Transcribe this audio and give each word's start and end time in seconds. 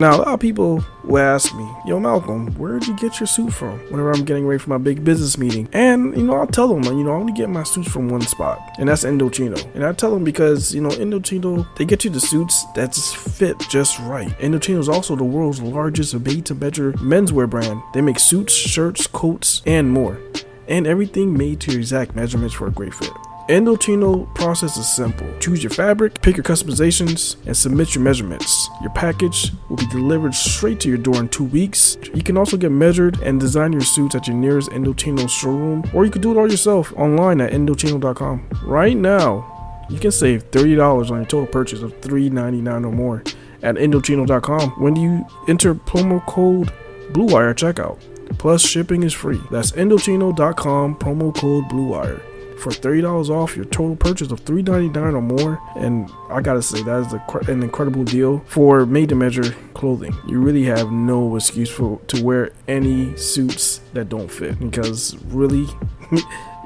Now, 0.00 0.16
a 0.16 0.18
lot 0.18 0.28
of 0.28 0.40
people 0.40 0.84
will 1.04 1.22
ask 1.22 1.54
me, 1.54 1.70
Yo, 1.86 2.00
Malcolm, 2.00 2.52
where 2.54 2.78
did 2.78 2.88
you 2.88 2.96
get 2.96 3.20
your 3.20 3.28
suit 3.28 3.52
from? 3.52 3.78
Whenever 3.90 4.10
I'm 4.12 4.24
getting 4.24 4.44
ready 4.44 4.58
for 4.58 4.70
my 4.70 4.78
big 4.78 5.04
business 5.04 5.38
meeting. 5.38 5.68
And, 5.72 6.16
you 6.16 6.24
know, 6.24 6.34
I'll 6.34 6.48
tell 6.48 6.66
them, 6.66 6.82
you 6.98 7.04
know, 7.04 7.12
I 7.12 7.14
only 7.14 7.32
get 7.32 7.48
my 7.48 7.62
suits 7.62 7.90
from 7.90 8.08
one 8.08 8.22
spot, 8.22 8.60
and 8.78 8.88
that's 8.88 9.04
Indochino. 9.04 9.72
And 9.74 9.84
I 9.84 9.92
tell 9.92 10.12
them 10.12 10.24
because, 10.24 10.74
you 10.74 10.80
know, 10.80 10.88
Indochino, 10.88 11.66
they 11.76 11.84
get 11.84 12.04
you 12.04 12.10
the 12.10 12.20
suits 12.20 12.64
that's 12.74 13.14
fit 13.14 13.56
just 13.70 14.00
right. 14.00 14.30
Indochino 14.40 14.80
is 14.80 14.88
also 14.88 15.14
the 15.14 15.24
world's 15.24 15.62
largest 15.62 16.18
made 16.20 16.44
to 16.46 16.54
measure 16.56 16.92
menswear 16.94 17.48
brand. 17.48 17.80
They 17.92 18.00
make 18.00 18.18
suits, 18.18 18.52
shirts, 18.52 19.06
coats, 19.06 19.62
and 19.64 19.90
more. 19.90 20.18
And 20.66 20.86
everything 20.86 21.36
made 21.36 21.60
to 21.60 21.70
your 21.70 21.80
exact 21.80 22.16
measurements 22.16 22.54
for 22.54 22.66
a 22.66 22.72
great 22.72 22.94
fit. 22.94 23.12
Indochino 23.48 24.32
process 24.34 24.78
is 24.78 24.90
simple. 24.90 25.30
Choose 25.38 25.62
your 25.62 25.70
fabric, 25.70 26.22
pick 26.22 26.34
your 26.34 26.44
customizations, 26.44 27.36
and 27.44 27.54
submit 27.54 27.94
your 27.94 28.02
measurements. 28.02 28.70
Your 28.80 28.90
package 28.92 29.52
will 29.68 29.76
be 29.76 29.86
delivered 29.88 30.34
straight 30.34 30.80
to 30.80 30.88
your 30.88 30.96
door 30.96 31.16
in 31.16 31.28
two 31.28 31.44
weeks. 31.44 31.98
You 32.14 32.22
can 32.22 32.38
also 32.38 32.56
get 32.56 32.72
measured 32.72 33.20
and 33.20 33.38
design 33.38 33.72
your 33.72 33.82
suits 33.82 34.14
at 34.14 34.26
your 34.26 34.36
nearest 34.36 34.70
Indochino 34.70 35.28
showroom, 35.28 35.84
or 35.92 36.06
you 36.06 36.10
can 36.10 36.22
do 36.22 36.32
it 36.32 36.38
all 36.38 36.50
yourself 36.50 36.90
online 36.96 37.42
at 37.42 37.52
Indochino.com. 37.52 38.48
Right 38.64 38.96
now, 38.96 39.86
you 39.90 39.98
can 39.98 40.10
save 40.10 40.50
$30 40.50 41.10
on 41.10 41.18
your 41.18 41.26
total 41.26 41.46
purchase 41.46 41.82
of 41.82 41.92
$3.99 42.00 42.86
or 42.86 42.92
more 42.92 43.22
at 43.62 43.74
Indochino.com 43.74 44.70
when 44.80 44.96
you 44.96 45.26
enter 45.48 45.74
promo 45.74 46.24
code 46.24 46.72
BlueWire 47.12 47.50
at 47.50 47.56
checkout. 47.56 48.00
Plus, 48.38 48.66
shipping 48.66 49.02
is 49.02 49.12
free. 49.12 49.40
That's 49.50 49.72
Indochino.com, 49.72 50.96
promo 50.96 51.36
code 51.36 51.64
BlueWire 51.64 52.22
for 52.58 52.70
$30 52.70 53.30
off 53.30 53.56
your 53.56 53.64
total 53.66 53.96
purchase 53.96 54.30
of 54.30 54.44
$3.99 54.44 55.14
or 55.14 55.20
more. 55.20 55.60
And 55.76 56.10
I 56.30 56.40
gotta 56.40 56.62
say, 56.62 56.82
that 56.82 57.06
is 57.06 57.12
a, 57.12 57.50
an 57.50 57.62
incredible 57.62 58.04
deal 58.04 58.40
for 58.46 58.86
made 58.86 59.08
to 59.10 59.14
measure 59.14 59.54
clothing. 59.74 60.14
You 60.26 60.40
really 60.40 60.64
have 60.64 60.90
no 60.90 61.36
excuse 61.36 61.70
for 61.70 62.00
to 62.08 62.24
wear 62.24 62.52
any 62.68 63.16
suits 63.16 63.80
that 63.92 64.08
don't 64.08 64.30
fit 64.30 64.58
because 64.58 65.16
really. 65.26 65.66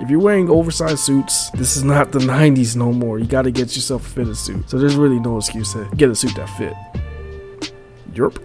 if 0.01 0.11
you're 0.11 0.21
wearing 0.21 0.49
oversized 0.49 0.99
suits, 0.99 1.51
this 1.51 1.77
is 1.77 1.85
not 1.85 2.13
the 2.13 2.19
90s 2.19 2.77
no 2.77 2.93
more. 2.93 3.19
You 3.19 3.27
got 3.27 3.43
to 3.43 3.51
get 3.51 3.75
yourself 3.75 4.07
a 4.07 4.11
fitted 4.11 4.37
suit. 4.37 4.69
So 4.71 4.79
there's 4.79 4.97
really 4.97 5.19
no 5.19 5.39
excuse 5.39 5.73
to 5.73 5.89
get 5.97 6.11
a 6.11 6.15
suit 6.15 6.35
that 6.37 6.49
fit. 6.51 6.75
Europe. 8.15 8.43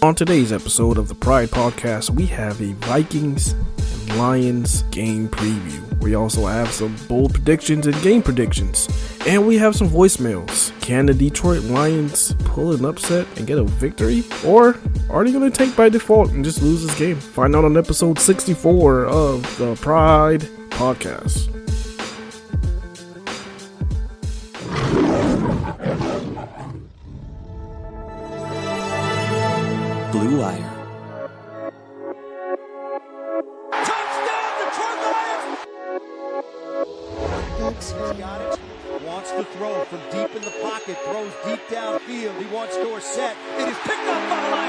On 0.00 0.14
today's 0.14 0.52
episode 0.52 0.96
of 0.96 1.08
the 1.08 1.14
Pride 1.16 1.48
Podcast, 1.48 2.10
we 2.10 2.24
have 2.26 2.60
a 2.60 2.72
Vikings 2.74 3.50
and 3.52 4.16
Lions 4.16 4.82
game 4.92 5.28
preview. 5.28 6.00
We 6.00 6.14
also 6.14 6.46
have 6.46 6.70
some 6.70 6.94
bold 7.08 7.34
predictions 7.34 7.84
and 7.84 8.00
game 8.00 8.22
predictions. 8.22 8.88
And 9.26 9.44
we 9.44 9.58
have 9.58 9.74
some 9.74 9.88
voicemails. 9.88 10.70
Can 10.80 11.06
the 11.06 11.14
Detroit 11.14 11.64
Lions 11.64 12.32
pull 12.44 12.72
an 12.72 12.84
upset 12.84 13.26
and 13.36 13.46
get 13.46 13.58
a 13.58 13.64
victory? 13.64 14.22
Or 14.46 14.78
are 15.10 15.24
they 15.24 15.32
going 15.32 15.50
to 15.50 15.56
take 15.56 15.74
by 15.74 15.88
default 15.88 16.30
and 16.30 16.44
just 16.44 16.62
lose 16.62 16.86
this 16.86 16.96
game? 16.96 17.16
Find 17.16 17.56
out 17.56 17.64
on 17.64 17.76
episode 17.76 18.20
64 18.20 19.06
of 19.06 19.58
the 19.58 19.74
Pride 19.74 20.42
Podcast. 20.70 21.57
Blue 30.28 30.40
Wire. 30.40 30.74
Wants 39.06 39.30
to 39.30 39.44
throw 39.44 39.84
from 39.84 40.00
deep 40.10 40.36
in 40.36 40.42
the 40.42 40.52
pocket, 40.60 40.98
throws 41.04 41.32
deep 41.46 41.60
downfield. 41.68 42.38
He 42.38 42.54
wants 42.54 42.76
Dorsett. 42.76 43.36
It 43.58 43.68
is 43.68 43.78
picked 43.78 44.06
up 44.06 44.28
by 44.28 44.42
the 44.42 44.50
line. 44.50 44.67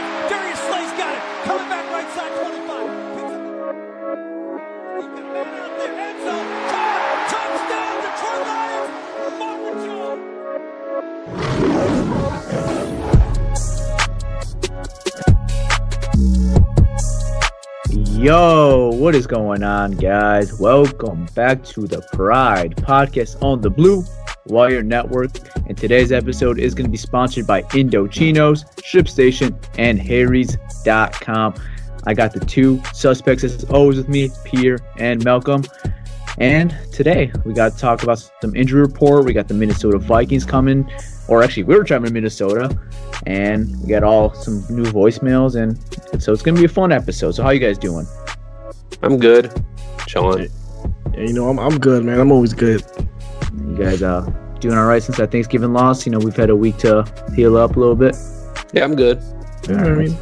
Yo, 18.20 18.90
what 18.96 19.16
is 19.16 19.26
going 19.26 19.64
on, 19.64 19.92
guys? 19.92 20.60
Welcome 20.60 21.26
back 21.36 21.64
to 21.64 21.88
the 21.88 22.02
Pride 22.12 22.76
podcast 22.76 23.42
on 23.42 23.62
the 23.62 23.70
Blue 23.70 24.04
Wire 24.48 24.84
Network. 24.84 25.32
And 25.68 25.78
today's 25.78 26.12
episode 26.12 26.60
is 26.60 26.76
going 26.76 26.84
to 26.84 26.92
be 26.92 26.98
sponsored 26.98 27.48
by 27.48 27.62
Indochinos, 27.62 28.76
ShipStation, 28.82 29.58
and 29.78 29.98
Harry's.com. 30.02 31.54
I 32.04 32.14
got 32.14 32.34
the 32.34 32.42
two 32.42 32.84
suspects 32.94 33.46
as 33.46 33.64
always 33.70 33.96
with 33.96 34.10
me, 34.10 34.30
Pierre 34.44 34.80
and 34.98 35.24
Malcolm. 35.24 35.64
And 36.40 36.78
today 36.92 37.32
we 37.46 37.54
got 37.54 37.72
to 37.72 37.78
talk 37.78 38.04
about 38.04 38.30
some 38.42 38.54
injury 38.54 38.82
report. 38.82 39.24
We 39.24 39.32
got 39.32 39.48
the 39.48 39.54
Minnesota 39.54 39.98
Vikings 39.98 40.44
coming, 40.44 40.92
or 41.30 41.44
actually, 41.44 41.64
we 41.64 41.76
were 41.76 41.84
traveling 41.84 42.10
to 42.10 42.14
Minnesota, 42.14 42.78
and 43.26 43.80
we 43.82 43.90
got 43.90 44.04
all 44.04 44.34
some 44.34 44.64
new 44.70 44.84
voicemails, 44.84 45.56
and 45.62 45.78
so 46.22 46.34
it's 46.34 46.42
gonna 46.42 46.58
be 46.58 46.66
a 46.66 46.70
fun 46.70 46.92
episode. 46.92 47.32
So 47.32 47.44
how 47.44 47.52
you 47.52 47.60
guys 47.60 47.78
doing? 47.78 48.08
I'm 49.02 49.18
good. 49.18 49.52
Chilling. 50.08 50.50
Yeah, 51.14 51.20
you 51.22 51.34
know, 51.34 51.50
I'm, 51.50 51.60
I'm 51.60 51.78
good, 51.80 52.04
man. 52.04 52.20
I'm 52.20 52.32
always 52.32 52.54
good. 52.54 52.84
You 53.66 53.78
guys 53.78 54.02
uh 54.02 54.22
doing 54.60 54.78
all 54.78 54.86
right 54.86 55.02
since 55.02 55.18
that 55.18 55.32
Thanksgiving 55.32 55.74
loss? 55.74 56.06
You 56.06 56.12
know, 56.12 56.20
we've 56.20 56.36
had 56.36 56.50
a 56.50 56.56
week 56.56 56.78
to 56.80 57.06
heal 57.36 57.58
up 57.58 57.76
a 57.76 57.80
little 57.80 57.96
bit. 57.96 58.16
Yeah, 58.74 58.84
I'm 58.84 58.96
good. 58.96 59.22
You 59.68 59.76
know 59.76 59.84
I 59.84 59.96
mean? 59.96 60.18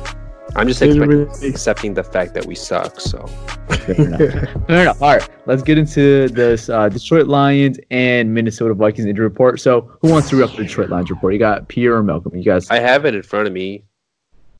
I'm 0.57 0.67
just 0.67 0.81
It's 0.81 0.95
expect- 0.95 1.11
really- 1.11 1.47
accepting 1.49 1.93
the 1.93 2.03
fact 2.03 2.33
that 2.33 2.45
we 2.45 2.55
suck. 2.55 2.99
So 2.99 3.25
Fair 3.27 3.95
enough. 3.95 4.19
Fair 4.67 4.81
enough. 4.81 5.01
All 5.01 5.15
right, 5.15 5.29
let's 5.45 5.61
get 5.61 5.77
into 5.77 6.27
this 6.29 6.67
uh, 6.69 6.89
Detroit 6.89 7.27
Lions 7.27 7.79
and 7.91 8.33
Minnesota 8.33 8.73
Vikings 8.73 9.05
injury 9.07 9.25
report. 9.25 9.59
So, 9.61 9.89
who 10.01 10.09
wants 10.11 10.29
to 10.29 10.35
read 10.37 10.43
up 10.49 10.55
the 10.55 10.63
Detroit 10.63 10.89
Lions 10.89 11.09
report? 11.09 11.33
You 11.33 11.39
got 11.39 11.67
Pierre 11.67 11.95
or 11.95 12.03
Malcolm? 12.03 12.35
You 12.35 12.43
guys, 12.43 12.69
I, 12.71 12.77
I 12.77 12.79
have 12.79 13.05
it 13.05 13.13
in 13.15 13.21
front 13.23 13.47
of 13.47 13.53
me. 13.53 13.83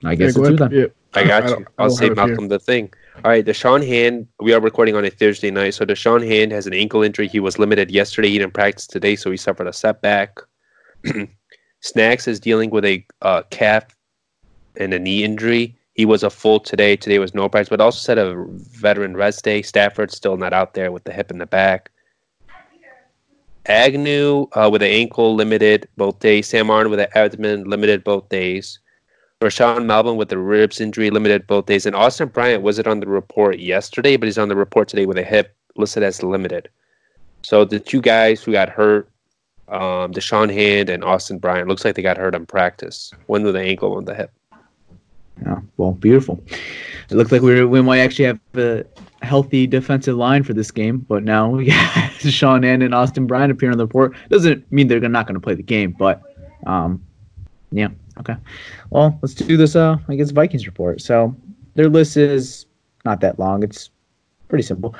I 0.05 0.15
guess 0.15 0.35
Yeah, 0.37 0.43
go 0.43 0.49
it's 0.49 0.59
you 0.59 0.65
ahead. 0.65 0.71
then. 0.71 0.91
I 1.13 1.23
got 1.27 1.43
I 1.43 1.49
you. 1.49 1.65
I 1.77 1.83
I'll 1.83 1.89
say 1.89 2.05
have 2.05 2.11
it 2.13 2.17
here. 2.19 2.27
Malcolm 2.27 2.47
the 2.49 2.59
thing. 2.59 2.93
All 3.25 3.31
right, 3.31 3.43
Da'Shawn 3.45 3.85
Hand. 3.85 4.27
We 4.39 4.53
are 4.53 4.61
recording 4.61 4.95
on 4.95 5.03
a 5.03 5.09
Thursday 5.09 5.49
night, 5.49 5.73
so 5.73 5.83
Da'Shawn 5.85 6.25
Hand 6.25 6.51
has 6.51 6.67
an 6.67 6.73
ankle 6.73 7.01
injury. 7.01 7.27
He 7.27 7.39
was 7.39 7.57
limited 7.57 7.89
yesterday. 7.89 8.29
He 8.29 8.37
didn't 8.37 8.53
practice 8.53 8.85
today, 8.85 9.15
so 9.15 9.31
he 9.31 9.37
suffered 9.37 9.67
a 9.67 9.73
setback. 9.73 10.37
Snacks 11.81 12.27
is 12.27 12.39
dealing 12.39 12.69
with 12.69 12.85
a 12.85 13.05
uh, 13.23 13.41
calf 13.49 13.85
and 14.75 14.93
a 14.93 14.99
knee 14.99 15.23
injury. 15.23 15.75
He 15.97 16.05
was 16.05 16.21
a 16.21 16.29
full 16.29 16.59
today. 16.59 16.95
Today 16.95 17.17
was 17.17 17.33
no 17.33 17.49
practice, 17.49 17.69
but 17.69 17.81
also 17.81 17.97
said 17.97 18.19
a 18.19 18.45
veteran 18.47 19.17
rest 19.17 19.43
day. 19.43 19.63
Stafford's 19.63 20.15
still 20.15 20.37
not 20.37 20.53
out 20.53 20.75
there 20.75 20.91
with 20.91 21.05
the 21.05 21.11
hip 21.11 21.31
in 21.31 21.39
the 21.39 21.47
back. 21.47 21.89
Agnew 23.65 24.47
uh, 24.53 24.69
with 24.71 24.83
an 24.83 24.89
ankle 24.89 25.33
limited 25.33 25.89
both 25.97 26.19
days. 26.19 26.47
Sam 26.47 26.67
with 26.67 26.99
an 26.99 27.07
abdomen 27.15 27.63
limited 27.63 28.03
both 28.03 28.29
days. 28.29 28.79
Rashaan 29.41 29.85
Melvin 29.85 30.17
with 30.17 30.29
the 30.29 30.37
ribs 30.37 30.79
injury 30.79 31.09
limited 31.09 31.47
both 31.47 31.65
days. 31.65 31.87
And 31.87 31.95
Austin 31.95 32.29
Bryant 32.29 32.61
was 32.61 32.77
it 32.77 32.85
on 32.85 32.99
the 32.99 33.07
report 33.07 33.57
yesterday, 33.57 34.17
but 34.17 34.27
he's 34.27 34.37
on 34.37 34.49
the 34.49 34.55
report 34.55 34.87
today 34.87 35.07
with 35.07 35.17
a 35.17 35.23
hip 35.23 35.55
listed 35.77 36.03
as 36.03 36.21
limited. 36.21 36.69
So 37.41 37.65
the 37.65 37.79
two 37.79 38.01
guys 38.01 38.43
who 38.43 38.51
got 38.51 38.69
hurt, 38.69 39.09
um, 39.67 40.13
Da'Shawn 40.13 40.53
Hand 40.53 40.89
and 40.89 41.03
Austin 41.03 41.39
Bryant, 41.39 41.67
looks 41.67 41.83
like 41.83 41.95
they 41.95 42.03
got 42.03 42.17
hurt 42.17 42.35
in 42.35 42.45
practice. 42.45 43.11
One 43.25 43.43
with 43.43 43.55
the 43.55 43.61
ankle, 43.61 43.89
one 43.89 44.05
with 44.05 44.07
the 44.07 44.15
hip. 44.15 44.31
Yeah, 45.43 45.59
well, 45.77 45.91
beautiful. 45.93 46.43
It 47.09 47.15
looked 47.15 47.31
like 47.31 47.41
we 47.41 47.63
we 47.63 47.81
might 47.81 47.99
actually 47.99 48.25
have 48.25 48.39
a 48.55 48.85
healthy 49.21 49.67
defensive 49.67 50.15
line 50.15 50.43
for 50.43 50.53
this 50.53 50.71
game, 50.71 50.99
but 50.99 51.23
now 51.23 51.57
yeah, 51.59 52.09
Sean 52.17 52.63
Hand 52.63 52.83
and 52.83 52.93
Austin 52.93 53.27
Bryant 53.27 53.51
appearing 53.51 53.73
on 53.73 53.77
the 53.77 53.85
report. 53.85 54.15
Doesn't 54.29 54.69
mean 54.71 54.87
they're 54.87 54.99
not 54.99 55.27
going 55.27 55.35
to 55.35 55.39
play 55.39 55.55
the 55.55 55.63
game, 55.63 55.95
but 55.97 56.21
um, 56.65 57.03
yeah, 57.71 57.89
okay. 58.19 58.35
Well, 58.89 59.17
let's 59.21 59.33
do 59.33 59.57
this. 59.57 59.75
Uh, 59.75 59.97
I 60.07 60.15
guess 60.15 60.31
Vikings 60.31 60.65
report. 60.65 61.01
So 61.01 61.35
their 61.75 61.89
list 61.89 62.17
is 62.17 62.65
not 63.05 63.21
that 63.21 63.39
long. 63.39 63.63
It's 63.63 63.89
pretty 64.49 64.63
simple. 64.63 64.95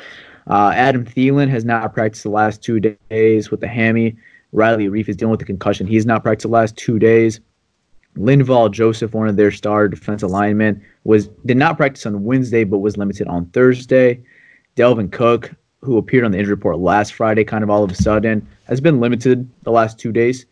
Uh, 0.49 0.71
Adam 0.73 1.03
Thielen 1.03 1.49
has 1.49 1.65
not 1.65 1.93
practiced 1.93 2.23
the 2.23 2.29
last 2.29 2.63
two 2.63 2.79
days 2.79 3.51
with 3.51 3.59
the 3.59 3.67
hammy. 3.67 4.15
Riley 4.53 4.87
Reiff 4.87 5.09
is 5.09 5.17
dealing 5.17 5.31
with 5.31 5.39
the 5.39 5.45
concussion. 5.45 5.87
He's 5.87 6.05
not 6.05 6.23
practiced 6.23 6.43
the 6.43 6.53
last 6.53 6.77
two 6.77 6.99
days. 6.99 7.41
Linval 8.17 8.71
Joseph, 8.71 9.13
one 9.13 9.27
of 9.27 9.35
their 9.35 9.51
star 9.51 9.87
defensive 9.87 10.29
linemen, 10.29 10.83
was 11.03 11.27
did 11.45 11.57
not 11.57 11.77
practice 11.77 12.05
on 12.05 12.23
Wednesday 12.23 12.63
but 12.63 12.79
was 12.79 12.97
limited 12.97 13.27
on 13.27 13.45
Thursday. 13.47 14.21
Dalvin 14.75 15.11
Cook, 15.11 15.53
who 15.81 15.97
appeared 15.97 16.25
on 16.25 16.31
the 16.31 16.37
injury 16.37 16.53
report 16.53 16.79
last 16.79 17.13
Friday, 17.13 17.43
kind 17.43 17.63
of 17.63 17.69
all 17.69 17.83
of 17.83 17.91
a 17.91 17.95
sudden, 17.95 18.47
has 18.65 18.81
been 18.81 18.99
limited 18.99 19.49
the 19.63 19.71
last 19.71 19.97
two 19.99 20.11
days. 20.11 20.45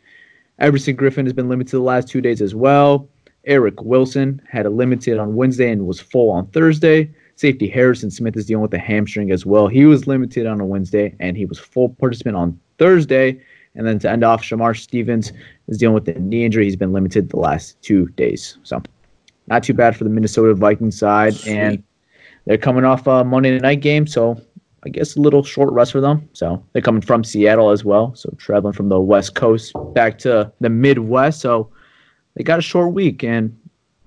Everson 0.60 0.96
Griffen 0.96 1.26
has 1.26 1.34
been 1.34 1.50
limited 1.50 1.72
the 1.72 1.82
last 1.82 2.08
two 2.08 2.22
days 2.22 2.42
as 2.42 2.56
well. 2.56 3.10
Eric 3.46 3.82
Wilson 3.84 4.42
had 4.50 4.66
a 4.66 4.70
limited 4.70 5.20
on 5.20 5.36
Wednesday 5.36 5.72
and 5.72 5.86
was 5.86 6.00
full 6.00 6.32
on 6.32 6.48
Thursday. 6.48 7.12
Safety 7.36 7.68
Harrison 7.68 8.10
Smith 8.10 8.38
is 8.38 8.46
dealing 8.46 8.62
with 8.62 8.74
a 8.74 8.80
hamstring 8.80 9.32
as 9.32 9.46
well. 9.46 9.68
He 9.68 9.86
was 9.86 10.08
limited 10.08 10.48
on 10.48 10.62
a 10.62 10.66
Wednesday 10.66 11.16
and 11.20 11.36
he 11.36 11.46
was 11.46 11.60
full 11.60 11.90
participant 11.90 12.38
on 12.38 12.60
Thursday. 12.78 13.42
And 13.76 13.86
then 13.86 14.00
to 14.00 14.10
end 14.10 14.24
off, 14.24 14.42
Shamar 14.42 14.76
Stevens 14.78 15.34
is 15.68 15.78
dealing 15.78 15.94
with 15.94 16.08
a 16.08 16.20
knee 16.20 16.46
injury. 16.46 16.66
He's 16.66 16.76
been 16.76 16.94
limited 16.94 17.30
the 17.30 17.40
last 17.40 17.82
two 17.82 18.08
days. 18.10 18.58
So 18.64 18.82
not 19.48 19.64
too 19.64 19.74
bad 19.74 19.96
for 19.96 20.04
the 20.04 20.10
Minnesota 20.10 20.54
Vikings 20.54 20.98
side. 20.98 21.36
Sweet. 21.36 21.56
And 21.56 21.84
they're 22.46 22.58
coming 22.58 22.86
off 22.86 23.08
a 23.08 23.24
Monday 23.24 23.58
night 23.60 23.82
game. 23.82 24.08
So 24.08 24.40
I 24.84 24.90
guess 24.90 25.16
a 25.16 25.22
little 25.22 25.44
short 25.44 25.72
rest 25.74 25.92
for 25.92 26.02
them. 26.02 26.28
So 26.34 26.64
they're 26.74 26.82
coming 26.82 27.02
from 27.02 27.24
Seattle 27.24 27.72
as 27.72 27.84
well. 27.84 28.14
So 28.16 28.34
traveling 28.38 28.74
from 28.74 28.90
the 28.90 29.00
West 29.00 29.36
Coast 29.36 29.74
back 29.94 30.18
to 30.20 30.52
the 30.60 30.70
Midwest. 30.70 31.42
So 31.42 31.70
they 32.36 32.44
got 32.44 32.60
a 32.60 32.64
short 32.64 32.94
week. 32.94 33.24
And, 33.24 33.58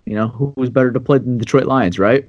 you 0.05 0.15
know, 0.15 0.29
who 0.29 0.53
was 0.57 0.71
better 0.71 0.93
to 0.93 1.01
play 1.01 1.19
than 1.19 1.39
the 1.39 1.45
Detroit 1.45 1.67
Lions, 1.67 1.99
right? 1.99 2.29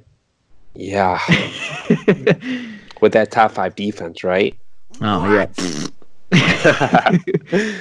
Yeah. 0.74 1.20
With 3.00 3.12
that 3.12 3.30
top 3.30 3.52
five 3.52 3.74
defense, 3.76 4.22
right? 4.22 4.56
Oh, 5.00 5.32
yeah. 5.32 5.46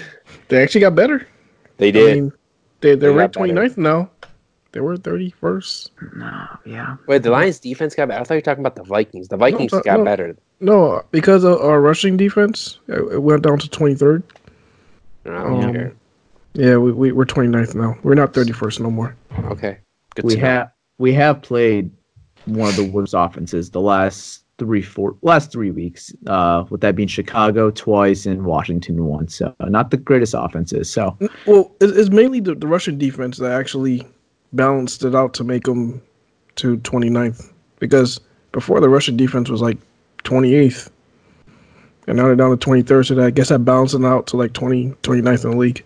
they 0.47 0.63
actually 0.63 0.81
got 0.81 0.95
better. 0.95 1.27
They 1.79 1.91
did. 1.91 2.11
I 2.11 2.13
mean, 2.13 2.31
they, 2.81 2.95
they're 2.95 3.11
they 3.11 3.17
ranked 3.17 3.35
29th 3.35 3.77
now. 3.77 4.11
They 4.71 4.81
were 4.81 4.97
31st. 4.97 5.89
No, 6.15 6.47
yeah. 6.63 6.97
Wait, 7.07 7.23
the 7.23 7.31
Lions 7.31 7.59
defense 7.59 7.95
got 7.95 8.07
better? 8.07 8.21
I 8.21 8.23
thought 8.23 8.35
you 8.35 8.37
were 8.37 8.41
talking 8.41 8.61
about 8.61 8.75
the 8.75 8.83
Vikings. 8.83 9.27
The 9.27 9.37
Vikings 9.37 9.71
no, 9.71 9.81
got 9.81 9.99
no, 9.99 10.05
better. 10.05 10.37
No, 10.59 11.01
because 11.09 11.43
of 11.43 11.59
our 11.59 11.81
rushing 11.81 12.17
defense, 12.17 12.77
it 12.87 13.23
went 13.23 13.41
down 13.41 13.57
to 13.57 13.67
23rd. 13.67 14.21
Oh, 15.25 15.61
um, 15.61 15.91
yeah, 16.53 16.77
we, 16.77 16.91
we, 16.91 17.11
we're 17.11 17.25
29th 17.25 17.73
now. 17.73 17.97
We're 18.03 18.13
not 18.13 18.33
31st 18.33 18.81
no 18.81 18.91
more. 18.91 19.15
Okay. 19.45 19.79
Good 20.15 20.25
we 20.25 20.35
have 20.37 20.71
we 20.97 21.13
have 21.13 21.41
played 21.41 21.91
one 22.45 22.69
of 22.69 22.75
the 22.75 22.89
worst 22.89 23.13
offenses 23.15 23.69
the 23.69 23.81
last 23.81 24.43
three 24.59 24.81
four 24.81 25.15
last 25.21 25.51
three 25.51 25.71
weeks. 25.71 26.13
Uh, 26.27 26.65
with 26.69 26.81
that 26.81 26.95
being 26.95 27.07
Chicago 27.07 27.71
twice 27.71 28.25
and 28.25 28.45
Washington 28.45 29.06
once. 29.06 29.35
So 29.35 29.56
not 29.61 29.91
the 29.91 29.97
greatest 29.97 30.35
offenses. 30.38 30.91
So 30.91 31.17
well, 31.47 31.71
it's 31.81 32.09
mainly 32.09 32.39
the, 32.39 32.56
the 32.56 32.67
Russian 32.67 32.97
defense 32.97 33.38
that 33.38 33.51
actually 33.51 34.06
balanced 34.53 35.03
it 35.03 35.15
out 35.15 35.33
to 35.35 35.44
make 35.44 35.63
them 35.63 36.01
to 36.56 36.77
29th 36.77 37.51
because 37.79 38.19
before 38.51 38.79
the 38.79 38.89
Russian 38.89 39.17
defense 39.17 39.50
was 39.50 39.61
like 39.61 39.77
28th. 40.23 40.89
And 42.07 42.17
now 42.17 42.25
they're 42.25 42.35
down 42.35 42.57
to 42.57 42.69
23rd, 42.69 43.07
so 43.07 43.23
I 43.23 43.29
guess 43.29 43.50
that 43.50 43.59
balancing 43.59 44.03
out 44.03 44.25
to 44.27 44.38
like 44.38 44.53
20, 44.53 44.89
29th 45.03 45.45
in 45.45 45.51
the 45.51 45.57
league. 45.57 45.85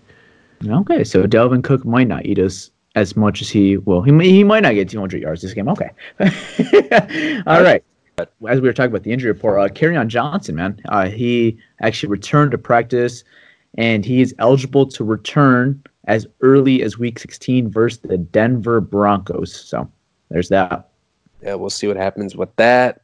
Okay, 0.65 1.03
so 1.03 1.23
Dalvin 1.25 1.63
Cook 1.63 1.83
might 1.83 2.07
not 2.07 2.25
eat 2.25 2.39
us 2.39 2.71
as 2.95 3.17
much 3.17 3.41
as 3.41 3.49
he 3.49 3.77
will. 3.77 4.01
He, 4.01 4.11
he 4.29 4.43
might 4.43 4.63
not 4.63 4.73
get 4.73 4.89
200 4.89 5.21
yards 5.21 5.41
this 5.41 5.53
game. 5.53 5.67
Okay. 5.67 5.89
All 7.45 7.61
right. 7.61 7.83
But 8.15 8.33
as 8.47 8.61
we 8.61 8.67
were 8.67 8.73
talking 8.73 8.91
about 8.91 9.03
the 9.03 9.11
injury 9.11 9.31
report, 9.31 9.59
uh, 9.59 9.73
Kerryon 9.73 10.07
Johnson, 10.07 10.55
man, 10.55 10.79
uh, 10.89 11.09
he 11.09 11.57
actually 11.81 12.09
returned 12.09 12.51
to 12.51 12.57
practice, 12.57 13.23
and 13.77 14.05
he 14.05 14.21
is 14.21 14.35
eligible 14.39 14.85
to 14.87 15.03
return 15.03 15.81
as 16.05 16.27
early 16.41 16.83
as 16.83 16.97
Week 16.97 17.17
16 17.17 17.71
versus 17.71 17.99
the 17.99 18.17
Denver 18.17 18.81
Broncos. 18.81 19.53
So 19.53 19.89
there's 20.29 20.49
that. 20.49 20.89
Yeah, 21.41 21.55
we'll 21.55 21.69
see 21.69 21.87
what 21.87 21.97
happens 21.97 22.35
with 22.35 22.55
that. 22.55 23.01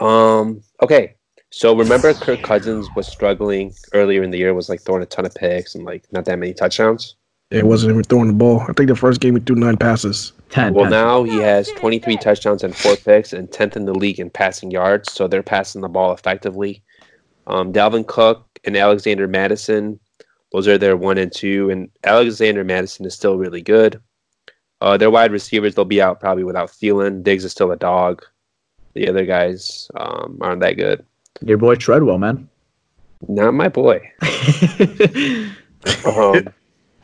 Um, 0.00 0.60
okay, 0.82 1.14
so 1.50 1.74
remember 1.74 2.12
Kirk 2.12 2.42
Cousins 2.42 2.88
was 2.94 3.06
struggling 3.06 3.72
earlier 3.94 4.22
in 4.22 4.30
the 4.30 4.38
year, 4.38 4.52
was 4.52 4.68
like 4.68 4.82
throwing 4.82 5.02
a 5.02 5.06
ton 5.06 5.24
of 5.24 5.34
picks 5.34 5.74
and 5.74 5.84
like 5.84 6.04
not 6.12 6.24
that 6.26 6.38
many 6.38 6.52
touchdowns. 6.52 7.16
It 7.50 7.66
wasn't 7.66 7.92
even 7.92 8.02
throwing 8.04 8.28
the 8.28 8.34
ball. 8.34 8.60
I 8.60 8.72
think 8.74 8.88
the 8.88 8.96
first 8.96 9.20
game 9.20 9.34
he 9.34 9.40
threw 9.40 9.56
nine 9.56 9.78
passes. 9.78 10.32
Ten. 10.48 10.72
Well, 10.72 10.90
now 10.90 11.24
he 11.24 11.36
has 11.38 11.70
23 11.72 12.16
touchdowns 12.16 12.64
and 12.64 12.74
four 12.74 12.96
picks 12.96 13.32
and 13.32 13.48
10th 13.48 13.76
in 13.76 13.84
the 13.84 13.94
league 13.94 14.18
in 14.18 14.30
passing 14.30 14.70
yards. 14.70 15.12
So 15.12 15.28
they're 15.28 15.42
passing 15.42 15.82
the 15.82 15.88
ball 15.88 16.12
effectively. 16.12 16.82
Um, 17.46 17.72
Dalvin 17.72 18.06
Cook 18.06 18.46
and 18.64 18.76
Alexander 18.76 19.28
Mattison, 19.28 20.00
those 20.52 20.66
are 20.66 20.78
their 20.78 20.96
one 20.96 21.18
and 21.18 21.32
two. 21.32 21.70
And 21.70 21.90
Alexander 22.04 22.64
Mattison 22.64 23.04
is 23.04 23.14
still 23.14 23.36
really 23.36 23.62
good. 23.62 24.00
Uh, 24.80 24.96
their 24.96 25.10
wide 25.10 25.32
receivers, 25.32 25.74
they'll 25.74 25.84
be 25.84 26.00
out 26.00 26.20
probably 26.20 26.44
without 26.44 26.70
Thielen. 26.70 27.22
Diggs 27.22 27.44
is 27.44 27.52
still 27.52 27.72
a 27.72 27.76
dog. 27.76 28.24
The 28.94 29.08
other 29.08 29.26
guys 29.26 29.90
um, 29.96 30.38
aren't 30.40 30.60
that 30.60 30.76
good. 30.76 31.04
Your 31.42 31.58
boy 31.58 31.74
Treadwell, 31.74 32.18
man. 32.18 32.48
Not 33.26 33.54
my 33.54 33.68
boy. 33.68 33.96
um, 36.06 36.48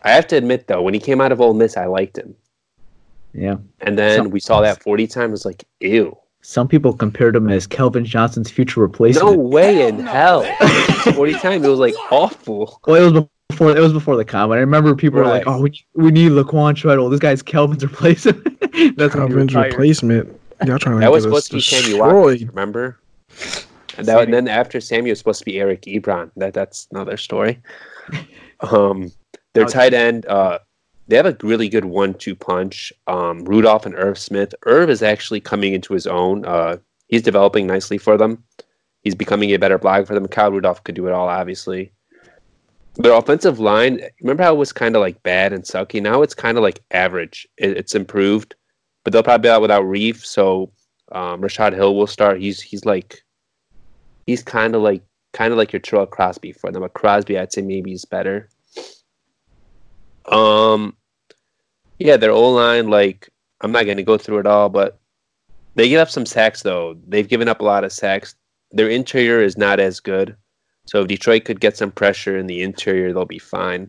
I 0.03 0.11
have 0.11 0.27
to 0.29 0.37
admit 0.37 0.67
though, 0.67 0.83
when 0.83 0.95
he 0.95 1.01
came 1.01 1.21
out 1.21 1.33
of 1.33 1.41
Ole 1.41 1.55
Miss, 1.55 1.77
I 1.77 1.87
liked 1.87 2.17
him. 2.17 2.35
Yeah. 3.35 3.57
And 3.81 3.99
then 3.99 4.19
some, 4.19 4.31
we 4.31 4.41
saw 4.41 4.61
that 4.61 4.83
40 4.83 5.07
times. 5.07 5.33
was 5.33 5.45
like, 5.45 5.65
ew. 5.81 6.17
Some 6.43 6.69
people 6.69 6.93
compared 6.93 7.35
him 7.35 7.49
as 7.49 7.67
Calvin 7.67 8.05
Johnson's 8.05 8.51
future 8.51 8.81
replacement. 8.81 9.27
No 9.27 9.33
way 9.37 9.89
in 9.89 10.01
hell. 10.01 10.45
40 11.15 11.33
times, 11.35 11.65
it 11.65 11.69
was 11.69 11.79
like 11.79 11.95
awful. 12.11 12.81
Well, 12.87 13.03
it 13.03 13.13
was 13.13 13.25
before 13.49 13.77
it 13.77 13.81
was 13.81 13.93
before 13.93 14.17
the 14.17 14.25
combine. 14.25 14.59
I 14.59 14.61
remember 14.61 14.95
people 14.95 15.21
right. 15.21 15.27
were 15.27 15.33
like, 15.33 15.47
"Oh, 15.47 15.61
we, 15.61 15.85
we 15.95 16.11
need 16.11 16.33
Laquon 16.33 16.77
Treadwell. 16.77 17.09
This 17.09 17.21
guy's 17.21 17.43
Kelvin's 17.43 17.83
replacement." 17.83 18.61
That's 18.97 19.15
Kelvin's 19.15 19.55
replacement. 19.55 20.29
Y'all 20.67 20.79
trying 20.79 20.97
to 20.97 21.01
that 21.01 21.13
was 21.13 21.25
supposed 21.25 21.49
to 21.49 21.55
be 21.55 21.61
Sammy 21.61 21.99
Watkins, 21.99 22.47
remember? 22.49 22.99
And, 23.97 24.07
that, 24.07 24.23
and 24.23 24.35
then 24.35 24.49
after 24.49 24.81
Sammy 24.81 25.11
was 25.11 25.19
supposed 25.19 25.39
to 25.41 25.45
be 25.45 25.61
Eric 25.61 25.83
Ebron. 25.83 26.31
That 26.37 26.53
that's 26.53 26.89
another 26.91 27.17
story. 27.17 27.61
Um, 28.61 29.13
their 29.53 29.67
tight 29.67 29.95
end, 29.95 30.27
uh, 30.27 30.59
they 31.09 31.17
have 31.17 31.27
a 31.27 31.37
really 31.43 31.69
good 31.69 31.85
one-two 31.85 32.35
punch. 32.35 32.93
Um, 33.07 33.45
Rudolph 33.45 33.87
and 33.87 33.95
Irv 33.95 34.19
Smith. 34.19 34.55
Irv 34.65 34.89
is 34.89 35.03
actually 35.03 35.41
coming 35.41 35.75
into 35.75 35.93
his 35.93 36.07
own. 36.07 36.45
Uh, 36.45 36.79
he's 37.09 37.23
developing 37.23 37.67
nicely 37.67 37.99
for 37.99 38.17
them. 38.17 38.43
He's 39.03 39.15
becoming 39.15 39.51
a 39.51 39.59
better 39.59 39.79
block 39.79 40.07
for 40.07 40.15
them. 40.15 40.27
Kyle 40.27 40.51
Rudolph 40.51 40.83
could 40.85 40.95
do 40.95 41.07
it 41.07 41.13
all, 41.13 41.29
obviously. 41.29 41.93
Their 42.97 43.13
offensive 43.13 43.59
line, 43.59 44.01
remember 44.21 44.45
how 44.45 44.55
it 44.55 44.59
was 44.59 44.73
kind 44.73 44.97
of 44.97 45.01
like 45.01 45.23
bad 45.23 45.53
and 45.53 45.65
sucky? 45.65 46.01
Now 46.01 46.23
it's 46.23 46.35
kind 46.35 46.57
of 46.57 46.63
like 46.63 46.81
average. 46.93 47.47
It, 47.59 47.77
it's 47.77 47.95
improved, 47.95 48.55
but 49.03 49.13
they'll 49.13 49.23
probably 49.23 49.43
be 49.43 49.51
out 49.51 49.61
without 49.63 49.85
Reiff. 49.85 50.25
So 50.25 50.71
um, 51.13 51.41
Rashod 51.41 51.73
Hill 51.73 51.97
will 51.97 52.07
start. 52.07 52.41
He's 52.41 52.61
he's 52.61 52.85
like 52.85 53.23
he's 54.27 54.43
kind 54.43 54.75
of 54.75 54.83
like 54.83 55.03
kind 55.33 55.53
of 55.53 55.59
like 55.59 55.73
your 55.73 55.81
Tyrell 55.81 56.07
Crosby 56.07 56.53
for 56.53 56.71
them. 56.71 56.83
But 56.83 56.95
Crosby, 56.95 57.37
I'd 57.37 57.53
say 57.53 57.63
maybe 57.63 57.93
is 57.93 58.05
better. 58.05 58.49
Um, 60.27 60.97
yeah, 61.99 62.17
their 62.17 62.33
O 62.33 62.51
line, 62.51 62.89
like 62.89 63.29
I'm 63.61 63.73
not 63.73 63.85
going 63.85 63.97
to 63.97 64.03
go 64.03 64.19
through 64.19 64.39
it 64.39 64.47
all, 64.47 64.69
but 64.69 64.99
they 65.75 65.89
give 65.89 66.01
up 66.01 66.11
some 66.11 66.27
sacks 66.27 66.63
though. 66.63 66.97
They've 67.07 67.29
given 67.29 67.49
up 67.49 67.61
a 67.61 67.65
lot 67.65 67.85
of 67.85 67.93
sacks. 67.93 68.35
Their 68.73 68.89
interior 68.89 69.41
is 69.43 69.57
not 69.57 69.79
as 69.81 70.01
good, 70.01 70.37
so 70.87 71.03
if 71.03 71.09
Detroit 71.09 71.45
could 71.45 71.61
get 71.61 71.77
some 71.77 71.91
pressure 71.91 72.37
in 72.37 72.47
the 72.47 72.63
interior, 72.63 73.13
they'll 73.13 73.25
be 73.25 73.39
fine. 73.39 73.89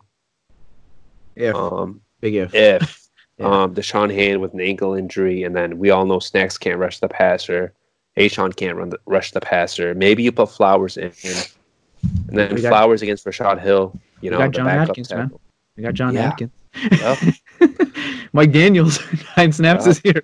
If 1.36 1.56
um, 1.56 2.01
big 2.22 2.36
if 2.36 2.54
if 2.54 3.10
yeah. 3.38 3.46
um 3.46 3.75
Da'Shawn 3.75 4.13
Hand 4.13 4.42
with 4.42 4.54
an 4.54 4.62
ankle 4.62 4.94
injury, 4.94 5.44
and 5.44 5.56
then 5.56 5.80
we 5.80 5.89
all 5.89 6.06
know 6.06 6.20
Snacks 6.20 6.58
can't 6.58 6.77
rush 6.80 7.00
the 7.00 7.10
passer. 7.10 7.74
A'Shawn 8.18 8.56
can't 8.56 8.77
run 8.77 8.89
the, 8.89 9.00
rush 9.06 9.32
the 9.32 9.42
passer. 9.42 9.94
Maybe 9.94 10.24
you 10.24 10.32
put 10.32 10.50
Flowers 10.50 10.96
in, 10.98 11.12
And 11.24 12.38
then 12.38 12.56
got- 12.56 12.70
Flowers 12.70 13.01
against 13.01 13.25
Rashod 13.25 13.60
Hill. 13.60 14.00
You 14.22 14.32
know, 14.32 14.38
got 14.38 14.54
the 14.54 14.58
John 14.58 14.68
Atkins, 14.70 15.12
man. 15.12 15.32
We 15.77 15.84
got 15.84 15.94
John 15.94 16.13
Yeah. 16.13 16.29
Atkins. 16.29 16.51
Yep. 16.91 17.17
Mike 18.34 18.51
Daniels, 18.51 19.00
nine 19.38 19.51
snaps 19.51 19.86
Yeah. 19.86 19.91
this 19.94 20.01
year. 20.03 20.24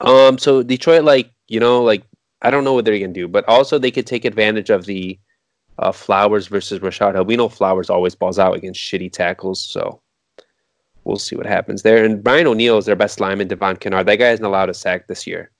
Um, 0.00 0.38
so 0.38 0.62
Detroit, 0.62 1.04
like 1.04 1.30
you 1.48 1.60
know, 1.60 1.82
like 1.82 2.02
I 2.42 2.50
don't 2.50 2.64
know 2.64 2.74
what 2.74 2.84
they're 2.84 2.98
gonna 2.98 3.12
do, 3.12 3.28
but 3.28 3.46
also 3.48 3.78
they 3.78 3.90
could 3.90 4.06
take 4.06 4.24
advantage 4.24 4.70
of 4.70 4.84
the 4.86 5.18
uh, 5.78 5.92
Flowers 5.92 6.46
versus 6.48 6.80
Rashod 6.80 7.14
Hill. 7.14 7.24
We 7.24 7.36
know 7.36 7.48
Flowers 7.48 7.90
always 7.90 8.14
balls 8.14 8.38
out 8.38 8.56
against 8.56 8.80
shitty 8.80 9.12
tackles, 9.12 9.60
so 9.60 10.00
we'll 11.04 11.16
see 11.18 11.36
what 11.36 11.46
happens 11.46 11.82
there. 11.82 12.04
And 12.04 12.22
Brian 12.22 12.46
O'Neill 12.46 12.78
is 12.78 12.86
their 12.86 12.96
best 12.96 13.20
lineman, 13.20 13.48
Devon 13.48 13.76
Kennard. 13.76 14.06
That 14.06 14.16
guy 14.16 14.26
hasn't 14.28 14.46
allowed 14.46 14.70
a 14.70 14.74
sack 14.74 15.06
this 15.06 15.26
year. 15.26 15.50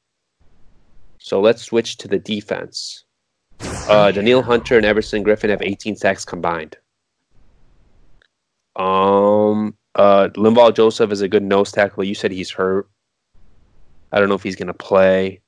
So 1.19 1.41
let's 1.41 1.63
switch 1.63 1.97
to 1.99 2.09
the 2.09 2.19
defense. 2.19 3.05
Uh, 3.89 4.11
Danielle 4.13 4.43
Hunter 4.43 4.77
and 4.77 4.85
Everson 4.87 5.25
Griffen 5.25 5.49
have 5.49 5.63
18 5.63 5.97
sacks 5.97 6.25
combined. 6.25 6.77
Um, 8.77 9.75
uh, 9.95 10.29
Linval 10.37 10.75
Joseph 10.75 11.11
is 11.11 11.23
a 11.23 11.29
good 11.29 11.43
nose 11.43 11.73
tackle. 11.73 12.05
You 12.05 12.15
said 12.15 12.31
he's 12.31 12.51
hurt. 12.51 12.89
I 14.13 14.21
don't 14.21 14.29
know 14.29 14.35
if 14.35 14.43
he's 14.43 14.57
going 14.57 14.67
to 14.69 14.75
play. 14.75 15.41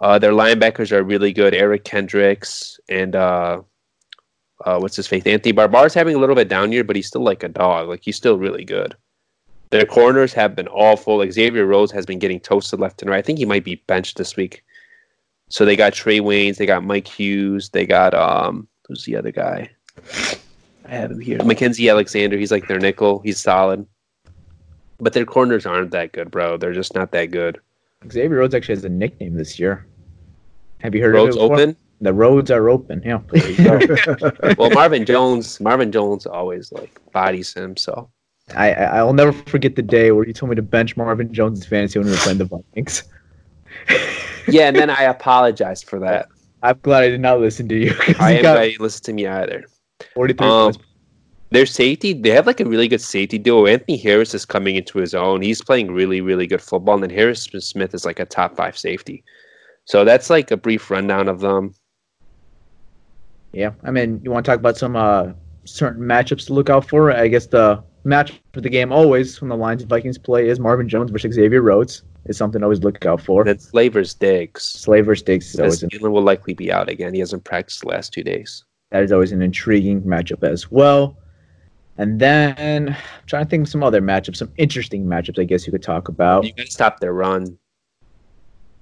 Uh, 0.00 0.18
their 0.18 0.32
linebackers 0.32 0.92
are 0.92 1.02
really 1.02 1.32
good. 1.32 1.54
Eric 1.54 1.84
Kendricks 1.84 2.78
and 2.88 3.14
uh, 3.14 3.62
uh, 4.64 4.78
what's 4.78 4.96
his 4.96 5.06
face? 5.06 5.24
Anthony 5.26 5.52
Barbar's 5.52 5.94
having 5.94 6.14
a 6.14 6.18
little 6.18 6.34
bit 6.34 6.48
down 6.48 6.72
year, 6.72 6.84
but 6.84 6.96
he's 6.96 7.06
still 7.06 7.22
like 7.22 7.42
a 7.42 7.48
dog. 7.48 7.88
Like 7.88 8.02
he's 8.02 8.16
still 8.16 8.38
really 8.38 8.64
good. 8.64 8.96
Their 9.70 9.84
corners 9.84 10.32
have 10.32 10.56
been 10.56 10.68
awful. 10.68 11.18
Like 11.18 11.32
Xavier 11.32 11.66
Rhodes 11.66 11.92
has 11.92 12.06
been 12.06 12.18
getting 12.18 12.40
toasted 12.40 12.80
left 12.80 13.02
and 13.02 13.10
right. 13.10 13.18
I 13.18 13.22
think 13.22 13.38
he 13.38 13.44
might 13.44 13.64
be 13.64 13.82
benched 13.86 14.16
this 14.16 14.36
week. 14.36 14.64
So 15.50 15.64
they 15.64 15.76
got 15.76 15.94
Trae 15.94 16.20
Waynes, 16.20 16.56
they 16.56 16.66
got 16.66 16.84
Mike 16.84 17.08
Hughes, 17.08 17.70
they 17.70 17.86
got 17.86 18.14
um, 18.14 18.68
who's 18.86 19.04
the 19.04 19.16
other 19.16 19.32
guy? 19.32 19.70
I 20.88 20.94
have 20.94 21.10
him 21.10 21.20
here. 21.20 21.38
Mackensie 21.38 21.90
Alexander. 21.90 22.38
He's 22.38 22.50
like 22.50 22.66
their 22.66 22.78
nickel. 22.78 23.20
He's 23.20 23.38
solid. 23.38 23.86
But 25.00 25.12
their 25.12 25.26
corners 25.26 25.66
aren't 25.66 25.90
that 25.92 26.12
good, 26.12 26.30
bro. 26.30 26.56
They're 26.56 26.72
just 26.72 26.94
not 26.94 27.12
that 27.12 27.26
good. 27.26 27.60
Xavier 28.10 28.38
Rhodes 28.38 28.54
actually 28.54 28.76
has 28.76 28.84
a 28.84 28.88
nickname 28.88 29.34
this 29.34 29.58
year. 29.58 29.86
Have 30.78 30.94
you 30.94 31.02
heard 31.02 31.14
Roads 31.14 31.36
of 31.36 31.42
it? 31.42 31.52
open. 31.52 31.76
The 32.00 32.12
roads 32.12 32.50
are 32.50 32.70
open. 32.70 33.02
Yeah. 33.04 33.20
well, 34.56 34.70
Marvin 34.70 35.04
Jones, 35.04 35.60
Marvin 35.60 35.90
Jones 35.90 36.26
always 36.26 36.70
like 36.70 37.00
bodies 37.12 37.52
him. 37.52 37.76
So 37.76 38.08
I 38.54 38.72
I'll 38.72 39.12
never 39.12 39.32
forget 39.32 39.74
the 39.74 39.82
day 39.82 40.12
where 40.12 40.24
you 40.24 40.32
told 40.32 40.50
me 40.50 40.56
to 40.56 40.62
bench 40.62 40.96
Marvin 40.96 41.32
Jones' 41.32 41.66
fantasy 41.66 41.98
when 41.98 42.06
we 42.06 42.12
were 42.12 42.18
playing 42.18 42.38
the 42.38 42.44
Vikings. 42.44 43.02
yeah, 44.48 44.68
and 44.68 44.76
then 44.76 44.90
I 44.90 45.02
apologized 45.04 45.88
for 45.88 45.98
that. 45.98 46.28
I'm 46.62 46.78
glad 46.82 47.02
I 47.02 47.08
did 47.08 47.20
not 47.20 47.40
listen 47.40 47.68
to 47.68 47.76
you. 47.76 47.94
I 48.20 48.34
am 48.34 48.42
got 48.42 48.54
glad 48.54 48.72
you 48.72 48.78
listen 48.78 49.02
to 49.04 49.12
me 49.12 49.26
either. 49.26 49.64
43 50.18 50.46
Um, 50.48 50.72
their 51.50 51.64
safety, 51.64 52.12
they 52.12 52.30
have 52.30 52.44
like 52.44 52.58
a 52.58 52.64
really 52.64 52.88
good 52.88 53.00
safety 53.00 53.38
duo. 53.38 53.66
Anthony 53.66 53.96
Harris 53.96 54.34
is 54.34 54.44
coming 54.44 54.74
into 54.74 54.98
his 54.98 55.14
own. 55.14 55.42
He's 55.42 55.62
playing 55.62 55.92
really, 55.92 56.20
really 56.20 56.48
good 56.48 56.60
football. 56.60 56.94
And 56.94 57.04
then 57.04 57.10
Harris 57.10 57.44
Smith 57.44 57.94
is 57.94 58.04
like 58.04 58.18
a 58.18 58.24
top 58.24 58.56
five 58.56 58.76
safety. 58.76 59.22
So 59.84 60.04
that's 60.04 60.28
like 60.28 60.50
a 60.50 60.56
brief 60.56 60.90
rundown 60.90 61.28
of 61.28 61.38
them. 61.38 61.72
Yeah, 63.52 63.70
I 63.84 63.92
mean, 63.92 64.20
you 64.24 64.32
want 64.32 64.44
to 64.44 64.50
talk 64.50 64.58
about 64.58 64.76
some 64.76 64.96
uh, 64.96 65.28
certain 65.64 66.02
matchups 66.02 66.46
to 66.46 66.52
look 66.52 66.68
out 66.68 66.88
for? 66.88 67.12
I 67.12 67.28
guess 67.28 67.46
the 67.46 67.80
match 68.02 68.32
for 68.52 68.60
the 68.60 68.68
game 68.68 68.90
always 68.90 69.40
when 69.40 69.50
the 69.50 69.56
Lions 69.56 69.82
and 69.82 69.88
Vikings 69.88 70.18
play 70.18 70.48
is 70.48 70.58
Marvin 70.58 70.88
Jones 70.88 71.12
versus 71.12 71.36
Xavier 71.36 71.62
Rhodes. 71.62 72.02
Is 72.24 72.36
something 72.36 72.60
to 72.60 72.64
always 72.66 72.82
look 72.82 73.06
out 73.06 73.22
for. 73.22 73.42
And 73.42 73.48
then 73.50 73.58
Slay 73.60 73.88
versus 73.88 74.14
Diggs. 74.14 74.64
Slaver 74.64 75.14
Stakes 75.14 75.54
is 75.54 75.60
always 75.60 75.80
Because 75.80 76.00
will 76.00 76.20
likely 76.20 76.54
be 76.54 76.72
out 76.72 76.88
again. 76.90 77.14
He 77.14 77.20
hasn't 77.20 77.44
practiced 77.44 77.82
the 77.82 77.88
last 77.88 78.12
two 78.12 78.24
days. 78.24 78.64
That 78.90 79.02
is 79.02 79.12
always 79.12 79.32
an 79.32 79.42
intriguing 79.42 80.02
matchup 80.02 80.42
as 80.42 80.70
well. 80.70 81.16
And 81.98 82.20
then 82.20 82.88
I'm 82.90 83.26
trying 83.26 83.44
to 83.44 83.50
think 83.50 83.64
of 83.64 83.68
some 83.68 83.82
other 83.82 84.00
matchups, 84.00 84.36
some 84.36 84.52
interesting 84.56 85.04
matchups. 85.04 85.40
I 85.40 85.44
guess 85.44 85.66
you 85.66 85.72
could 85.72 85.82
talk 85.82 86.08
about. 86.08 86.44
You 86.44 86.52
gotta 86.52 86.70
stop 86.70 87.00
their 87.00 87.12
run. 87.12 87.58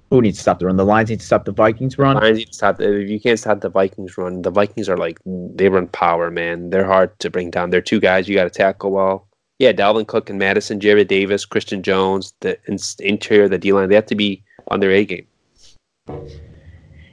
Who 0.09 0.21
needs 0.21 0.37
to 0.37 0.41
stop 0.43 0.59
the 0.59 0.67
run? 0.67 0.77
The 0.77 0.85
Lions 0.85 1.09
need 1.09 1.19
to 1.19 1.25
stop 1.25 1.43
the 1.43 1.51
Vikings 1.51 1.97
run. 1.97 2.15
Lions 2.15 2.37
need 2.37 2.45
to 2.45 2.53
stop. 2.53 2.79
If 2.79 3.09
you 3.09 3.19
can't 3.19 3.37
stop 3.37 3.59
the 3.59 3.69
Vikings 3.69 4.17
run, 4.17 4.41
the 4.41 4.51
Vikings 4.51 4.87
are 4.87 4.95
like 4.95 5.19
they 5.25 5.67
run 5.67 5.87
power, 5.87 6.31
man. 6.31 6.69
They're 6.69 6.85
hard 6.85 7.17
to 7.19 7.29
bring 7.29 7.49
down. 7.49 7.71
They're 7.71 7.81
two 7.81 7.99
guys 7.99 8.29
you 8.29 8.35
got 8.35 8.45
to 8.45 8.49
tackle 8.49 8.91
well. 8.91 9.27
Yeah, 9.59 9.73
Dalvin 9.73 10.07
Cook 10.07 10.29
and 10.29 10.39
Mattison, 10.39 10.79
Jarrad 10.79 11.07
Davis, 11.07 11.43
Christian 11.43 11.81
Jones, 11.81 12.33
the 12.41 12.57
interior, 12.99 13.49
the 13.49 13.57
D 13.57 13.73
line. 13.73 13.89
They 13.89 13.95
have 13.95 14.05
to 14.05 14.15
be 14.15 14.43
on 14.67 14.79
their 14.79 14.91
A 14.91 15.03
game. 15.03 15.25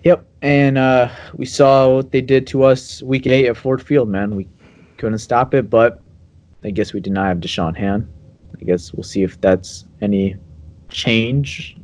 Yep, 0.04 0.26
and 0.42 0.76
uh, 0.76 1.08
we 1.34 1.46
saw 1.46 1.96
what 1.96 2.12
they 2.12 2.20
did 2.20 2.46
to 2.48 2.62
us 2.64 3.02
week 3.02 3.26
eight 3.26 3.46
at 3.48 3.56
Ford 3.56 3.82
Field. 3.82 4.08
Man, 4.08 4.36
we 4.36 4.46
couldn't 4.98 5.18
stop 5.18 5.54
it, 5.54 5.70
but 5.70 6.00
I 6.62 6.70
guess 6.70 6.92
we 6.92 7.00
did 7.00 7.12
not 7.14 7.26
have 7.26 7.38
Da'Shawn 7.38 7.76
Han. 7.78 8.06
I 8.60 8.64
guess 8.64 8.92
we'll 8.92 9.02
see 9.02 9.22
if 9.22 9.40
that's 9.40 9.86
any 10.02 10.36
change, 10.90 11.76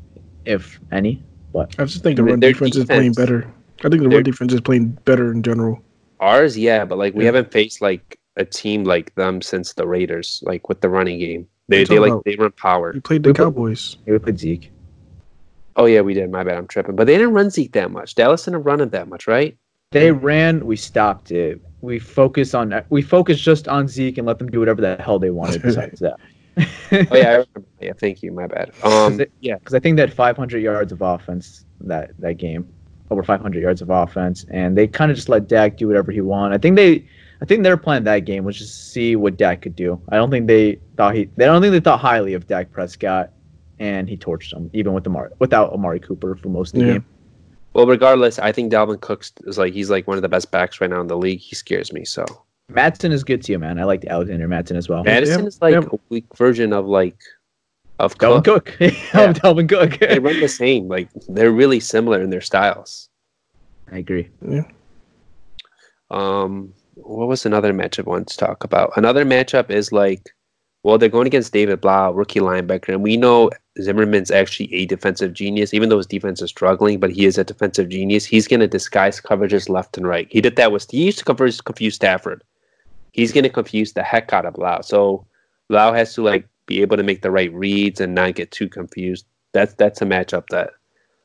if 0.44 0.78
any. 0.92 1.22
But 1.52 1.74
I 1.78 1.84
just 1.84 2.02
think 2.02 2.16
the 2.16 2.22
I 2.22 2.26
run 2.26 2.40
their 2.40 2.52
defense 2.52 2.76
is 2.76 2.84
playing 2.84 3.12
better. 3.14 3.50
I 3.82 3.88
think 3.88 4.02
the 4.02 4.08
their- 4.08 4.18
run 4.18 4.22
defense 4.22 4.52
is 4.52 4.60
playing 4.60 4.98
better 5.06 5.32
in 5.32 5.42
general. 5.42 5.80
Ours, 6.20 6.56
yeah, 6.58 6.84
but 6.84 6.98
like 6.98 7.14
we 7.14 7.24
Yeah. 7.24 7.28
haven't 7.28 7.50
faced 7.50 7.80
like 7.80 8.18
a 8.36 8.44
team 8.44 8.84
like 8.84 9.14
them 9.14 9.40
since 9.40 9.72
the 9.72 9.86
Raiders, 9.86 10.42
like 10.46 10.68
with 10.68 10.82
the 10.82 10.90
running 10.90 11.18
game. 11.18 11.46
They 11.68 11.84
they 11.84 11.98
like 11.98 12.12
about- 12.12 12.24
they 12.26 12.36
run 12.36 12.52
power. 12.52 12.92
We 12.92 13.00
played 13.00 13.22
the 13.22 13.30
We 13.30 13.32
put- 13.32 13.42
Cowboys. 13.44 13.96
yeah, 14.06 14.12
we 14.12 14.18
played 14.18 14.38
Zeke. 14.38 14.70
Oh 15.76 15.86
yeah, 15.86 16.00
we 16.00 16.14
did. 16.14 16.30
My 16.30 16.42
bad, 16.44 16.56
I'm 16.58 16.66
tripping. 16.66 16.96
But 16.96 17.06
they 17.06 17.16
didn't 17.16 17.32
run 17.34 17.50
Zeke 17.50 17.72
that 17.72 17.90
much. 17.90 18.14
Dallas 18.14 18.44
didn't 18.44 18.62
run 18.62 18.80
it 18.80 18.90
that 18.90 19.08
much, 19.08 19.26
right? 19.26 19.56
They 19.92 20.12
ran, 20.12 20.64
we 20.66 20.76
stopped 20.76 21.32
it. 21.32 21.60
We 21.80 21.98
focused 21.98 22.54
on 22.54 22.82
we 22.90 23.02
focused 23.02 23.42
just 23.42 23.66
on 23.68 23.88
Zeke 23.88 24.18
and 24.18 24.26
let 24.26 24.38
them 24.38 24.48
do 24.48 24.60
whatever 24.60 24.80
the 24.80 24.96
hell 25.02 25.18
they 25.18 25.30
wanted 25.30 25.62
besides 25.62 26.00
that. 26.00 26.18
Oh 26.92 27.16
yeah, 27.16 27.28
I 27.28 27.30
remember. 27.32 27.62
yeah. 27.80 27.92
Thank 27.98 28.22
you. 28.22 28.32
My 28.32 28.46
bad. 28.46 28.72
Um, 28.82 29.16
they- 29.16 29.28
yeah. 29.40 29.54
because 29.56 29.72
I 29.72 29.78
think 29.78 29.96
that 29.96 30.12
500 30.12 30.58
yards 30.58 30.92
of 30.92 31.00
offense 31.00 31.64
that 31.80 32.10
that 32.18 32.34
game, 32.34 32.68
over 33.10 33.22
500 33.22 33.62
yards 33.62 33.80
of 33.80 33.88
offense, 33.90 34.44
and 34.50 34.76
they 34.76 34.86
kind 34.86 35.10
of 35.10 35.16
just 35.16 35.28
let 35.28 35.48
Dak 35.48 35.76
do 35.76 35.86
whatever 35.86 36.12
he 36.12 36.20
wanted. 36.20 36.54
I 36.54 36.58
think 36.58 36.76
they, 36.76 37.06
I 37.40 37.44
think 37.46 37.62
their 37.62 37.76
plan 37.76 38.04
that 38.04 38.20
game 38.26 38.44
was 38.44 38.58
just 38.58 38.92
see 38.92 39.16
what 39.16 39.36
Dak 39.38 39.62
could 39.62 39.74
do. 39.76 40.00
I 40.10 40.16
don't 40.16 40.30
think 40.30 40.48
they 40.48 40.78
thought 40.96 41.14
he, 41.14 41.30
they 41.36 41.46
don't 41.46 41.62
think 41.62 41.72
they 41.72 41.80
thought 41.80 42.00
highly 42.00 42.34
of 42.34 42.46
Dak 42.46 42.70
Prescott, 42.72 43.30
and 43.80 44.08
he 44.08 44.16
torched 44.16 44.50
them 44.50 44.70
even 44.72 44.92
with 44.92 45.06
Amari, 45.06 45.30
without 45.40 45.72
Amari 45.72 45.98
Cooper 45.98 46.36
for 46.36 46.48
most 46.50 46.74
of 46.74 46.80
the 46.80 46.86
Yeah. 46.86 46.92
game. 46.94 47.04
Well, 47.72 47.86
regardless, 47.86 48.38
I 48.38 48.52
think 48.52 48.72
Dalvin 48.72 49.00
Cook's 49.00 49.32
is 49.46 49.56
like 49.58 49.72
he's 49.72 49.90
like 49.90 50.06
one 50.06 50.16
of 50.18 50.22
the 50.22 50.28
best 50.28 50.50
backs 50.50 50.80
right 50.80 50.90
now 50.90 51.00
in 51.00 51.06
the 51.06 51.16
league. 51.16 51.38
He 51.40 51.54
scares 51.54 51.92
me. 51.92 52.04
So 52.04 52.24
Mattison 52.68 53.10
is 53.12 53.24
good 53.24 53.42
too, 53.42 53.58
man. 53.58 53.78
I 53.80 53.84
like 53.84 54.04
Alexander 54.04 54.46
Mattison 54.48 54.76
as 54.76 54.88
well. 54.88 55.02
Mattison 55.02 55.40
yeah, 55.42 55.46
is 55.46 55.62
like 55.62 55.72
yeah. 55.74 55.82
a 55.92 55.98
weak 56.08 56.26
version 56.36 56.72
of 56.72 56.86
like 56.86 57.16
of 57.98 58.16
Dalvin 58.18 58.44
Cook. 58.44 58.64
Cook, 58.66 58.80
Yeah. 59.14 59.30
of 59.30 59.36
Dalvin 59.36 59.68
Cook. 59.68 59.98
They 60.00 60.18
run 60.18 60.40
the 60.40 60.48
same. 60.48 60.88
Like 60.88 61.08
they're 61.28 61.52
really 61.52 61.80
similar 61.80 62.20
in 62.20 62.30
their 62.30 62.40
styles. 62.40 63.08
I 63.92 63.98
agree. 63.98 64.28
Yeah. 64.48 64.64
Um, 66.10 66.74
what 66.94 67.28
was 67.28 67.46
another 67.46 67.72
matchup 67.72 68.06
I 68.06 68.10
wanted 68.10 68.28
to 68.28 68.36
talk 68.36 68.64
about? 68.64 68.92
Another 68.96 69.24
matchup 69.24 69.70
is 69.70 69.92
like, 69.92 70.28
well, 70.82 70.96
they're 70.96 71.08
going 71.08 71.26
against 71.26 71.52
David 71.52 71.80
Blough, 71.80 72.12
rookie 72.12 72.40
linebacker, 72.40 72.88
and 72.88 73.02
we 73.02 73.16
know 73.16 73.50
Zimmerman's 73.82 74.30
actually 74.30 74.72
a 74.74 74.86
defensive 74.86 75.34
genius, 75.34 75.74
even 75.74 75.88
though 75.88 75.98
his 75.98 76.06
defense 76.06 76.40
is 76.40 76.48
struggling. 76.50 76.98
But 76.98 77.10
he 77.10 77.26
is 77.26 77.36
a 77.36 77.44
defensive 77.44 77.88
genius. 77.88 78.24
He's 78.24 78.48
going 78.48 78.60
to 78.60 78.68
disguise 78.68 79.20
coverages 79.20 79.68
left 79.68 79.98
and 79.98 80.06
right. 80.06 80.28
He 80.30 80.40
did 80.40 80.56
that 80.56 80.72
with 80.72 80.90
he 80.90 81.04
used 81.04 81.18
to 81.18 81.24
confuse, 81.24 81.60
confuse 81.60 81.94
Stafford. 81.94 82.42
He's 83.12 83.32
going 83.32 83.44
to 83.44 83.50
confuse 83.50 83.92
the 83.92 84.02
heck 84.02 84.32
out 84.32 84.46
of 84.46 84.54
Blough. 84.54 84.80
So 84.82 85.26
Blough 85.68 85.92
has 85.92 86.14
to 86.14 86.22
like 86.22 86.48
be 86.66 86.80
able 86.80 86.96
to 86.96 87.02
make 87.02 87.22
the 87.22 87.30
right 87.30 87.52
reads 87.52 88.00
and 88.00 88.14
not 88.14 88.34
get 88.34 88.50
too 88.50 88.68
confused. 88.68 89.26
That's 89.52 89.74
that's 89.74 90.00
a 90.00 90.06
matchup 90.06 90.44
that 90.50 90.70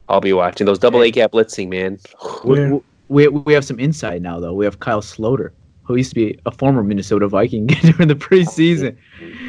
I'll 0.09 0.21
be 0.21 0.33
watching. 0.33 0.65
Those 0.65 0.79
double 0.79 1.01
A 1.01 1.11
gap 1.11 1.31
blitzing, 1.31 1.69
man. 1.69 1.99
We, 3.07 3.27
we, 3.27 3.27
we 3.27 3.53
have 3.53 3.63
some 3.63 3.79
insight 3.79 4.23
now, 4.23 4.39
though. 4.39 4.53
We 4.53 4.65
have 4.65 4.79
Kyle 4.79 5.01
Sloter, 5.01 5.51
who 5.83 5.95
used 5.95 6.09
to 6.09 6.15
be 6.15 6.39
a 6.47 6.51
former 6.51 6.83
Minnesota 6.83 7.27
Viking 7.27 7.67
during 7.81 8.07
the 8.07 8.15
preseason. 8.15 8.97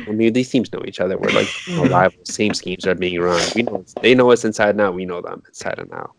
I 0.09 0.13
mean, 0.13 0.33
these 0.33 0.49
teams 0.51 0.73
know 0.73 0.83
each 0.87 1.01
other. 1.01 1.17
We're 1.19 1.31
like 1.31 1.49
you 1.67 1.77
know, 1.77 1.85
rivals. 1.85 2.33
Same 2.33 2.55
schemes 2.55 2.87
are 2.87 2.95
being 2.95 3.21
run. 3.21 3.43
We 3.55 3.63
know 3.63 3.85
they 4.03 4.15
know 4.15 4.31
us 4.31 4.45
inside 4.45 4.71
and 4.71 4.81
out. 4.81 4.95
We 4.95 5.05
know 5.05 5.21
them 5.21 5.43
inside 5.49 5.79
and 5.79 5.93
out. 5.93 6.13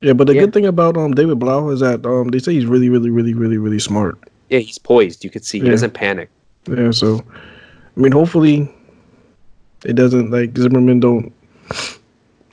Yeah, 0.00 0.12
but 0.12 0.26
the 0.26 0.34
Yeah. 0.34 0.42
good 0.42 0.52
thing 0.52 0.66
about 0.66 0.96
um 0.96 1.12
David 1.14 1.38
Blough 1.38 1.70
is 1.70 1.80
that 1.80 2.04
um 2.06 2.28
they 2.28 2.38
say 2.38 2.52
he's 2.52 2.66
really, 2.66 2.88
really, 2.88 3.10
really, 3.10 3.34
really, 3.34 3.58
really 3.58 3.78
smart. 3.78 4.18
Yeah, 4.50 4.60
he's 4.60 4.78
poised. 4.78 5.24
You 5.24 5.30
could 5.30 5.44
see 5.44 5.58
he 5.58 5.64
Yeah. 5.64 5.72
doesn't 5.72 5.94
panic. 5.94 6.30
Yeah, 6.68 6.90
so 6.90 7.22
I 7.96 8.00
mean, 8.00 8.12
hopefully 8.12 8.70
it 9.84 9.94
doesn't 9.94 10.30
like 10.30 10.56
Zimmerman 10.56 11.00
don't 11.00 11.32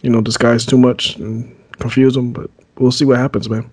you 0.02 0.10
know 0.10 0.22
disguise 0.22 0.66
too 0.66 0.78
much 0.78 1.18
and 1.18 1.54
confuse 1.80 2.16
him. 2.16 2.32
But 2.32 2.50
we'll 2.78 2.92
see 2.92 3.06
what 3.06 3.18
happens, 3.18 3.50
man. 3.50 3.70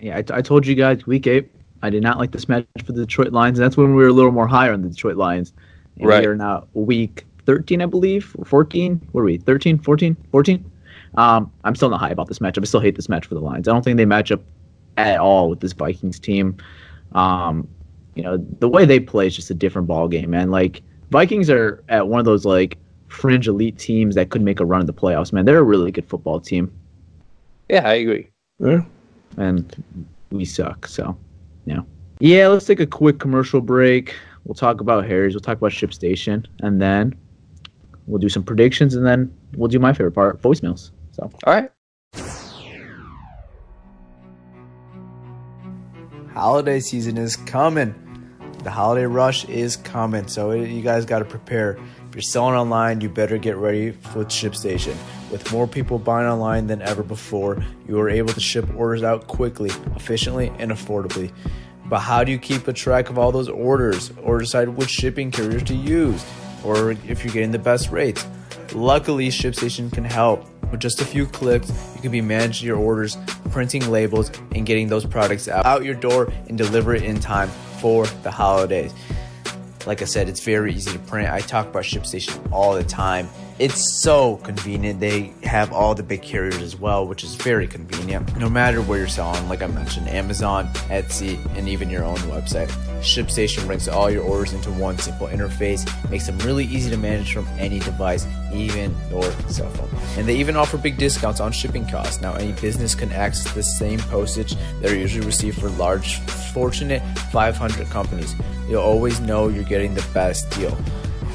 Yeah, 0.00 0.16
I, 0.18 0.38
I 0.38 0.42
told 0.42 0.66
you 0.66 0.74
guys 0.76 1.06
week 1.06 1.26
eight, 1.26 1.50
I 1.82 1.90
did 1.90 2.02
not 2.02 2.18
like 2.18 2.30
this 2.30 2.48
match 2.48 2.64
for 2.84 2.92
the 2.92 3.00
Detroit 3.04 3.32
Lions. 3.32 3.58
And 3.58 3.64
that's 3.64 3.76
when 3.76 3.94
we 3.96 4.02
were 4.02 4.08
a 4.08 4.12
little 4.12 4.30
more 4.30 4.46
higher 4.46 4.72
on 4.72 4.82
the 4.82 4.88
Detroit 4.88 5.16
Lions. 5.16 5.52
And 5.98 6.08
Right. 6.08 6.20
we 6.20 6.26
are 6.26 6.36
now 6.36 6.66
week 6.74 7.24
13, 7.46 7.82
I 7.82 7.86
believe, 7.86 8.34
or 8.38 8.44
14. 8.44 9.00
What 9.12 9.22
are 9.22 9.24
we, 9.24 9.38
13, 9.38 9.78
14, 9.78 10.16
14? 10.30 10.64
Um, 11.16 11.50
I'm 11.64 11.74
still 11.74 11.88
not 11.88 12.00
high 12.00 12.10
about 12.10 12.28
this 12.28 12.38
matchup. 12.38 12.62
I 12.62 12.64
still 12.66 12.80
hate 12.80 12.96
this 12.96 13.08
match 13.08 13.26
for 13.26 13.34
the 13.34 13.40
Lions. 13.40 13.66
I 13.66 13.72
don't 13.72 13.82
think 13.82 13.96
they 13.96 14.04
match 14.04 14.30
up 14.30 14.42
at 14.96 15.18
all 15.18 15.48
with 15.48 15.60
this 15.60 15.72
Vikings 15.72 16.18
team. 16.18 16.56
Um, 17.12 17.66
you 18.14 18.22
know, 18.22 18.36
the 18.58 18.68
way 18.68 18.84
they 18.84 19.00
play 19.00 19.26
is 19.26 19.34
just 19.36 19.50
a 19.50 19.54
different 19.54 19.88
ball 19.88 20.08
game, 20.08 20.30
man. 20.30 20.50
Like 20.50 20.82
Vikings 21.10 21.48
are 21.48 21.82
at 21.88 22.08
one 22.08 22.18
of 22.18 22.26
those 22.26 22.44
like 22.44 22.76
fringe 23.08 23.48
elite 23.48 23.78
teams 23.78 24.14
that 24.16 24.28
could 24.28 24.42
make 24.42 24.60
a 24.60 24.64
run 24.66 24.80
in 24.80 24.86
the 24.86 24.92
playoffs, 24.92 25.32
man. 25.32 25.44
They're 25.44 25.58
a 25.58 25.62
really 25.62 25.90
good 25.90 26.06
football 26.06 26.40
team. 26.40 26.70
Yeah, 27.70 27.88
I 27.88 27.94
agree. 27.94 28.28
Yeah. 28.58 28.82
And 29.36 29.82
we 30.30 30.44
suck, 30.44 30.86
so 30.86 31.16
yeah. 31.64 31.80
Yeah, 32.20 32.48
let's 32.48 32.66
take 32.66 32.80
a 32.80 32.86
quick 32.86 33.18
commercial 33.18 33.60
break. 33.60 34.14
We'll 34.48 34.54
talk 34.54 34.80
about 34.80 35.04
Harry's, 35.04 35.34
we'll 35.34 35.40
talk 35.40 35.58
about 35.58 35.72
ShipStation, 35.72 36.46
and 36.60 36.80
then 36.80 37.14
we'll 38.06 38.18
do 38.18 38.30
some 38.30 38.42
predictions 38.42 38.94
and 38.94 39.04
then 39.04 39.30
we'll 39.54 39.68
do 39.68 39.78
my 39.78 39.92
favorite 39.92 40.12
part, 40.12 40.40
voicemails. 40.40 40.90
So 41.12 41.30
All 41.44 41.52
right. 41.52 41.70
holiday 46.32 46.80
season 46.80 47.18
is 47.18 47.36
coming. 47.36 47.94
The 48.62 48.70
holiday 48.70 49.04
rush 49.04 49.44
is 49.46 49.76
coming, 49.76 50.28
so 50.28 50.52
you 50.52 50.80
guys 50.80 51.04
got 51.04 51.18
to 51.18 51.24
prepare. 51.26 51.78
If 52.08 52.14
you're 52.14 52.22
selling 52.22 52.54
online, 52.54 53.02
you 53.02 53.10
better 53.10 53.36
get 53.36 53.56
ready 53.56 53.90
with 54.14 54.28
ShipStation. 54.28 54.96
With 55.30 55.52
more 55.52 55.66
people 55.66 55.98
buying 55.98 56.26
online 56.26 56.68
than 56.68 56.80
ever 56.80 57.02
before, 57.02 57.62
you 57.86 58.00
are 58.00 58.08
able 58.08 58.32
to 58.32 58.40
ship 58.40 58.66
orders 58.76 59.02
out 59.02 59.26
quickly, 59.26 59.70
efficiently, 59.94 60.50
and 60.58 60.70
affordably. 60.70 61.32
But 61.88 62.00
how 62.00 62.22
do 62.22 62.30
you 62.30 62.38
keep 62.38 62.68
a 62.68 62.72
track 62.72 63.08
of 63.08 63.18
all 63.18 63.32
those 63.32 63.48
orders 63.48 64.12
or 64.22 64.38
decide 64.38 64.68
which 64.68 64.90
shipping 64.90 65.30
carriers 65.30 65.62
to 65.64 65.74
use 65.74 66.24
or 66.62 66.90
if 66.90 67.24
you're 67.24 67.32
getting 67.32 67.50
the 67.50 67.58
best 67.58 67.90
rates? 67.90 68.26
Luckily, 68.74 69.28
ShipStation 69.28 69.90
can 69.92 70.04
help. 70.04 70.46
With 70.70 70.80
just 70.80 71.00
a 71.00 71.04
few 71.06 71.24
clicks, 71.24 71.70
you 71.96 72.02
can 72.02 72.12
be 72.12 72.20
managing 72.20 72.66
your 72.66 72.76
orders, 72.76 73.16
printing 73.50 73.90
labels, 73.90 74.30
and 74.54 74.66
getting 74.66 74.88
those 74.88 75.06
products 75.06 75.48
out, 75.48 75.82
your 75.82 75.94
door 75.94 76.30
and 76.46 76.58
deliver 76.58 76.94
it 76.94 77.04
in 77.04 77.20
time 77.20 77.48
for 77.80 78.04
the 78.22 78.30
holidays. 78.30 78.92
Like 79.88 80.02
I 80.02 80.04
said, 80.04 80.28
it's 80.28 80.40
very 80.40 80.74
easy 80.74 80.92
to 80.92 80.98
print. 80.98 81.30
I 81.30 81.40
talk 81.40 81.68
about 81.68 81.82
ShipStation 81.82 82.52
all 82.52 82.74
the 82.74 82.84
time. 82.84 83.26
It's 83.58 84.02
so 84.02 84.36
convenient. 84.36 85.00
They 85.00 85.32
have 85.44 85.72
all 85.72 85.94
the 85.94 86.02
big 86.02 86.20
carriers 86.20 86.58
as 86.58 86.76
well, 86.76 87.06
which 87.06 87.24
is 87.24 87.36
very 87.36 87.66
convenient. 87.66 88.36
No 88.36 88.50
matter 88.50 88.82
where 88.82 88.98
you're 88.98 89.08
selling, 89.08 89.48
like 89.48 89.62
I 89.62 89.66
mentioned, 89.66 90.06
Amazon, 90.08 90.66
Etsy, 90.90 91.42
and 91.56 91.70
even 91.70 91.88
your 91.88 92.04
own 92.04 92.18
website. 92.28 92.68
ShipStation 93.00 93.66
brings 93.66 93.88
all 93.88 94.10
your 94.10 94.24
orders 94.24 94.52
into 94.52 94.70
one 94.72 94.98
simple 94.98 95.26
interface, 95.28 95.88
makes 96.10 96.26
them 96.26 96.36
really 96.40 96.66
easy 96.66 96.90
to 96.90 96.98
manage 96.98 97.32
from 97.32 97.46
any 97.56 97.78
device, 97.78 98.26
even 98.52 98.94
your 99.10 99.30
cell 99.48 99.70
phone. 99.70 99.88
And 100.16 100.28
they 100.28 100.36
even 100.36 100.56
offer 100.56 100.78
big 100.78 100.98
discounts 100.98 101.40
on 101.40 101.52
shipping 101.52 101.86
costs. 101.86 102.20
Now, 102.20 102.34
any 102.34 102.52
business 102.60 102.94
can 102.94 103.12
access 103.12 103.52
the 103.54 103.62
same 103.62 103.98
postage 104.00 104.54
that 104.80 104.90
are 104.90 104.96
usually 104.96 105.26
received 105.26 105.60
for 105.60 105.70
large, 105.70 106.18
fortunate 106.52 107.02
500 107.30 107.86
companies. 107.88 108.34
You'll 108.68 108.82
always 108.82 109.20
know 109.20 109.48
you're 109.48 109.64
getting 109.64 109.94
the 109.94 110.06
best 110.12 110.50
deal. 110.50 110.76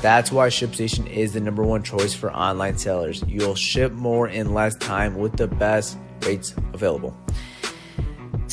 That's 0.01 0.31
why 0.31 0.49
ShipStation 0.49 1.09
is 1.09 1.33
the 1.33 1.39
number 1.39 1.63
one 1.63 1.81
choice 1.81 2.13
for 2.13 2.29
online 2.33 2.77
sellers. 2.77 3.23
You'll 3.25 3.55
ship 3.55 3.93
more 3.93 4.27
in 4.27 4.53
less 4.53 4.75
time 4.75 5.15
with 5.15 5.37
the 5.37 5.47
best 5.47 5.97
rates 6.25 6.53
available. 6.73 7.15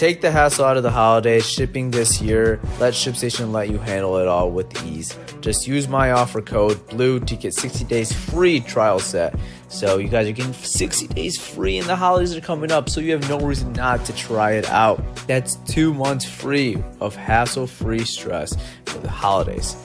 Take 0.00 0.22
the 0.22 0.30
hassle 0.30 0.64
out 0.64 0.78
of 0.78 0.82
the 0.82 0.90
holidays 0.90 1.46
shipping 1.46 1.90
this 1.90 2.22
year. 2.22 2.58
Let 2.78 2.94
ShipStation 2.94 3.52
let 3.52 3.68
you 3.68 3.76
handle 3.76 4.16
it 4.16 4.26
all 4.26 4.50
with 4.50 4.82
ease. 4.86 5.14
Just 5.42 5.66
use 5.66 5.88
my 5.88 6.12
offer 6.12 6.40
code 6.40 6.80
BLUE 6.88 7.20
to 7.20 7.36
get 7.36 7.52
60 7.52 7.84
days 7.84 8.10
free 8.10 8.60
trial 8.60 8.98
set. 8.98 9.38
So 9.68 9.98
you 9.98 10.08
guys 10.08 10.26
are 10.26 10.32
getting 10.32 10.54
60 10.54 11.06
days 11.08 11.38
free 11.38 11.76
and 11.76 11.86
the 11.86 11.96
holidays 11.96 12.34
are 12.34 12.40
coming 12.40 12.72
up, 12.72 12.88
so 12.88 13.02
you 13.02 13.12
have 13.12 13.28
no 13.28 13.40
reason 13.40 13.74
not 13.74 14.06
to 14.06 14.14
try 14.14 14.52
it 14.52 14.66
out. 14.70 15.04
That's 15.26 15.56
two 15.66 15.92
months 15.92 16.24
free 16.24 16.82
of 17.02 17.14
hassle-free 17.14 18.06
stress 18.06 18.56
for 18.86 19.00
the 19.00 19.10
holidays. 19.10 19.76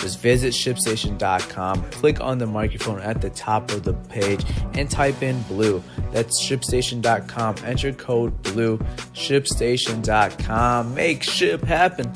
Just 0.00 0.20
visit 0.20 0.54
shipstation.com, 0.54 1.90
click 1.90 2.20
on 2.20 2.38
the 2.38 2.46
microphone 2.46 3.00
at 3.00 3.20
the 3.20 3.30
top 3.30 3.70
of 3.70 3.82
the 3.82 3.92
page, 3.92 4.44
and 4.74 4.90
type 4.90 5.22
in 5.22 5.42
blue. 5.42 5.82
That's 6.12 6.42
shipstation.com. 6.42 7.56
Enter 7.64 7.92
code 7.92 8.42
blue. 8.42 8.78
Shipstation.com. 9.12 10.94
Make 10.94 11.22
ship 11.22 11.62
happen. 11.62 12.12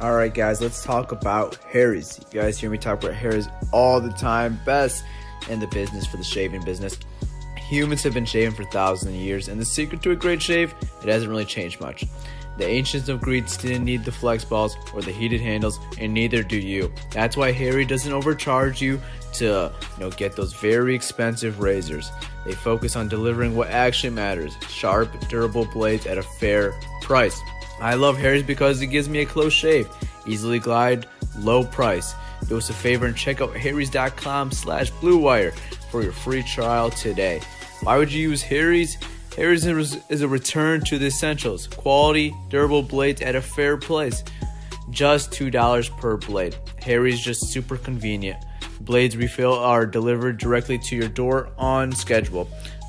All 0.00 0.14
right, 0.14 0.32
guys, 0.32 0.60
let's 0.60 0.84
talk 0.84 1.10
about 1.10 1.56
Harry's. 1.64 2.20
You 2.32 2.40
guys 2.40 2.56
hear 2.56 2.70
me 2.70 2.78
talk 2.78 3.02
about 3.02 3.16
Harry's 3.16 3.48
all 3.72 4.00
the 4.00 4.10
time. 4.12 4.60
Best 4.64 5.04
in 5.48 5.58
the 5.58 5.66
business 5.68 6.06
for 6.06 6.18
the 6.18 6.24
shaving 6.24 6.64
business. 6.64 6.98
Humans 7.68 8.02
have 8.04 8.14
been 8.14 8.24
shaving 8.24 8.54
for 8.54 8.64
thousands 8.64 9.14
of 9.14 9.20
years, 9.20 9.48
and 9.48 9.60
the 9.60 9.64
secret 9.64 10.02
to 10.02 10.10
a 10.12 10.16
great 10.16 10.40
shave, 10.40 10.74
it 11.02 11.08
hasn't 11.08 11.30
really 11.30 11.44
changed 11.44 11.80
much. 11.80 12.04
The 12.56 12.66
ancients 12.66 13.08
of 13.08 13.20
Greece 13.20 13.56
didn't 13.56 13.84
need 13.84 14.04
the 14.04 14.10
flex 14.10 14.44
balls 14.44 14.76
or 14.92 15.00
the 15.00 15.12
heated 15.12 15.40
handles, 15.40 15.78
and 15.98 16.12
neither 16.12 16.42
do 16.42 16.56
you. 16.56 16.92
That's 17.12 17.36
why 17.36 17.52
Harry 17.52 17.84
doesn't 17.84 18.12
overcharge 18.12 18.82
you 18.82 19.00
to 19.34 19.70
you 19.96 20.00
know 20.00 20.10
get 20.10 20.34
those 20.34 20.54
very 20.54 20.94
expensive 20.94 21.60
razors. 21.60 22.10
They 22.44 22.54
focus 22.54 22.96
on 22.96 23.08
delivering 23.08 23.54
what 23.54 23.68
actually 23.68 24.10
matters: 24.10 24.56
sharp, 24.68 25.28
durable 25.28 25.66
blades 25.66 26.06
at 26.06 26.18
a 26.18 26.22
fair 26.22 26.74
price. 27.02 27.40
I 27.80 27.94
love 27.94 28.16
Harry's 28.16 28.42
because 28.42 28.80
it 28.80 28.88
gives 28.88 29.08
me 29.08 29.20
a 29.20 29.26
close 29.26 29.52
shave, 29.52 29.88
easily 30.26 30.58
glide, 30.58 31.06
low 31.38 31.62
price. 31.62 32.14
Do 32.48 32.56
us 32.56 32.70
a 32.70 32.74
favor 32.74 33.06
and 33.06 33.16
check 33.16 33.40
out 33.40 33.56
harrys.com 33.56 34.50
slash 34.50 34.90
bluewire 34.94 35.52
for 35.90 36.02
your 36.02 36.12
free 36.12 36.42
trial 36.42 36.90
today. 36.90 37.40
Why 37.82 37.96
would 37.96 38.12
you 38.12 38.30
use 38.30 38.42
Harry's? 38.42 38.98
Harry's 39.36 39.64
is 39.64 40.20
a 40.20 40.28
return 40.28 40.80
to 40.86 40.98
the 40.98 41.06
essentials. 41.06 41.68
Quality, 41.68 42.34
durable 42.48 42.82
blades 42.82 43.22
at 43.22 43.36
a 43.36 43.40
fair 43.40 43.76
price. 43.76 44.24
Just 44.90 45.30
$2 45.30 45.96
per 45.98 46.16
blade. 46.16 46.56
Harry's 46.82 47.20
just 47.20 47.46
super 47.48 47.76
convenient. 47.76 48.44
Blades 48.80 49.16
refill 49.16 49.54
are 49.54 49.86
delivered 49.86 50.38
directly 50.38 50.78
to 50.78 50.96
your 50.96 51.08
door 51.08 51.50
on 51.58 51.92
schedule, 51.92 52.48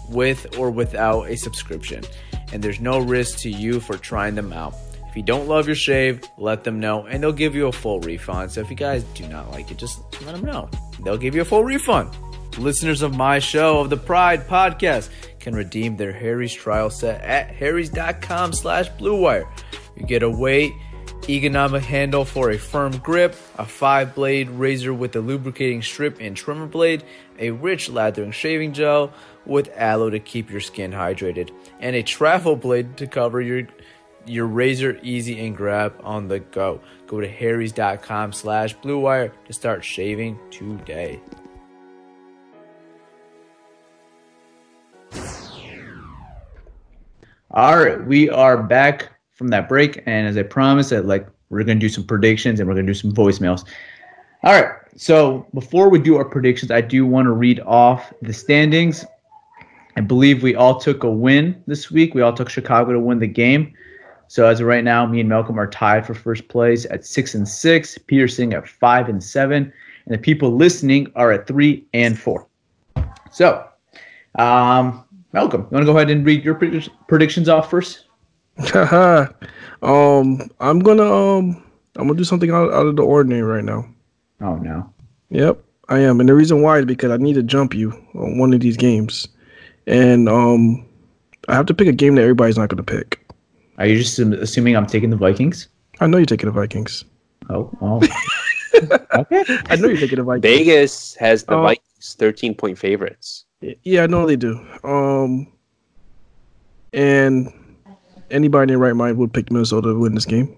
with 0.10 0.58
or 0.58 0.72
without 0.72 1.24
a 1.30 1.38
subscription. 1.38 2.04
And 2.52 2.64
there's 2.64 2.80
no 2.80 3.00
risk 3.00 3.40
to 3.40 3.50
you 3.50 3.80
for 3.80 3.98
trying 3.98 4.36
them 4.36 4.52
out. 4.54 4.74
If 5.08 5.16
you 5.16 5.24
don't 5.24 5.48
love 5.48 5.68
your 5.68 5.76
shave, 5.76 6.24
let 6.38 6.64
them 6.64 6.80
know 6.80 7.06
and 7.06 7.22
they'll 7.22 7.32
give 7.32 7.56
you 7.56 7.68
a 7.68 7.72
full 7.72 8.00
refund. 8.00 8.52
So 8.52 8.62
if 8.62 8.70
you 8.70 8.76
guys 8.76 9.04
do 9.16 9.28
not 9.28 9.52
like 9.52 9.70
it, 9.72 9.78
just 9.78 10.00
let 10.24 10.36
them 10.36 10.46
know. 10.46 10.70
They'll 11.04 11.18
give 11.18 11.36
you 11.36 11.42
a 11.42 11.46
full 11.46 11.64
refund. 11.64 12.10
Listeners 12.60 13.02
of 13.02 13.16
my 13.16 13.40
show, 13.40 13.80
of 13.80 13.90
the 13.90 13.98
Pride 13.98 14.48
Podcast, 14.48 15.10
can 15.40 15.56
redeem 15.56 15.96
their 15.96 16.12
Harry's 16.12 16.54
trial 16.54 16.90
set 16.90 17.22
at 17.22 17.50
harrys.com 17.50 18.54
slash 18.54 18.90
bluewire. 18.92 19.48
You 19.96 20.06
get 20.06 20.24
a 20.24 20.30
weight, 20.30 20.74
ergonomic 21.22 21.82
handle 21.82 22.26
for 22.26 22.52
a 22.52 22.58
firm 22.58 22.98
grip, 22.98 23.36
a 23.58 23.66
five 23.66 24.14
blade 24.14 24.50
razor 24.50 24.94
with 24.94 25.16
a 25.16 25.22
lubricating 25.22 25.82
strip 25.82 26.18
and 26.20 26.36
trimmer 26.36 26.68
blade, 26.68 27.04
a 27.38 27.52
rich 27.52 27.90
lathering 27.90 28.32
shaving 28.32 28.74
gel 28.74 29.14
with 29.46 29.70
aloe 29.76 30.10
to 30.10 30.20
keep 30.20 30.52
your 30.52 30.62
skin 30.62 30.92
hydrated, 30.92 31.52
and 31.80 31.96
a 31.96 32.04
travel 32.04 32.56
blade 32.56 32.98
to 32.98 33.08
cover 33.08 33.42
your 33.42 33.68
your 34.26 34.46
razor 34.46 35.00
easy 35.02 35.40
and 35.46 35.56
grab 35.56 35.94
on 36.04 36.28
the 36.28 36.40
go. 36.40 36.82
Go 37.08 37.22
to 37.22 37.28
harrys.com 37.28 38.34
slash 38.34 38.76
bluewire 38.78 39.32
to 39.46 39.54
start 39.54 39.84
shaving 39.84 40.38
today. 40.52 41.20
All 47.52 47.80
right, 47.80 48.06
we 48.06 48.30
are 48.30 48.62
back 48.62 49.10
from 49.32 49.48
that 49.48 49.68
break, 49.68 50.04
and 50.06 50.28
as 50.28 50.38
I 50.38 50.44
promised, 50.44 50.92
that 50.92 51.08
like 51.08 51.28
we're 51.50 51.64
gonna 51.64 51.80
do 51.80 51.90
some 51.90 52.04
predictions 52.04 52.60
and 52.60 52.70
we're 52.70 52.76
gonna 52.76 52.86
do 52.86 52.94
some 52.94 53.12
voicemails. 53.12 53.66
All 54.44 54.54
right, 54.54 54.72
so 54.96 55.48
before 55.56 55.90
we 55.90 55.98
do 55.98 56.16
our 56.16 56.26
predictions, 56.26 56.70
I 56.70 56.82
do 56.82 57.08
want 57.08 57.26
to 57.26 57.32
read 57.32 57.60
off 57.62 58.14
the 58.22 58.34
standings. 58.34 59.04
I 59.96 60.02
believe 60.02 60.44
we 60.44 60.54
all 60.54 60.80
took 60.80 61.04
a 61.04 61.10
win 61.10 61.60
this 61.66 61.90
week. 61.90 62.14
We 62.14 62.22
all 62.22 62.34
took 62.34 62.50
Chicago 62.50 62.94
to 62.94 63.00
win 63.00 63.18
the 63.18 63.26
game. 63.26 63.74
So 64.28 64.46
as 64.46 64.60
of 64.60 64.68
right 64.68 64.84
now, 64.84 65.08
me 65.08 65.20
and 65.20 65.28
Malcolm 65.28 65.60
are 65.60 65.66
tied 65.66 66.06
for 66.06 66.14
first 66.14 66.50
place 66.50 66.86
at 66.92 67.04
six 67.04 67.34
and 67.34 67.48
six. 67.48 67.98
Peterson 67.98 68.54
at 68.54 68.70
five 68.70 69.10
and 69.10 69.24
seven, 69.24 69.74
and 70.06 70.14
the 70.14 70.20
people 70.20 70.56
listening 70.56 71.12
are 71.16 71.32
at 71.32 71.48
three 71.48 71.84
and 71.96 72.18
four. 72.18 72.48
So, 73.32 73.68
um, 74.38 75.04
Malcolm, 75.34 75.62
you 75.62 75.68
want 75.72 75.84
to 75.86 75.92
go 75.92 75.98
ahead 75.98 76.10
and 76.10 76.26
read 76.26 76.44
your 76.44 76.56
predict- 76.56 76.90
predictions 77.08 77.50
off 77.50 77.70
first? 77.70 78.06
um, 78.74 80.50
I'm 80.60 80.80
gonna 80.80 81.04
um, 81.38 81.64
I'm 81.96 82.08
gonna 82.08 82.16
do 82.18 82.24
something 82.24 82.52
out, 82.52 82.74
out 82.74 82.88
of 82.88 82.96
the 82.96 83.04
ordinary 83.04 83.42
right 83.44 83.64
now. 83.64 83.86
Oh 84.42 84.56
no. 84.56 84.92
Yep, 85.30 85.64
I 85.90 86.00
am, 86.00 86.20
and 86.20 86.28
the 86.28 86.34
reason 86.34 86.62
why 86.62 86.80
is 86.80 86.86
because 86.86 87.12
I 87.12 87.18
need 87.18 87.34
to 87.36 87.44
jump 87.44 87.74
you 87.74 87.92
on 88.16 88.38
one 88.38 88.54
of 88.54 88.60
these 88.60 88.76
games, 88.78 89.28
and 89.88 90.28
um, 90.28 90.86
I 91.48 91.54
have 91.56 91.68
to 91.68 91.74
pick 91.74 91.88
a 91.88 91.92
game 91.94 92.16
that 92.16 92.22
everybody's 92.22 92.58
not 92.58 92.70
gonna 92.70 92.84
pick. 92.84 93.20
Are 93.78 93.86
you 93.86 93.98
just 93.98 94.20
assuming 94.20 94.76
I'm 94.76 94.88
taking 94.88 95.10
the 95.10 95.16
Vikings? 95.16 95.68
I 96.02 96.08
know 96.08 96.18
you're 96.18 96.26
taking 96.26 96.48
the 96.48 96.52
Vikings. 96.54 97.06
Oh, 97.50 97.72
oh. 97.82 97.98
okay. 99.14 99.46
I 99.70 99.76
know 99.78 99.88
you're 99.88 99.98
taking 99.98 100.18
the 100.18 100.24
Vikings. 100.24 100.42
Vegas 100.42 101.16
has 101.16 101.44
the 101.44 101.54
Oh. 101.56 101.62
Vikings 101.62 102.16
13 102.20 102.56
point 102.56 102.78
favorites. 102.78 103.46
Yeah, 103.62 104.04
I 104.04 104.08
know 104.08 104.26
they 104.26 104.36
do. 104.36 104.66
Um, 104.84 105.48
and 106.94 107.52
anybody 108.32 108.64
in 108.64 108.68
their 108.70 108.78
right 108.78 108.96
mind 108.96 109.18
would 109.18 109.34
pick 109.34 109.52
Minnesota 109.52 109.90
to 109.90 110.00
win 110.00 110.16
this 110.16 110.26
game. 110.26 110.56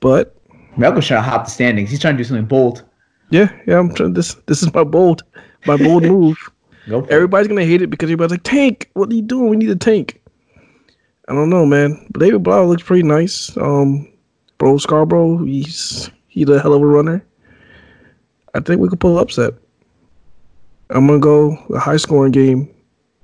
But 0.00 0.34
Malcolm's 0.76 1.06
trying 1.06 1.22
to 1.22 1.28
hop 1.28 1.44
the 1.44 1.50
standings. 1.50 1.90
He's 1.90 2.00
trying 2.00 2.14
to 2.14 2.18
do 2.18 2.24
something 2.24 2.46
bold. 2.46 2.84
yeah, 3.30 3.50
yeah, 3.66 3.78
I'm 3.78 3.94
trying. 3.94 4.14
This 4.14 4.34
this 4.46 4.62
is 4.62 4.72
my 4.74 4.84
bold, 4.84 5.22
my 5.66 5.76
bold 5.76 6.02
move. 6.14 6.36
Go 6.88 7.02
for 7.02 7.08
it. 7.08 7.12
Everybody's 7.12 7.48
gonna 7.48 7.64
hate 7.64 7.82
it 7.82 7.88
because 7.88 8.06
everybody's 8.06 8.32
like, 8.32 8.42
"Tank, 8.44 8.90
what 8.94 9.10
are 9.10 9.14
you 9.14 9.22
doing? 9.22 9.50
We 9.50 9.56
need 9.56 9.70
a 9.70 9.76
tank." 9.76 10.20
I 11.28 11.34
don't 11.34 11.50
know, 11.50 11.66
man. 11.66 12.06
But 12.10 12.20
David 12.20 12.42
Blough 12.42 12.64
looks 12.66 12.82
pretty 12.82 13.02
nice. 13.02 13.54
Um, 13.58 14.10
Bo 14.56 14.76
Scarbrough, 14.76 15.46
he's 15.46 16.10
he's 16.28 16.48
a 16.48 16.58
hell 16.60 16.72
of 16.72 16.82
a 16.82 16.86
runner. 16.86 17.24
I 18.54 18.60
think 18.60 18.80
we 18.80 18.88
could 18.88 19.00
pull 19.00 19.18
upset. 19.18 19.52
I'm 20.90 21.06
gonna 21.06 21.18
go 21.18 21.58
a 21.74 21.78
high 21.78 21.98
scoring 21.98 22.32
game, 22.32 22.74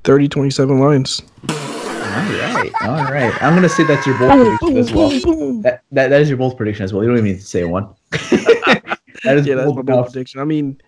30-27 0.05 0.81
Lions. 0.81 1.23
All 1.49 1.57
right, 1.57 2.73
all 2.83 3.05
right. 3.13 3.43
I'm 3.43 3.55
gonna 3.55 3.69
say 3.69 3.85
that's 3.85 4.07
your 4.07 4.19
bold 4.19 4.33
prediction 4.33 4.77
as 4.77 4.93
well. 4.93 5.09
That, 5.63 5.83
that 5.93 6.09
that 6.09 6.21
is 6.21 6.29
your 6.29 6.37
bold 6.37 6.57
prediction 6.57 6.85
as 6.85 6.93
well. 6.93 7.03
You 7.03 7.09
don't 7.09 7.19
even 7.19 7.31
need 7.31 7.41
to 7.41 7.47
say 7.47 7.65
one. 7.65 7.89
that 8.11 8.93
is 9.25 9.47
Yeah, 9.47 9.55
that's 9.55 9.75
my 9.75 9.83
bold 9.83 10.07
prediction. 10.07 10.41
I 10.41 10.45
mean, 10.45 10.81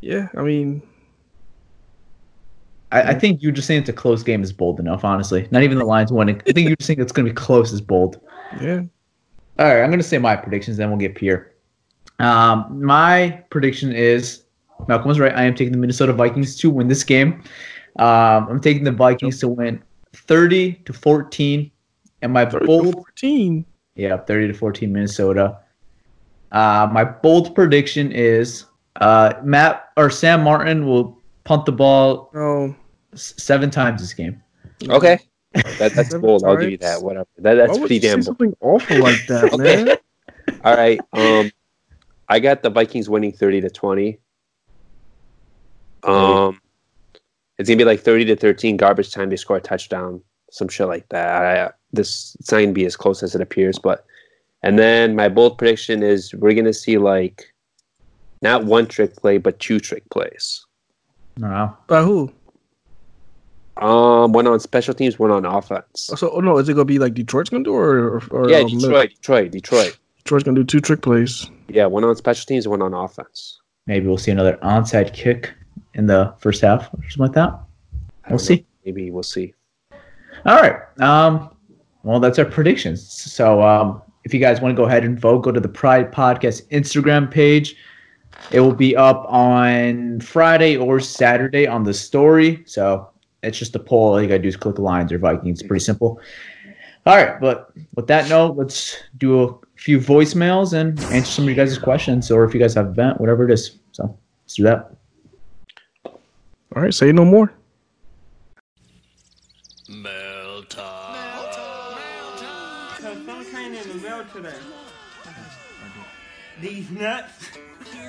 yeah, 0.00 0.28
I 0.36 0.42
mean, 0.42 0.82
I, 2.90 3.02
I 3.02 3.14
think 3.14 3.42
you 3.42 3.52
just 3.52 3.66
saying 3.66 3.80
it's 3.80 3.90
a 3.90 3.92
close 3.92 4.22
game 4.22 4.42
is 4.42 4.52
bold 4.52 4.80
enough. 4.80 5.04
Honestly, 5.04 5.46
not 5.50 5.62
even 5.62 5.78
the 5.78 5.84
Lions 5.84 6.12
winning. 6.12 6.40
I 6.48 6.52
think 6.52 6.70
you 6.70 6.76
just 6.76 6.86
think 6.86 6.98
it's 6.98 7.12
gonna 7.12 7.28
be 7.28 7.34
close 7.34 7.72
is 7.72 7.82
bold. 7.82 8.20
yeah. 8.60 8.82
All 9.58 9.66
right, 9.66 9.82
I'm 9.82 9.90
gonna 9.90 10.02
say 10.02 10.16
my 10.16 10.34
predictions, 10.34 10.78
then 10.78 10.88
we'll 10.88 10.98
get 10.98 11.14
Pierre. 11.14 11.52
Um, 12.18 12.82
my 12.82 13.44
prediction 13.50 13.92
is 13.92 14.45
Malcolm 14.88 15.08
was 15.08 15.18
right. 15.18 15.34
I 15.34 15.44
am 15.44 15.54
taking 15.54 15.72
the 15.72 15.78
Minnesota 15.78 16.12
Vikings 16.12 16.56
to 16.56 16.70
win 16.70 16.88
this 16.88 17.02
game. 17.04 17.42
Um, 17.98 18.48
I'm 18.48 18.60
taking 18.60 18.84
the 18.84 18.92
Vikings 18.92 19.40
to 19.40 19.48
win 19.48 19.82
30 20.14 20.72
to 20.84 20.92
14, 20.92 21.70
and 22.22 22.32
my 22.32 22.44
30 22.44 22.58
to 22.60 22.66
bold 22.66 22.94
14. 22.94 23.64
Yeah, 23.96 24.16
30 24.18 24.48
to 24.48 24.54
14 24.54 24.92
Minnesota. 24.92 25.58
Uh, 26.52 26.88
my 26.92 27.04
bold 27.04 27.54
prediction 27.54 28.12
is 28.12 28.66
uh, 29.00 29.34
Matt 29.42 29.90
or 29.96 30.10
Sam 30.10 30.42
Martin 30.42 30.86
will 30.86 31.20
punt 31.44 31.66
the 31.66 31.72
ball 31.72 32.30
Oh, 32.34 32.74
seven 33.14 33.70
times 33.70 34.00
this 34.00 34.14
game. 34.14 34.42
Okay. 34.88 35.18
That, 35.78 35.94
that's 35.94 36.10
Seven 36.10 36.20
bold. 36.20 36.44
I'll 36.44 36.58
give 36.58 36.70
you 36.70 36.76
that. 36.78 37.00
Whatever. 37.02 37.26
That, 37.38 37.54
that's 37.54 37.68
why 37.70 37.74
would 37.74 37.80
pretty 37.88 37.94
you 37.94 38.00
say 38.02 38.08
damn 38.08 38.16
bold. 38.18 38.24
something 38.26 38.54
awful 38.60 38.98
like 38.98 39.26
that, 39.28 39.44
Okay. 39.54 39.84
man? 39.84 39.96
All 40.64 40.76
right. 40.76 41.00
Um, 41.14 41.50
I 42.28 42.40
got 42.40 42.62
the 42.62 42.68
Vikings 42.68 43.08
winning 43.08 43.32
thirty 43.32 43.62
to 43.62 43.70
twenty. 43.70 44.18
Um, 46.06 46.60
it's 47.58 47.68
gonna 47.68 47.78
be 47.78 47.84
like 47.84 48.00
thirty 48.00 48.24
to 48.26 48.36
thirteen 48.36 48.76
garbage 48.76 49.12
time. 49.12 49.30
They 49.30 49.36
score 49.36 49.56
a 49.56 49.60
touchdown, 49.60 50.20
some 50.50 50.68
shit 50.68 50.88
like 50.88 51.08
that. 51.10 51.28
I, 51.28 51.70
this 51.92 52.36
it's 52.40 52.52
not 52.52 52.60
gonna 52.60 52.72
be 52.72 52.86
as 52.86 52.96
close 52.96 53.22
as 53.22 53.34
it 53.34 53.40
appears, 53.40 53.78
but 53.78 54.04
and 54.62 54.78
then 54.78 55.14
my 55.16 55.28
bold 55.28 55.58
prediction 55.58 56.02
is 56.02 56.34
we're 56.34 56.54
gonna 56.54 56.72
see 56.72 56.98
like 56.98 57.52
not 58.42 58.64
one 58.64 58.86
trick 58.86 59.16
play, 59.16 59.38
but 59.38 59.58
two 59.58 59.80
trick 59.80 60.08
plays. 60.10 60.64
Wow. 61.38 61.76
By 61.86 62.02
who? 62.02 62.32
Um, 63.78 64.32
one 64.32 64.46
on 64.46 64.58
special 64.60 64.94
teams, 64.94 65.18
one 65.18 65.30
on 65.30 65.44
offense. 65.44 66.10
So, 66.16 66.30
oh 66.30 66.40
no, 66.40 66.56
is 66.58 66.68
it 66.68 66.74
gonna 66.74 66.86
be 66.86 66.98
like 66.98 67.14
Detroit's 67.14 67.50
gonna 67.50 67.64
do, 67.64 67.74
or, 67.74 68.16
or, 68.16 68.22
or 68.30 68.50
Yeah, 68.50 68.58
um, 68.58 68.68
Detroit, 68.68 69.10
Detroit, 69.10 69.50
Detroit. 69.50 69.98
Detroit's 70.18 70.44
gonna 70.44 70.56
do 70.56 70.64
two 70.64 70.80
trick 70.80 71.02
plays? 71.02 71.50
Yeah, 71.68 71.86
one 71.86 72.04
on 72.04 72.16
special 72.16 72.46
teams, 72.46 72.66
one 72.66 72.80
on 72.80 72.94
offense. 72.94 73.60
Maybe 73.86 74.06
we'll 74.06 74.18
see 74.18 74.30
another 74.30 74.58
onside 74.62 75.12
kick 75.12 75.52
in 75.96 76.06
the 76.06 76.32
first 76.38 76.62
half 76.62 76.92
or 76.94 77.02
something 77.08 77.18
like 77.18 77.32
that. 77.32 77.58
We'll 78.28 78.38
see. 78.38 78.56
know. 78.56 78.64
Maybe 78.84 79.10
we'll 79.10 79.22
see. 79.22 79.54
All 80.44 80.60
right. 80.60 80.76
Um, 81.00 81.50
well, 82.02 82.20
that's 82.20 82.38
our 82.38 82.44
predictions. 82.44 83.10
So 83.10 83.62
um, 83.62 84.00
if 84.24 84.32
you 84.32 84.38
guys 84.38 84.60
want 84.60 84.76
to 84.76 84.76
go 84.76 84.86
ahead 84.86 85.04
and 85.04 85.18
vote, 85.18 85.40
go 85.40 85.50
to 85.50 85.60
the 85.60 85.68
Pride 85.68 86.12
Podcast 86.12 86.68
Instagram 86.68 87.30
page. 87.30 87.76
It 88.52 88.60
will 88.60 88.74
be 88.74 88.94
up 88.94 89.24
on 89.28 90.20
Friday 90.20 90.76
or 90.76 91.00
Saturday 91.00 91.66
on 91.66 91.82
the 91.82 91.94
story. 91.94 92.62
So 92.66 93.10
it's 93.42 93.58
just 93.58 93.74
a 93.74 93.78
poll. 93.78 94.12
All 94.12 94.22
you 94.22 94.28
got 94.28 94.34
to 94.34 94.42
do 94.42 94.48
is 94.48 94.56
click 94.56 94.78
Lions 94.78 95.10
or 95.10 95.18
Vikings. 95.18 95.60
It's 95.60 95.66
pretty 95.66 95.84
simple. 95.84 96.20
All 97.06 97.16
right. 97.16 97.40
But 97.40 97.70
with 97.94 98.06
that 98.08 98.28
note, 98.28 98.56
let's 98.56 98.96
do 99.16 99.42
a 99.42 99.54
few 99.76 99.98
voicemails 99.98 100.74
and 100.74 100.98
answer 101.12 101.32
some 101.32 101.44
of 101.44 101.48
you 101.50 101.56
guys' 101.56 101.78
questions. 101.78 102.30
Or 102.30 102.44
if 102.44 102.52
you 102.52 102.60
guys 102.60 102.74
have 102.74 102.86
a 102.86 102.90
event, 102.90 103.20
whatever 103.20 103.48
it 103.48 103.52
is. 103.52 103.78
So 103.92 104.18
let's 104.44 104.54
do 104.54 104.64
that. 104.64 104.95
All 106.74 106.82
right, 106.82 106.92
say 106.92 107.12
no 107.12 107.24
more. 107.24 107.52
Cause 113.06 113.24
some 113.24 113.44
came 113.44 113.74
in 113.74 113.88
the 113.88 113.94
mail 114.02 114.24
today. 114.32 114.56
These 116.60 116.90
nuts. 116.90 117.50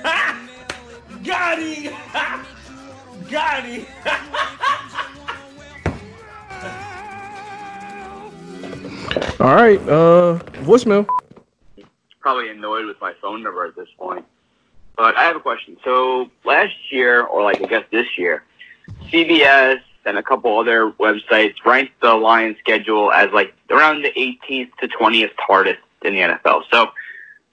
Got 1.24 1.58
him! 1.58 1.94
Got 3.30 3.64
him! 3.64 3.86
All 9.40 9.54
right, 9.54 9.80
uh, 9.82 10.38
voicemail. 10.64 11.06
probably 12.20 12.48
annoyed 12.50 12.86
with 12.86 13.00
my 13.00 13.12
phone 13.22 13.42
number 13.42 13.64
at 13.64 13.76
this 13.76 13.88
point. 13.96 14.24
But 14.96 15.16
I 15.16 15.22
have 15.24 15.36
a 15.36 15.40
question. 15.40 15.76
So 15.84 16.28
last 16.44 16.74
year, 16.90 17.22
or 17.22 17.42
like 17.44 17.62
I 17.62 17.66
guess 17.66 17.84
this 17.92 18.06
year, 18.18 18.42
CBS 19.10 19.80
and 20.04 20.18
a 20.18 20.22
couple 20.22 20.58
other 20.58 20.90
websites 20.92 21.54
ranked 21.64 22.00
the 22.00 22.14
Lions 22.14 22.56
schedule 22.58 23.12
as 23.12 23.30
like 23.32 23.54
around 23.70 24.02
the 24.02 24.10
18th 24.12 24.70
to 24.80 24.88
20th 24.88 25.30
hardest 25.38 25.80
in 26.02 26.14
the 26.14 26.20
NFL. 26.20 26.62
So 26.70 26.88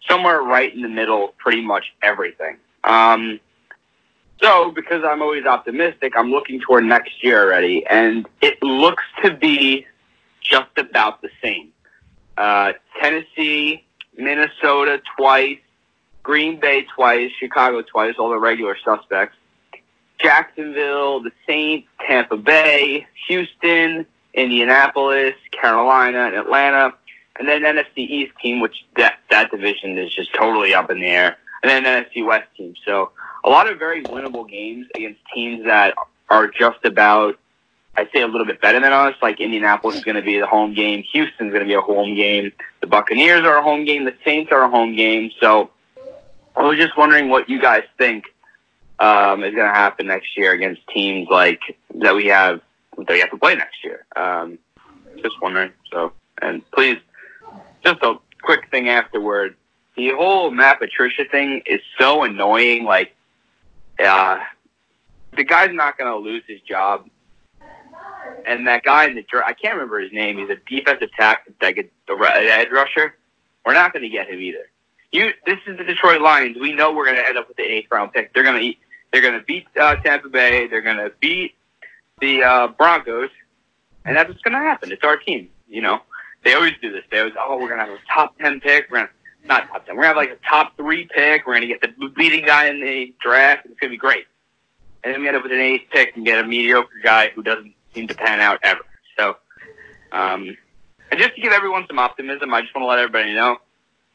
somewhere 0.07 0.41
right 0.41 0.73
in 0.73 0.81
the 0.81 0.89
middle, 0.89 1.33
pretty 1.37 1.61
much 1.61 1.93
everything. 2.01 2.57
Um, 2.83 3.39
so 4.41 4.71
because 4.71 5.03
I'm 5.05 5.21
always 5.21 5.45
optimistic, 5.45 6.13
I'm 6.15 6.29
looking 6.31 6.59
toward 6.59 6.83
next 6.83 7.23
year 7.23 7.43
already, 7.43 7.85
and 7.87 8.27
it 8.41 8.61
looks 8.61 9.03
to 9.23 9.31
be 9.31 9.85
just 10.41 10.77
about 10.77 11.21
the 11.21 11.29
same. 11.41 11.71
Uh, 12.37 12.73
Tennessee, 13.01 13.85
Minnesota 14.17 15.01
twice, 15.17 15.57
Green 16.21 16.59
Bay 16.59 16.85
twice, 16.95 17.31
Chicago 17.39 17.81
twice, 17.81 18.15
all 18.19 18.29
the 18.29 18.37
regular 18.37 18.77
suspects. 18.83 19.37
Jacksonville, 20.19 21.21
the 21.21 21.31
Saints, 21.47 21.87
Tampa 22.05 22.37
Bay, 22.37 23.07
Houston, 23.27 24.05
Indianapolis, 24.33 25.35
Carolina, 25.51 26.27
and 26.27 26.35
Atlanta. 26.35 26.93
And 27.37 27.47
then 27.47 27.63
NFC 27.63 27.97
East 27.97 28.33
team, 28.41 28.59
which 28.59 28.85
that, 28.97 29.19
that 29.29 29.51
division 29.51 29.97
is 29.97 30.13
just 30.13 30.33
totally 30.33 30.73
up 30.73 30.89
in 30.89 30.99
the 30.99 31.07
air. 31.07 31.37
And 31.63 31.69
then 31.69 31.83
NFC 31.83 32.25
West 32.25 32.47
team. 32.55 32.75
So 32.85 33.11
a 33.43 33.49
lot 33.49 33.69
of 33.69 33.77
very 33.77 34.03
winnable 34.03 34.49
games 34.49 34.87
against 34.95 35.19
teams 35.33 35.65
that 35.65 35.95
are 36.29 36.47
just 36.47 36.83
about, 36.85 37.37
I'd 37.97 38.09
say, 38.13 38.21
a 38.21 38.27
little 38.27 38.45
bit 38.45 38.61
better 38.61 38.79
than 38.79 38.93
us. 38.93 39.15
Like 39.21 39.41
Indianapolis 39.41 39.97
is 39.97 40.03
going 40.03 40.15
to 40.15 40.21
be 40.21 40.39
the 40.39 40.47
home 40.47 40.73
game. 40.73 41.03
Houston's 41.11 41.51
going 41.51 41.63
to 41.63 41.67
be 41.67 41.73
a 41.73 41.81
home 41.81 42.15
game. 42.15 42.51
The 42.81 42.87
Buccaneers 42.87 43.43
are 43.45 43.57
a 43.57 43.63
home 43.63 43.83
game. 43.83 44.05
The 44.05 44.15
Saints 44.23 44.51
are 44.51 44.63
a 44.63 44.69
home 44.69 44.95
game. 44.95 45.31
So 45.41 45.69
I 46.55 46.63
was 46.63 46.77
just 46.77 46.97
wondering 46.97 47.29
what 47.29 47.49
you 47.49 47.61
guys 47.61 47.83
think 47.97 48.25
um, 48.99 49.43
is 49.43 49.53
going 49.53 49.67
to 49.67 49.73
happen 49.73 50.07
next 50.07 50.37
year 50.37 50.53
against 50.53 50.81
teams 50.87 51.27
like 51.29 51.61
that 51.95 52.15
we 52.15 52.27
have 52.27 52.61
that 52.97 53.09
we 53.09 53.19
have 53.19 53.31
to 53.31 53.37
play 53.37 53.55
next 53.55 53.83
year. 53.83 54.05
Um, 54.15 54.57
just 55.21 55.41
wondering. 55.41 55.71
So, 55.91 56.13
and 56.41 56.69
please, 56.71 56.97
just 57.83 58.01
a 58.03 58.15
quick 58.41 58.69
thing 58.71 58.89
afterward. 58.89 59.55
The 59.95 60.11
whole 60.11 60.51
Matt 60.51 60.79
Patricia 60.79 61.25
thing 61.25 61.61
is 61.65 61.81
so 61.97 62.23
annoying. 62.23 62.83
Like, 62.83 63.15
uh, 64.03 64.39
the 65.35 65.43
guy's 65.43 65.73
not 65.73 65.97
going 65.97 66.11
to 66.11 66.17
lose 66.17 66.43
his 66.47 66.61
job. 66.61 67.09
And 68.45 68.67
that 68.67 68.83
guy 68.83 69.05
in 69.05 69.15
the 69.15 69.23
dra- 69.23 69.45
I 69.45 69.53
can't 69.53 69.75
remember 69.75 69.99
his 69.99 70.11
name. 70.11 70.37
He's 70.37 70.49
a 70.49 70.57
defensive 70.69 71.09
tackle, 71.17 71.53
like 71.61 71.77
a, 71.77 72.13
edge 72.13 72.69
rusher. 72.71 73.15
We're 73.65 73.73
not 73.73 73.93
going 73.93 74.03
to 74.03 74.09
get 74.09 74.29
him 74.29 74.39
either. 74.39 74.69
You, 75.11 75.31
this 75.45 75.57
is 75.65 75.77
the 75.77 75.83
Detroit 75.83 76.21
Lions. 76.21 76.57
We 76.59 76.73
know 76.73 76.93
we're 76.93 77.05
going 77.05 77.17
to 77.17 77.25
end 77.25 77.37
up 77.37 77.47
with 77.47 77.57
the 77.57 77.63
eighth 77.63 77.87
round 77.91 78.11
pick. 78.13 78.33
They're 78.33 78.43
going 78.43 78.59
to. 78.59 78.77
They're 79.15 79.21
going 79.21 79.39
to 79.39 79.45
beat 79.45 79.65
uh, 79.79 79.95
Tampa 79.95 80.27
Bay. 80.27 80.67
They're 80.67 80.81
going 80.81 80.97
to 80.97 81.09
beat 81.21 81.55
the 82.19 82.43
uh, 82.43 82.67
Broncos, 82.67 83.29
and 84.03 84.13
that's 84.13 84.27
what's 84.27 84.41
going 84.41 84.55
to 84.55 84.59
happen. 84.59 84.91
It's 84.91 85.05
our 85.05 85.15
team. 85.15 85.47
You 85.69 85.83
know, 85.83 86.01
they 86.43 86.53
always 86.53 86.73
do 86.81 86.91
this. 86.91 87.03
They 87.09 87.19
always, 87.19 87.33
oh, 87.39 87.57
we're 87.57 87.69
going 87.69 87.79
to 87.79 87.85
have 87.85 87.93
a 87.93 88.13
top 88.13 88.37
ten 88.39 88.59
pick. 88.59 88.91
We're 88.91 89.05
to 89.05 89.09
not 89.45 89.69
top 89.69 89.85
ten. 89.85 89.95
We're 89.95 90.01
to 90.01 90.07
have 90.09 90.17
like 90.17 90.31
a 90.31 90.37
top 90.45 90.75
three 90.75 91.07
pick. 91.15 91.47
We're 91.47 91.57
to 91.61 91.65
get 91.65 91.79
the 91.79 91.93
leading 92.17 92.45
guy 92.45 92.67
in 92.67 92.81
the 92.81 93.15
draft. 93.21 93.65
It's 93.65 93.79
to 93.79 93.87
be 93.87 93.95
great. 93.95 94.25
And 95.05 95.13
then 95.13 95.21
we 95.21 95.29
end 95.29 95.37
up 95.37 95.43
with 95.43 95.53
an 95.53 95.61
eighth 95.61 95.89
pick 95.91 96.17
and 96.17 96.25
get 96.25 96.43
a 96.43 96.45
mediocre 96.45 96.99
guy 97.01 97.29
who 97.33 97.41
doesn't 97.41 97.73
seem 97.93 98.09
to 98.09 98.15
pan 98.15 98.41
out 98.41 98.59
ever. 98.63 98.81
So, 99.17 99.37
um, 100.11 100.57
and 101.09 101.21
just 101.21 101.35
to 101.35 101.41
give 101.41 101.53
everyone 101.53 101.85
some 101.87 101.99
optimism, 101.99 102.53
I 102.53 102.63
just 102.63 102.75
want 102.75 102.83
to 102.83 102.87
let 102.87 102.99
everybody 102.99 103.33
know 103.33 103.59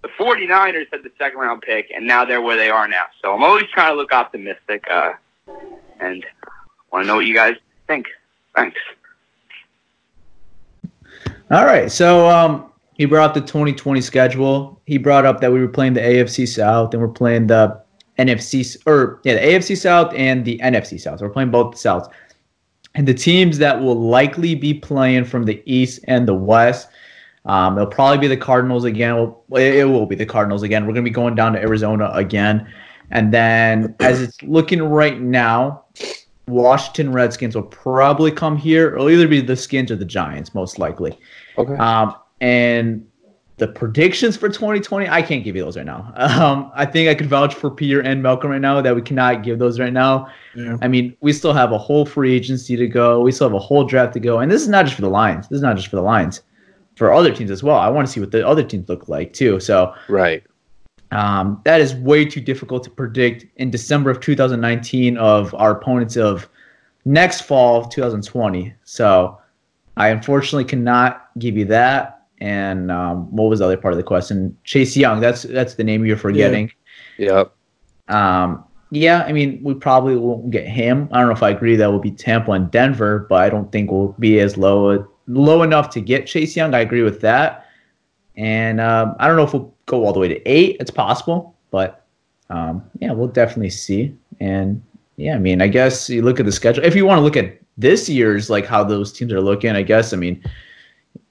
the 0.02 0.08
49ers 0.18 0.86
had 0.92 1.02
the 1.02 1.12
second 1.18 1.38
round 1.38 1.62
pick, 1.62 1.90
and 1.94 2.06
now 2.06 2.24
they're 2.24 2.42
where 2.42 2.56
they 2.56 2.70
are 2.70 2.88
now. 2.88 3.04
So 3.22 3.34
I'm 3.34 3.42
always 3.42 3.64
trying 3.72 3.92
to 3.92 3.96
look 3.96 4.12
optimistic, 4.12 4.84
uh, 4.90 5.12
and 6.00 6.24
Want 6.92 7.04
to 7.04 7.06
know 7.06 7.16
what 7.16 7.26
you 7.26 7.34
guys 7.34 7.54
think? 7.86 8.06
Thanks. 8.54 8.78
All 11.50 11.64
right. 11.64 11.90
So 11.90 12.28
um, 12.28 12.72
he 12.94 13.04
brought 13.04 13.30
up 13.30 13.34
the 13.34 13.40
2020 13.40 14.00
schedule. 14.00 14.80
He 14.86 14.98
brought 14.98 15.24
up 15.24 15.40
that 15.40 15.52
we 15.52 15.60
were 15.60 15.68
playing 15.68 15.94
the 15.94 16.00
AFC 16.00 16.48
South 16.48 16.92
and 16.92 17.02
we're 17.02 17.08
playing 17.08 17.46
the 17.46 17.80
NFC 18.18 18.76
or 18.86 19.20
yeah, 19.24 19.34
the 19.34 19.40
AFC 19.40 19.76
South 19.76 20.12
and 20.16 20.44
the 20.44 20.58
NFC 20.58 21.00
South. 21.00 21.20
So 21.20 21.26
we're 21.26 21.32
playing 21.32 21.50
both 21.50 21.72
the 21.72 21.88
Souths. 21.88 22.10
And 22.96 23.06
the 23.06 23.14
teams 23.14 23.58
that 23.58 23.80
will 23.80 23.98
likely 23.98 24.56
be 24.56 24.74
playing 24.74 25.24
from 25.24 25.44
the 25.44 25.62
East 25.64 26.00
and 26.08 26.26
the 26.26 26.34
West, 26.34 26.88
um, 27.46 27.78
it'll 27.78 27.90
probably 27.90 28.18
be 28.18 28.28
the 28.28 28.36
Cardinals 28.36 28.84
again. 28.84 29.34
Well, 29.48 29.62
it 29.62 29.84
will 29.84 30.06
be 30.06 30.16
the 30.16 30.26
Cardinals 30.26 30.62
again. 30.62 30.86
We're 30.86 30.92
going 30.92 31.04
to 31.04 31.10
be 31.10 31.14
going 31.14 31.34
down 31.34 31.52
to 31.54 31.60
Arizona 31.60 32.10
again. 32.12 32.70
And 33.10 33.32
then 33.32 33.94
as 34.00 34.20
it's 34.20 34.40
looking 34.42 34.82
right 34.82 35.20
now, 35.20 35.84
Washington 36.46 37.12
Redskins 37.12 37.54
will 37.54 37.62
probably 37.62 38.30
come 38.30 38.56
here. 38.56 38.94
It'll 38.94 39.10
either 39.10 39.26
be 39.26 39.40
the 39.40 39.56
Skins 39.56 39.90
or 39.90 39.96
the 39.96 40.04
Giants, 40.04 40.54
most 40.54 40.78
likely. 40.78 41.18
Okay. 41.56 41.74
Um, 41.74 42.14
and 42.40 43.06
the 43.56 43.68
predictions 43.68 44.36
for 44.36 44.48
2020, 44.48 45.08
I 45.08 45.20
can't 45.22 45.44
give 45.44 45.54
you 45.54 45.62
those 45.64 45.76
right 45.76 45.86
now. 45.86 46.12
Um, 46.40 46.70
I 46.74 46.86
think 46.86 47.08
I 47.08 47.14
could 47.14 47.28
vouch 47.28 47.54
for 47.54 47.70
Peter 47.70 48.00
and 48.00 48.22
Malcolm 48.22 48.50
right 48.50 48.60
now 48.60 48.80
that 48.80 48.94
we 48.94 49.02
cannot 49.02 49.42
give 49.42 49.58
those 49.58 49.78
right 49.78 49.92
now. 49.92 50.28
Yeah. 50.54 50.76
I 50.80 50.88
mean, 50.88 51.16
we 51.20 51.32
still 51.32 51.52
have 51.52 51.72
a 51.72 51.78
whole 51.78 52.06
free 52.06 52.34
agency 52.34 52.76
to 52.76 52.86
go. 52.86 53.20
We 53.20 53.32
still 53.32 53.48
have 53.48 53.54
a 53.54 53.58
whole 53.58 53.84
draft 53.84 54.14
to 54.14 54.20
go. 54.20 54.38
And 54.38 54.50
this 54.50 54.62
is 54.62 54.68
not 54.68 54.84
just 54.84 54.94
for 54.94 55.02
the 55.02 55.10
Lions. 55.10 55.48
This 55.48 55.56
is 55.56 55.62
not 55.62 55.76
just 55.76 55.88
for 55.88 55.96
the 55.96 56.02
Lions. 56.02 56.42
For 57.00 57.14
other 57.14 57.32
teams 57.34 57.50
as 57.50 57.62
well. 57.62 57.78
I 57.78 57.88
want 57.88 58.06
to 58.06 58.12
see 58.12 58.20
what 58.20 58.30
the 58.30 58.46
other 58.46 58.62
teams 58.62 58.86
look 58.90 59.08
like 59.08 59.32
too. 59.32 59.58
So 59.58 59.94
Right. 60.06 60.42
um, 61.12 61.58
that 61.64 61.80
is 61.80 61.94
way 61.94 62.26
too 62.26 62.42
difficult 62.42 62.84
to 62.84 62.90
predict 62.90 63.46
in 63.56 63.70
December 63.70 64.10
of 64.10 64.20
2019 64.20 65.16
of 65.16 65.54
our 65.54 65.70
opponents 65.70 66.18
of 66.18 66.46
next 67.06 67.40
fall 67.40 67.80
of 67.80 67.88
2020. 67.88 68.74
So 68.84 69.38
I 69.96 70.08
unfortunately 70.08 70.66
cannot 70.66 71.30
give 71.38 71.56
you 71.56 71.64
that. 71.64 72.26
And 72.38 72.90
um, 72.90 73.34
what 73.34 73.48
was 73.48 73.60
the 73.60 73.64
other 73.64 73.78
part 73.78 73.94
of 73.94 73.96
the 73.96 74.02
question? 74.02 74.54
Chase 74.64 74.94
Young. 74.94 75.20
That's 75.20 75.44
that's 75.44 75.76
the 75.76 75.84
name 75.84 76.04
you're 76.04 76.18
forgetting. 76.18 76.70
Yep. 77.16 77.50
Um, 78.08 78.62
yeah, 78.90 79.22
I 79.22 79.32
mean, 79.32 79.58
we 79.62 79.72
probably 79.72 80.16
won't 80.16 80.50
get 80.50 80.68
him. 80.68 81.08
I 81.12 81.20
don't 81.20 81.28
know 81.28 81.34
if 81.34 81.42
I 81.42 81.48
agree 81.48 81.76
that 81.76 81.90
will 81.90 81.98
be 81.98 82.10
Tampa 82.10 82.52
and 82.52 82.70
Denver, 82.70 83.24
but 83.30 83.42
I 83.42 83.48
don't 83.48 83.72
think 83.72 83.90
we'll 83.90 84.14
be 84.18 84.38
as 84.40 84.58
low 84.58 85.08
low 85.30 85.62
enough 85.62 85.90
to 85.90 86.00
get 86.00 86.26
Chase 86.26 86.56
Young. 86.56 86.74
I 86.74 86.80
agree 86.80 87.02
with 87.02 87.20
that. 87.20 87.66
And 88.36 88.80
um, 88.80 89.14
I 89.18 89.26
don't 89.26 89.36
know 89.36 89.44
if 89.44 89.52
we'll 89.52 89.74
go 89.86 90.04
all 90.04 90.12
the 90.12 90.20
way 90.20 90.28
to 90.28 90.48
eight. 90.48 90.76
It's 90.80 90.90
possible, 90.90 91.54
but 91.70 92.06
um, 92.48 92.82
yeah, 92.98 93.12
we'll 93.12 93.28
definitely 93.28 93.70
see. 93.70 94.16
And 94.40 94.82
yeah, 95.16 95.34
I 95.34 95.38
mean, 95.38 95.60
I 95.60 95.68
guess 95.68 96.08
you 96.08 96.22
look 96.22 96.40
at 96.40 96.46
the 96.46 96.52
schedule. 96.52 96.84
If 96.84 96.94
you 96.94 97.06
want 97.06 97.18
to 97.18 97.22
look 97.22 97.36
at 97.36 97.58
this 97.76 98.08
year's, 98.08 98.50
like 98.50 98.66
how 98.66 98.82
those 98.84 99.12
teams 99.12 99.32
are 99.32 99.40
looking, 99.40 99.70
I 99.70 99.82
guess, 99.82 100.12
I 100.12 100.16
mean, 100.16 100.42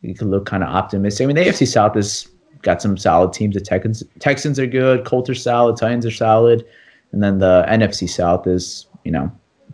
you 0.01 0.13
can 0.13 0.29
look 0.29 0.45
kind 0.45 0.63
of 0.63 0.69
optimistic. 0.69 1.23
I 1.23 1.27
mean, 1.27 1.35
the 1.35 1.43
AFC 1.43 1.67
South 1.67 1.95
has 1.95 2.27
got 2.61 2.81
some 2.81 2.97
solid 2.97 3.33
teams. 3.33 3.55
The 3.55 3.61
Texans, 3.61 4.03
Texans 4.19 4.59
are 4.59 4.67
good. 4.67 5.05
Colts 5.05 5.29
are 5.29 5.35
solid. 5.35 5.77
Titans 5.77 6.05
are 6.05 6.11
solid. 6.11 6.65
And 7.11 7.23
then 7.23 7.39
the 7.39 7.65
NFC 7.67 8.07
South 8.09 8.45
is, 8.47 8.87
you 9.03 9.11
know, 9.11 9.31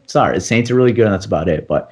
sorry, 0.07 0.35
the 0.35 0.41
Saints 0.41 0.71
are 0.71 0.75
really 0.75 0.93
good, 0.93 1.05
and 1.05 1.13
that's 1.13 1.25
about 1.25 1.49
it. 1.49 1.67
But 1.67 1.91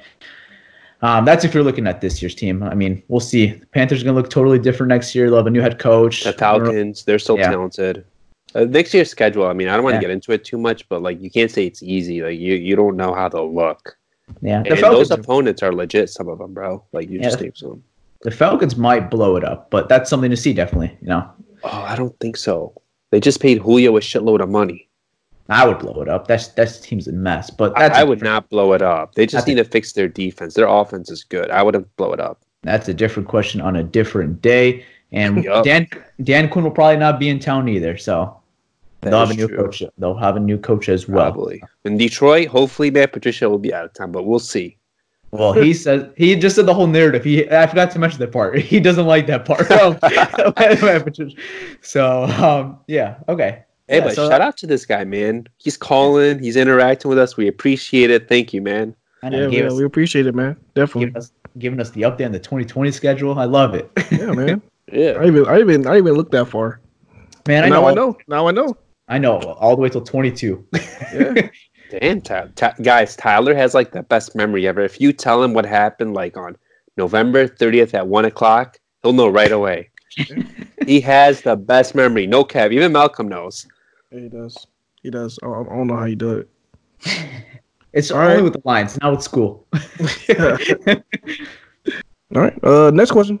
um, 1.04 1.24
that's 1.24 1.44
if 1.44 1.52
you're 1.54 1.62
looking 1.62 1.86
at 1.86 2.00
this 2.00 2.20
year's 2.22 2.34
team. 2.34 2.62
I 2.62 2.74
mean, 2.74 3.02
we'll 3.08 3.20
see. 3.20 3.46
The 3.46 3.66
Panthers 3.66 4.00
are 4.00 4.04
going 4.04 4.14
to 4.16 4.20
look 4.20 4.30
totally 4.30 4.58
different 4.58 4.88
next 4.88 5.14
year. 5.14 5.26
They'll 5.28 5.36
have 5.38 5.46
a 5.46 5.50
new 5.50 5.60
head 5.60 5.78
coach. 5.78 6.24
The 6.24 6.32
Falcons, 6.32 7.04
they're 7.04 7.18
so 7.18 7.36
Yeah. 7.38 7.50
talented. 7.50 8.04
Uh, 8.54 8.64
next 8.64 8.94
year's 8.94 9.10
schedule, 9.10 9.46
I 9.46 9.52
mean, 9.52 9.68
I 9.68 9.74
don't 9.74 9.82
want 9.84 9.94
to 9.94 9.96
Yeah. 9.98 10.02
get 10.02 10.10
into 10.10 10.32
it 10.32 10.44
too 10.44 10.58
much, 10.58 10.88
but 10.88 11.02
like 11.02 11.20
you 11.20 11.30
can't 11.30 11.50
say 11.50 11.66
it's 11.66 11.82
easy. 11.82 12.22
Like 12.22 12.38
you, 12.38 12.54
you 12.54 12.76
don't 12.76 12.96
know 12.96 13.12
how 13.14 13.28
they'll 13.28 13.52
look. 13.54 13.96
Yeah, 14.40 14.62
the 14.62 14.70
And 14.70 14.78
Falcons, 14.80 15.08
those 15.08 15.18
opponents 15.18 15.62
are 15.62 15.72
legit, 15.72 16.08
some 16.08 16.28
of 16.28 16.38
them, 16.38 16.54
bro. 16.54 16.82
Like 16.92 17.10
you 17.10 17.18
Yeah. 17.18 17.24
just 17.24 17.38
think 17.38 17.56
so. 17.56 17.80
the 18.22 18.30
Falcons 18.30 18.74
might 18.76 19.10
blow 19.10 19.36
it 19.36 19.44
up, 19.44 19.70
but 19.70 19.88
that's 19.90 20.08
something 20.08 20.30
to 20.30 20.36
see. 20.36 20.54
Definitely, 20.54 20.96
you 21.02 21.08
know, 21.08 21.28
Oh, 21.64 21.68
I 21.86 21.94
don't 21.96 22.18
think 22.20 22.36
so. 22.38 22.72
They 23.10 23.20
just 23.20 23.38
paid 23.40 23.58
Julio 23.58 23.96
a 23.96 24.00
shitload 24.00 24.40
of 24.40 24.48
money. 24.48 24.88
I 25.48 25.66
would 25.66 25.78
blow 25.78 26.00
it 26.00 26.08
up. 26.08 26.26
That's 26.26 26.48
that 26.48 26.66
team's 26.82 27.06
a 27.06 27.12
mess. 27.12 27.50
But 27.50 27.76
I, 27.76 27.88
that's 27.88 27.98
I 27.98 28.04
would 28.04 28.16
different- 28.20 28.34
not 28.34 28.48
blow 28.50 28.72
it 28.72 28.82
up. 28.82 29.14
They 29.14 29.26
just 29.26 29.46
need 29.46 29.56
to 29.56 29.64
fix 29.64 29.92
their 29.92 30.08
defense. 30.08 30.54
Their 30.54 30.66
offense 30.68 31.10
is 31.10 31.22
good. 31.24 31.50
I 31.50 31.62
wouldn't 31.62 31.94
blow 31.96 32.12
it 32.12 32.20
up. 32.20 32.40
That's 32.62 32.88
a 32.88 32.94
different 32.94 33.28
question 33.28 33.60
on 33.60 33.76
a 33.76 33.82
different 33.82 34.40
day. 34.40 34.84
And 35.12 35.44
Yup. 35.48 35.64
Dan 35.64 35.86
Dan 36.22 36.48
Quinn 36.48 36.64
will 36.64 36.70
probably 36.72 36.96
not 36.96 37.18
be 37.20 37.28
in 37.28 37.38
town 37.38 37.68
either, 37.68 37.96
so 37.98 38.40
That 39.02 39.10
they'll 39.10 39.20
have 39.20 39.30
a 39.30 39.34
new 39.34 39.48
true. 39.48 39.56
coach. 39.58 39.82
They'll 39.98 40.16
have 40.16 40.36
a 40.36 40.40
new 40.40 40.56
coach 40.56 40.88
as 40.88 41.06
well. 41.08 41.30
Probably. 41.30 41.62
In 41.84 41.98
Detroit, 41.98 42.48
hopefully 42.48 42.90
Matt 42.90 43.12
Patricia 43.12 43.48
will 43.50 43.58
be 43.58 43.74
out 43.74 43.84
of 43.84 43.92
town, 43.92 44.12
but 44.12 44.24
we'll 44.24 44.38
see. 44.38 44.78
Well, 45.30 45.52
he 45.52 45.74
says 45.84 46.08
he 46.16 46.34
just 46.36 46.56
said 46.56 46.64
the 46.64 46.72
whole 46.72 46.86
narrative. 46.86 47.22
He 47.22 47.50
I 47.50 47.66
forgot 47.66 47.90
to 47.90 47.98
mention 47.98 48.20
that 48.20 48.32
part. 48.32 48.58
He 48.60 48.80
doesn't 48.80 49.06
like 49.06 49.26
that 49.26 49.44
part. 49.44 49.66
So 51.82 52.24
um, 52.24 52.78
yeah, 52.86 53.16
okay. 53.28 53.64
Hey, 53.88 53.98
Yeah, 53.98 54.04
but 54.04 54.14
so 54.14 54.28
shout 54.28 54.40
out 54.40 54.56
to 54.58 54.66
this 54.66 54.86
guy, 54.86 55.04
man. 55.04 55.46
He's 55.58 55.76
calling. 55.76 56.38
He's 56.38 56.56
interacting 56.56 57.08
with 57.08 57.18
us. 57.18 57.36
We 57.36 57.48
appreciate 57.48 58.10
it. 58.10 58.28
Thank 58.28 58.52
you, 58.54 58.62
man. 58.62 58.96
I 59.22 59.28
know, 59.28 59.48
Yeah, 59.48 59.60
yeah, 59.62 59.66
us, 59.68 59.74
we 59.74 59.84
appreciate 59.84 60.26
it, 60.26 60.34
man. 60.34 60.56
Definitely. 60.74 61.06
giving 61.06 61.16
us 61.16 61.32
giving 61.58 61.80
us 61.80 61.90
the 61.90 62.02
update 62.02 62.26
on 62.26 62.32
the 62.32 62.38
2020 62.38 62.90
schedule. 62.90 63.38
I 63.38 63.44
love 63.44 63.74
it. 63.74 63.90
Yeah, 64.10 64.32
man. 64.32 64.62
Yeah. 64.92 65.12
I 65.12 65.26
even 65.26 65.46
I 65.48 65.60
even 65.60 65.86
I 65.86 65.96
even 65.96 66.12
looked 66.12 66.32
that 66.32 66.44
far. 66.46 66.78
Man, 67.48 67.64
I 67.64 67.68
now 67.70 67.80
know, 67.80 67.86
I 67.88 67.94
know. 67.94 68.18
Now 68.28 68.46
I 68.48 68.52
know. 68.52 68.76
I 69.08 69.18
know 69.18 69.38
all 69.38 69.74
the 69.74 69.80
way 69.82 69.88
till 69.88 70.02
22. 70.02 70.66
Yeah. 71.12 71.48
Damn, 71.90 72.20
Ty- 72.20 72.50
Ty- 72.54 72.74
guys, 72.82 73.16
Tyler 73.16 73.54
has 73.54 73.74
like 73.74 73.92
the 73.92 74.02
best 74.02 74.36
memory 74.36 74.68
ever. 74.68 74.82
If 74.82 75.00
you 75.00 75.12
tell 75.12 75.42
him 75.42 75.54
what 75.54 75.64
happened 75.64 76.12
like 76.14 76.36
on 76.36 76.56
November 76.96 77.48
30th 77.48 77.94
at 77.94 78.06
one 78.06 78.24
o'clock, 78.26 78.78
he'll 79.02 79.14
know 79.14 79.28
right 79.28 79.52
away. 79.52 79.90
he 80.86 81.00
has 81.00 81.40
the 81.40 81.56
best 81.56 81.94
memory. 81.94 82.26
No 82.26 82.44
cap. 82.44 82.70
Even 82.70 82.92
Malcolm 82.92 83.28
knows. 83.28 83.66
Yeah, 84.14 84.20
he 84.20 84.28
does. 84.28 84.66
He 85.02 85.10
does. 85.10 85.38
I, 85.42 85.46
I 85.48 85.64
don't 85.64 85.88
know 85.88 85.96
how 85.96 86.04
you 86.04 86.16
do 86.16 86.38
it. 86.38 86.48
It's 87.94 88.10
All 88.10 88.18
only 88.18 88.34
right. 88.34 88.42
with 88.42 88.54
the 88.54 88.62
lines. 88.64 88.98
Now 89.00 89.12
it's 89.12 89.24
school. 89.24 89.68
All 92.34 92.42
right. 92.42 92.64
Uh, 92.64 92.90
next 92.90 93.12
question. 93.12 93.38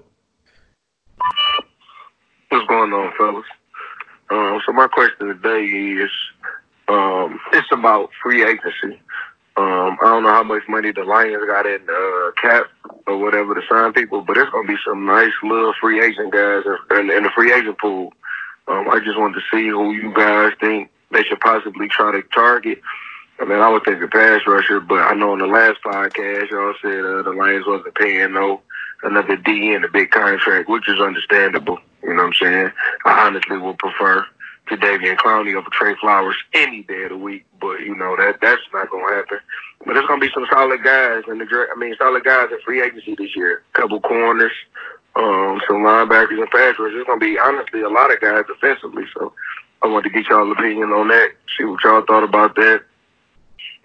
What's 2.50 2.64
going 2.68 2.92
on, 2.92 3.12
fellas? 3.18 3.44
Um, 4.30 4.60
so 4.64 4.72
my 4.72 4.86
question 4.86 5.26
today 5.26 5.64
is, 5.64 6.10
um, 6.86 7.40
it's 7.52 7.66
about 7.72 8.10
free 8.22 8.44
agency. 8.44 9.02
Um, 9.56 9.98
I 10.00 10.04
don't 10.04 10.22
know 10.22 10.30
how 10.30 10.44
much 10.44 10.62
money 10.68 10.92
the 10.92 11.02
Lions 11.02 11.44
got 11.48 11.66
in 11.66 11.80
uh, 11.90 12.30
cap 12.40 12.66
or 13.08 13.18
whatever 13.18 13.56
to 13.56 13.60
sign 13.68 13.92
people, 13.92 14.22
but 14.22 14.36
it's 14.36 14.52
gonna 14.52 14.68
be 14.68 14.76
some 14.86 15.04
nice 15.04 15.32
little 15.42 15.74
free 15.80 16.00
agent 16.00 16.32
guys 16.32 16.62
in, 16.92 17.10
in 17.10 17.24
the 17.24 17.30
free 17.34 17.52
agent 17.52 17.76
pool. 17.80 18.12
Um, 18.68 18.88
I 18.88 19.00
just 19.04 19.18
wanted 19.18 19.34
to 19.34 19.42
see 19.50 19.68
who 19.68 19.92
you 19.92 20.12
guys 20.14 20.52
think 20.60 20.90
they 21.10 21.22
should 21.22 21.40
possibly 21.40 21.88
try 21.88 22.12
to 22.12 22.22
target. 22.34 22.80
I 23.40 23.44
mean, 23.44 23.58
I 23.58 23.68
would 23.68 23.84
think 23.84 24.02
a 24.02 24.08
pass 24.08 24.42
rusher, 24.46 24.80
but 24.80 25.00
I 25.00 25.14
know 25.14 25.32
in 25.32 25.40
the 25.40 25.46
last 25.46 25.80
podcast 25.84 26.50
y'all 26.50 26.74
said 26.80 27.04
uh, 27.04 27.22
the 27.22 27.34
Lions 27.36 27.66
wasn't 27.66 27.94
paying 27.94 28.32
no 28.32 28.60
another 29.02 29.36
D 29.36 29.74
in 29.74 29.84
a 29.84 29.88
big 29.88 30.10
contract, 30.10 30.68
which 30.68 30.88
is 30.88 31.00
understandable. 31.00 31.78
You 32.02 32.10
know 32.10 32.22
what 32.22 32.26
I'm 32.26 32.32
saying? 32.34 32.70
I 33.04 33.26
honestly 33.26 33.58
would 33.58 33.78
prefer 33.78 34.24
to 34.68 34.76
Davian 34.76 35.16
Clowney 35.16 35.54
over 35.54 35.68
Trey 35.72 35.94
Flowers 36.00 36.36
any 36.54 36.82
day 36.84 37.04
of 37.04 37.10
the 37.10 37.16
week, 37.18 37.44
but 37.60 37.80
you 37.80 37.94
know 37.94 38.16
that 38.16 38.36
that's 38.40 38.62
not 38.72 38.90
gonna 38.90 39.14
happen. 39.14 39.38
But 39.84 39.94
there's 39.94 40.06
gonna 40.06 40.20
be 40.20 40.30
some 40.32 40.46
solid 40.50 40.82
guys 40.82 41.24
in 41.28 41.38
the 41.38 41.44
dra- 41.44 41.66
I 41.74 41.78
mean, 41.78 41.94
solid 41.98 42.24
guys 42.24 42.48
in 42.50 42.60
free 42.64 42.82
agency 42.82 43.14
this 43.18 43.36
year. 43.36 43.62
couple 43.74 44.00
corners, 44.00 44.52
um, 45.16 45.60
some 45.66 45.78
linebackers 45.78 46.40
and 46.40 46.50
pass 46.50 46.78
rushers. 46.78 46.94
There's 46.94 47.06
gonna 47.06 47.20
be 47.20 47.38
honestly 47.38 47.82
a 47.82 47.88
lot 47.88 48.12
of 48.12 48.20
guys 48.20 48.44
defensively. 48.46 49.04
So 49.14 49.32
I 49.82 49.86
want 49.86 50.04
to 50.04 50.10
get 50.10 50.28
y'all 50.28 50.50
opinion 50.50 50.90
on 50.90 51.08
that. 51.08 51.32
See 51.56 51.64
what 51.64 51.82
y'all 51.84 52.04
thought 52.04 52.24
about 52.24 52.54
that. 52.56 52.82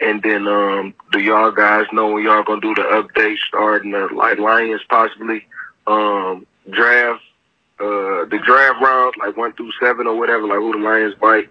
And 0.01 0.21
then, 0.23 0.47
um, 0.47 0.93
do 1.11 1.19
y'all 1.19 1.51
guys 1.51 1.85
know 1.91 2.13
when 2.13 2.23
y'all 2.23 2.43
gonna 2.43 2.61
do 2.61 2.73
the 2.73 2.83
update 2.83 3.37
starting 3.47 3.91
the 3.91 4.07
like 4.13 4.39
Lions 4.39 4.81
possibly 4.89 5.45
um, 5.87 6.45
draft 6.69 7.21
uh, 7.79 8.25
the 8.25 8.39
draft 8.45 8.81
rounds 8.81 9.15
like 9.17 9.37
one 9.37 9.53
through 9.53 9.71
seven 9.79 10.05
or 10.05 10.17
whatever, 10.17 10.47
like 10.47 10.57
who 10.57 10.73
the 10.73 10.79
Lions 10.79 11.15
might 11.21 11.49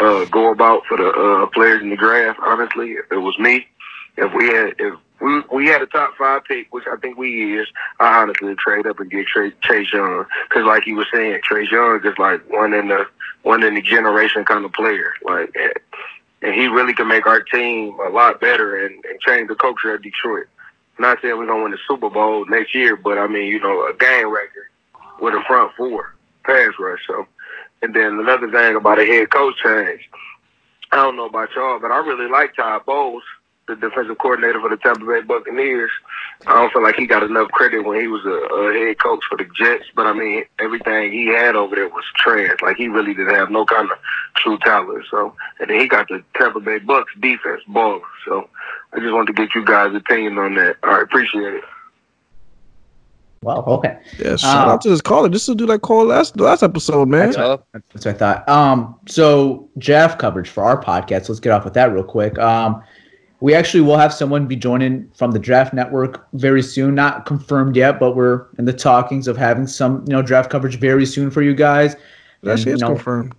uh, 0.00 0.24
go 0.26 0.50
about 0.50 0.84
for 0.86 0.96
the 0.96 1.08
uh, 1.08 1.46
players 1.46 1.82
in 1.82 1.90
the 1.90 1.96
draft. 1.96 2.38
Honestly, 2.42 2.92
if 2.92 3.12
it 3.12 3.18
was 3.18 3.38
me, 3.38 3.66
if 4.16 4.32
we 4.34 4.46
had 4.46 4.74
if 4.78 4.94
we 5.20 5.42
we 5.52 5.66
had 5.66 5.82
a 5.82 5.86
top 5.86 6.14
five 6.16 6.44
pick, 6.44 6.72
which 6.72 6.84
I 6.90 6.96
think 6.96 7.18
we 7.18 7.58
is, 7.58 7.66
I 8.00 8.20
honestly 8.20 8.54
trade 8.54 8.86
up 8.86 9.00
and 9.00 9.10
get 9.10 9.26
Trey, 9.26 9.52
Chase 9.62 9.92
Young 9.92 10.26
because, 10.48 10.64
like 10.64 10.84
he 10.84 10.94
was 10.94 11.06
saying, 11.12 11.40
Trey 11.42 11.66
Young 11.70 12.00
is 12.04 12.18
like 12.18 12.48
one 12.50 12.74
in 12.74 12.88
the 12.88 13.06
one 13.42 13.64
in 13.64 13.74
the 13.74 13.82
generation 13.82 14.44
kind 14.44 14.64
of 14.64 14.72
player, 14.72 15.12
like. 15.24 15.54
And, 15.54 15.72
and 16.40 16.54
he 16.54 16.68
really 16.68 16.94
can 16.94 17.08
make 17.08 17.26
our 17.26 17.42
team 17.42 17.98
a 17.98 18.10
lot 18.10 18.40
better 18.40 18.86
and, 18.86 18.94
and 19.04 19.20
change 19.20 19.48
the 19.48 19.56
culture 19.56 19.94
of 19.94 20.02
Detroit. 20.02 20.46
Not 20.98 21.18
saying 21.20 21.36
we're 21.36 21.46
gonna 21.46 21.62
win 21.62 21.72
the 21.72 21.78
Super 21.88 22.10
Bowl 22.10 22.44
next 22.46 22.74
year, 22.74 22.96
but 22.96 23.18
I 23.18 23.26
mean, 23.26 23.46
you 23.46 23.60
know, 23.60 23.86
a 23.86 23.94
game 23.94 24.28
record 24.28 24.66
with 25.20 25.34
a 25.34 25.42
front 25.46 25.72
four 25.76 26.14
pass 26.44 26.72
rush. 26.78 27.00
So, 27.06 27.26
and 27.82 27.94
then 27.94 28.18
another 28.18 28.50
thing 28.50 28.76
about 28.76 28.98
a 28.98 29.04
head 29.04 29.30
coach 29.30 29.54
change. 29.62 30.08
I 30.90 30.96
don't 30.96 31.16
know 31.16 31.26
about 31.26 31.50
y'all, 31.54 31.78
but 31.78 31.90
I 31.90 31.98
really 31.98 32.28
like 32.28 32.56
Todd 32.56 32.84
Bowles. 32.86 33.22
The 33.68 33.76
defensive 33.76 34.18
coordinator 34.18 34.60
for 34.60 34.70
the 34.70 34.76
Tampa 34.76 35.04
Bay 35.04 35.20
Buccaneers. 35.20 35.90
I 36.46 36.54
don't 36.54 36.72
feel 36.72 36.82
like 36.82 36.96
he 36.96 37.06
got 37.06 37.22
enough 37.22 37.48
credit 37.50 37.84
when 37.84 38.00
he 38.00 38.06
was 38.06 38.24
a, 38.24 38.30
a 38.30 38.72
head 38.72 38.98
coach 38.98 39.22
for 39.28 39.36
the 39.36 39.46
Jets. 39.56 39.84
But 39.94 40.06
I 40.06 40.12
mean, 40.12 40.44
everything 40.58 41.12
he 41.12 41.26
had 41.26 41.54
over 41.56 41.76
there 41.76 41.88
was 41.88 42.04
trash. 42.16 42.56
Like 42.62 42.76
he 42.76 42.88
really 42.88 43.14
didn't 43.14 43.34
have 43.34 43.50
no 43.50 43.64
kind 43.64 43.90
of 43.90 43.98
true 44.36 44.58
talent. 44.58 45.04
So, 45.10 45.34
and 45.60 45.70
then 45.70 45.80
he 45.80 45.88
got 45.88 46.08
the 46.08 46.24
Tampa 46.36 46.60
Bay 46.60 46.78
Bucks 46.78 47.12
defense 47.20 47.62
ball. 47.68 48.00
So, 48.24 48.48
I 48.92 49.00
just 49.00 49.12
wanted 49.12 49.34
to 49.36 49.46
get 49.46 49.54
you 49.54 49.64
guys' 49.64 49.94
opinion 49.94 50.38
on 50.38 50.54
that. 50.54 50.76
All 50.82 50.90
right, 50.90 51.02
appreciate 51.02 51.54
it. 51.54 51.64
Well, 53.42 53.62
okay. 53.66 53.98
Yeah, 54.18 54.36
shout 54.36 54.66
Uh, 54.68 54.72
out 54.72 54.80
to 54.80 54.88
this 54.88 55.00
caller. 55.00 55.28
This 55.28 55.48
is 55.48 55.54
do 55.54 55.66
that 55.66 55.82
call 55.82 56.06
last 56.06 56.38
last 56.40 56.62
episode, 56.62 57.08
man. 57.08 57.30
That's 57.30 57.36
what, 57.38 57.64
that's 57.72 58.06
what 58.06 58.14
I 58.14 58.18
thought. 58.18 58.48
Um, 58.48 58.96
so 59.06 59.68
Jeff 59.78 60.18
coverage 60.18 60.48
for 60.48 60.64
our 60.64 60.82
podcast. 60.82 61.28
Let's 61.28 61.38
get 61.38 61.52
off 61.52 61.64
with 61.64 61.74
that 61.74 61.92
real 61.92 62.02
quick. 62.02 62.36
Um, 62.38 62.82
we 63.40 63.54
actually 63.54 63.80
will 63.82 63.96
have 63.96 64.12
someone 64.12 64.46
be 64.46 64.56
joining 64.56 65.08
from 65.14 65.30
the 65.30 65.38
Draft 65.38 65.72
Network 65.72 66.26
very 66.32 66.62
soon. 66.62 66.94
Not 66.94 67.24
confirmed 67.26 67.76
yet, 67.76 68.00
but 68.00 68.16
we're 68.16 68.46
in 68.58 68.64
the 68.64 68.72
talkings 68.72 69.28
of 69.28 69.36
having 69.36 69.66
some, 69.66 70.04
you 70.08 70.12
know, 70.12 70.22
draft 70.22 70.50
coverage 70.50 70.78
very 70.80 71.06
soon 71.06 71.30
for 71.30 71.42
you 71.42 71.54
guys. 71.54 71.94
That 72.42 72.52
And, 72.52 72.60
shit's 72.60 72.80
you 72.80 72.86
know- 72.88 72.94
confirmed. 72.94 73.34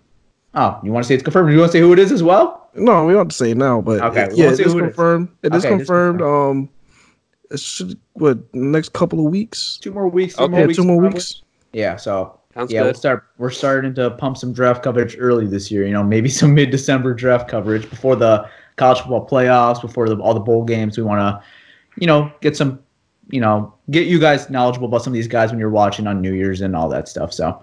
Oh, 0.55 0.79
you 0.83 0.91
want 0.91 1.03
to 1.03 1.07
say 1.07 1.13
it's 1.13 1.23
confirmed? 1.23 1.51
You 1.51 1.59
want 1.59 1.71
to 1.71 1.77
say 1.77 1.81
who 1.81 1.93
it 1.93 1.99
is 1.99 2.11
as 2.11 2.23
well? 2.23 2.69
No, 2.73 3.05
we 3.05 3.13
don't 3.13 3.19
have 3.21 3.27
to 3.27 3.35
say 3.35 3.51
it 3.51 3.57
now, 3.57 3.81
but 3.81 4.01
Okay, 4.01 4.27
we 4.29 4.35
yeah, 4.37 4.45
won't 4.45 4.53
it 4.53 4.57
say 4.57 4.63
is 4.63 4.73
who 4.73 4.79
it 4.79 4.81
is. 4.81 4.87
confirmed. 4.87 5.29
It 5.43 5.53
is 5.53 5.65
Okay, 5.65 5.73
it 5.75 5.81
is 5.81 5.87
confirmed. 5.87 6.21
Um, 6.21 6.69
it 7.51 7.59
should 7.59 7.97
what 8.13 8.37
next 8.55 8.93
couple 8.93 9.19
of 9.25 9.31
weeks? 9.31 9.77
Two 9.81 9.91
more 9.91 10.07
weeks. 10.07 10.35
Two 10.35 10.43
Okay. 10.43 10.51
more 10.51 10.59
Yeah, 10.61 10.65
weeks. 10.67 10.77
two 10.77 10.83
more 10.85 10.97
probably. 11.01 11.17
weeks. 11.17 11.41
Yeah. 11.73 11.97
So 11.97 12.39
Sounds 12.55 12.71
yeah, 12.71 12.81
we'll 12.83 12.93
start. 12.95 13.25
We're 13.37 13.49
starting 13.51 13.93
to 13.95 14.09
pump 14.11 14.37
some 14.37 14.53
draft 14.53 14.81
coverage 14.83 15.15
early 15.19 15.45
this 15.45 15.69
year. 15.69 15.85
You 15.85 15.93
know, 15.93 16.03
maybe 16.03 16.29
some 16.29 16.53
mid-December 16.55 17.13
draft 17.13 17.47
coverage 17.47 17.87
before 17.89 18.15
the 18.15 18.45
college 18.79 18.99
football 18.99 19.27
playoffs, 19.27 19.81
before 19.81 20.09
the, 20.09 20.15
all 20.17 20.33
the 20.33 20.39
bowl 20.39 20.63
games. 20.63 20.97
We 20.97 21.03
want 21.03 21.19
to, 21.19 21.43
you 21.97 22.07
know, 22.07 22.31
get 22.41 22.57
some, 22.57 22.79
you 23.29 23.41
know, 23.41 23.73
get 23.91 24.07
you 24.07 24.19
guys 24.19 24.49
knowledgeable 24.49 24.87
about 24.87 25.03
some 25.03 25.13
of 25.13 25.15
these 25.15 25.27
guys 25.27 25.51
when 25.51 25.59
you're 25.59 25.69
watching 25.69 26.07
on 26.07 26.21
New 26.21 26.33
Year's 26.33 26.61
and 26.61 26.75
all 26.75 26.89
that 26.89 27.07
stuff. 27.07 27.31
So, 27.33 27.61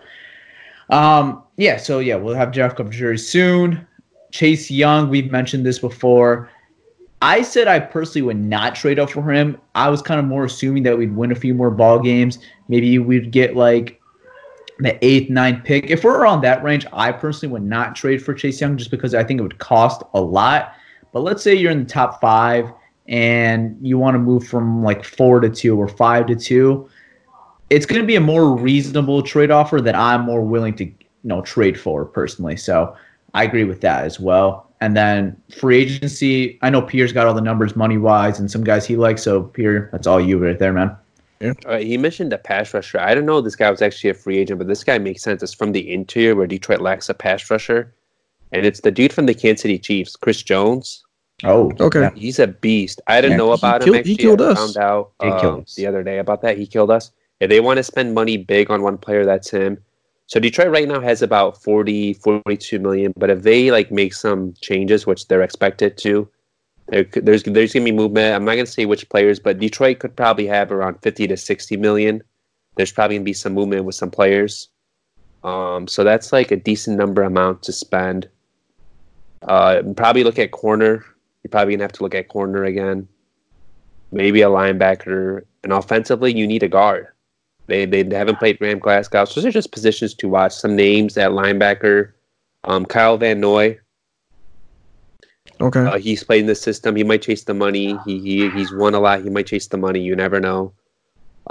um, 0.90 1.42
yeah. 1.56 1.76
So 1.76 1.98
yeah, 1.98 2.14
we'll 2.14 2.34
have 2.34 2.52
draft 2.52 2.76
coverage 2.76 2.98
very 2.98 3.18
soon. 3.18 3.86
Chase 4.30 4.70
Young, 4.70 5.08
we've 5.08 5.32
mentioned 5.32 5.66
this 5.66 5.78
before. 5.78 6.50
I 7.22 7.42
said 7.42 7.66
I 7.66 7.80
personally 7.80 8.22
would 8.22 8.36
not 8.36 8.74
trade 8.74 8.98
up 8.98 9.10
for 9.10 9.32
him. 9.32 9.58
I 9.74 9.88
was 9.88 10.02
kind 10.02 10.20
of 10.20 10.26
more 10.26 10.44
assuming 10.44 10.82
that 10.82 10.98
we'd 10.98 11.16
win 11.16 11.32
a 11.32 11.34
few 11.34 11.54
more 11.54 11.70
ball 11.70 11.98
games. 11.98 12.38
Maybe 12.68 12.98
we'd 12.98 13.32
get 13.32 13.56
like 13.56 14.00
the 14.78 15.02
eighth, 15.04 15.30
ninth 15.30 15.64
pick. 15.64 15.90
If 15.90 16.04
we're 16.04 16.18
around 16.18 16.42
that 16.42 16.62
range, 16.62 16.86
I 16.92 17.12
personally 17.12 17.52
would 17.52 17.62
not 17.62 17.96
trade 17.96 18.22
for 18.22 18.34
Chase 18.34 18.60
Young 18.60 18.76
just 18.76 18.90
because 18.90 19.14
I 19.14 19.24
think 19.24 19.40
it 19.40 19.42
would 19.42 19.58
cost 19.58 20.02
a 20.12 20.20
lot. 20.20 20.74
But 21.16 21.22
let's 21.22 21.42
say 21.42 21.54
you're 21.54 21.72
in 21.72 21.84
the 21.84 21.88
top 21.88 22.20
five 22.20 22.70
and 23.08 23.78
you 23.80 23.96
want 23.96 24.16
to 24.16 24.18
move 24.18 24.46
from 24.46 24.82
like 24.82 25.02
four 25.02 25.40
to 25.40 25.48
two 25.48 25.80
or 25.80 25.88
five 25.88 26.26
to 26.26 26.36
two. 26.36 26.90
It's 27.70 27.86
going 27.86 28.02
to 28.02 28.06
be 28.06 28.16
a 28.16 28.20
more 28.20 28.54
reasonable 28.54 29.22
trade 29.22 29.50
offer 29.50 29.80
that 29.80 29.94
I'm 29.94 30.26
more 30.26 30.42
willing 30.42 30.74
to, 30.74 30.84
you 30.84 30.94
know, 31.22 31.40
trade 31.40 31.80
for 31.80 32.04
personally. 32.04 32.58
So 32.58 32.94
I 33.32 33.44
agree 33.44 33.64
with 33.64 33.80
that 33.80 34.04
as 34.04 34.20
well. 34.20 34.70
And 34.82 34.94
then 34.94 35.40
free 35.58 35.78
agency, 35.78 36.58
I 36.60 36.68
know 36.68 36.82
Pierre's 36.82 37.14
got 37.14 37.26
all 37.26 37.32
the 37.32 37.40
numbers 37.40 37.76
money 37.76 37.96
wise 37.96 38.38
and 38.38 38.50
some 38.50 38.62
guys 38.62 38.84
he 38.84 38.96
likes. 38.96 39.22
So 39.22 39.44
Pierre, 39.44 39.88
that's 39.92 40.06
all 40.06 40.20
you 40.20 40.36
right 40.36 40.58
there, 40.58 40.74
man. 40.74 40.94
All 41.42 41.54
right, 41.64 41.86
he 41.86 41.96
mentioned 41.96 42.30
the 42.30 42.36
pass 42.36 42.74
rusher. 42.74 43.00
I 43.00 43.14
don't 43.14 43.24
know 43.24 43.38
if 43.38 43.44
this 43.44 43.56
guy 43.56 43.70
was 43.70 43.80
actually 43.80 44.10
a 44.10 44.14
free 44.14 44.36
agent, 44.36 44.58
but 44.58 44.68
this 44.68 44.84
guy 44.84 44.98
makes 44.98 45.22
sense. 45.22 45.42
It's 45.42 45.54
from 45.54 45.72
the 45.72 45.90
interior 45.90 46.36
where 46.36 46.46
Detroit 46.46 46.82
lacks 46.82 47.08
a 47.08 47.14
pass 47.14 47.50
rusher. 47.50 47.94
And 48.52 48.66
it's 48.66 48.82
the 48.82 48.90
dude 48.90 49.14
from 49.14 49.24
the 49.24 49.32
Kansas 49.32 49.62
City 49.62 49.78
Chiefs, 49.78 50.14
Chris 50.14 50.42
Jones. 50.42 51.04
Oh, 51.48 51.72
Okay. 51.80 52.00
yeah. 52.00 52.10
He's 52.14 52.38
a 52.38 52.46
beast. 52.46 53.00
I 53.06 53.20
didn't 53.20 53.32
Yeah, 53.32 53.36
know 53.38 53.52
he 53.52 53.58
about 53.58 53.82
him 53.82 53.92
killed- 53.94 54.06
he 54.06 54.16
killed 54.16 54.42
I 54.42 54.44
us. 54.50 54.58
found 54.58 54.76
out 54.76 55.10
He 55.22 55.28
killed 55.30 55.44
um, 55.44 55.60
us. 55.60 55.74
the 55.74 55.86
other 55.86 56.02
day 56.02 56.18
about 56.18 56.42
that. 56.42 56.56
He 56.58 56.66
killed 56.66 56.90
us. 56.90 57.10
If 57.40 57.50
they 57.50 57.60
want 57.60 57.76
to 57.78 57.82
spend 57.82 58.14
money 58.14 58.36
big 58.36 58.70
on 58.70 58.82
one 58.82 58.96
player, 58.98 59.24
that's 59.24 59.50
him. 59.50 59.78
So 60.26 60.40
Detroit 60.40 60.70
right 60.70 60.88
now 60.88 61.00
has 61.00 61.22
about 61.22 61.62
40, 61.62 62.14
42 62.14 62.78
million. 62.80 63.12
But 63.16 63.30
if 63.30 63.42
they 63.42 63.70
like 63.70 63.92
make 63.92 64.12
some 64.14 64.54
changes, 64.60 65.06
which 65.06 65.28
they're 65.28 65.42
expected 65.42 65.96
to, 65.98 66.28
there, 66.88 67.04
there's 67.12 67.42
there's 67.44 67.72
gonna 67.72 67.84
be 67.84 67.92
movement. 67.92 68.34
I'm 68.34 68.44
not 68.44 68.54
gonna 68.54 68.66
say 68.66 68.86
which 68.86 69.08
players, 69.08 69.38
but 69.38 69.58
Detroit 69.58 69.98
could 70.00 70.16
probably 70.16 70.46
have 70.46 70.72
around 70.72 71.00
50 71.02 71.26
to 71.28 71.36
60 71.36 71.76
million. 71.76 72.22
There's 72.76 72.90
probably 72.92 73.16
gonna 73.16 73.24
be 73.24 73.32
some 73.34 73.54
movement 73.54 73.84
with 73.84 73.94
some 73.94 74.10
players. 74.10 74.68
Um, 75.44 75.86
so 75.86 76.02
that's 76.02 76.32
like 76.32 76.50
a 76.50 76.56
decent 76.56 76.96
number 76.96 77.22
amount 77.22 77.62
to 77.64 77.72
spend. 77.72 78.28
Uh, 79.42 79.82
probably 79.96 80.24
look 80.24 80.38
at 80.38 80.50
corner. 80.50 81.04
You're 81.46 81.50
probably 81.50 81.74
gonna 81.74 81.84
have 81.84 81.92
to 81.92 82.02
look 82.02 82.16
at 82.16 82.26
corner 82.26 82.64
again. 82.64 83.06
Maybe 84.10 84.42
a 84.42 84.48
linebacker. 84.48 85.42
And 85.62 85.72
offensively, 85.72 86.36
you 86.36 86.44
need 86.44 86.64
a 86.64 86.68
guard. 86.68 87.06
They 87.68 87.86
they 87.86 88.02
haven't 88.02 88.40
played 88.40 88.58
Graham 88.58 88.80
Glasgow, 88.80 89.26
so 89.26 89.40
those 89.40 89.46
are 89.46 89.52
just 89.52 89.70
positions 89.70 90.12
to 90.14 90.28
watch. 90.28 90.54
Some 90.54 90.74
names 90.74 91.16
at 91.16 91.30
linebacker. 91.30 92.10
Um, 92.64 92.84
Kyle 92.84 93.16
Van 93.16 93.38
Noy. 93.38 93.78
Okay. 95.60 95.84
Uh, 95.84 95.98
he's 95.98 96.24
played 96.24 96.40
in 96.40 96.46
the 96.46 96.56
system. 96.56 96.96
He 96.96 97.04
might 97.04 97.22
chase 97.22 97.44
the 97.44 97.54
money. 97.54 97.96
He, 98.04 98.18
he 98.18 98.50
he's 98.50 98.74
won 98.74 98.94
a 98.94 98.98
lot. 98.98 99.22
He 99.22 99.30
might 99.30 99.46
chase 99.46 99.68
the 99.68 99.76
money. 99.76 100.00
You 100.00 100.16
never 100.16 100.40
know. 100.40 100.72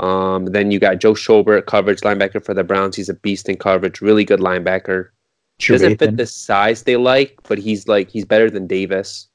Um, 0.02 0.48
then 0.48 0.72
you 0.72 0.80
got 0.80 1.00
Joe 1.00 1.14
Schobert, 1.14 1.68
coverage 1.68 2.02
linebacker 2.02 2.44
for 2.44 2.54
the 2.54 2.66
Browns. 2.66 2.98
He's 2.98 3.08
a 3.08 3.14
beast 3.14 3.48
in 3.48 3.56
coverage. 3.56 4.02
Really 4.02 4.26
good 4.26 4.42
linebacker. 4.42 5.12
Doesn't 5.60 6.00
fit 6.00 6.18
the 6.18 6.26
size 6.26 6.84
they 6.84 6.98
like, 6.98 7.40
but 7.48 7.58
he's 7.58 7.88
like 7.88 8.10
he's 8.10 8.26
better 8.26 8.50
than 8.50 8.68
Davis. 8.68 9.30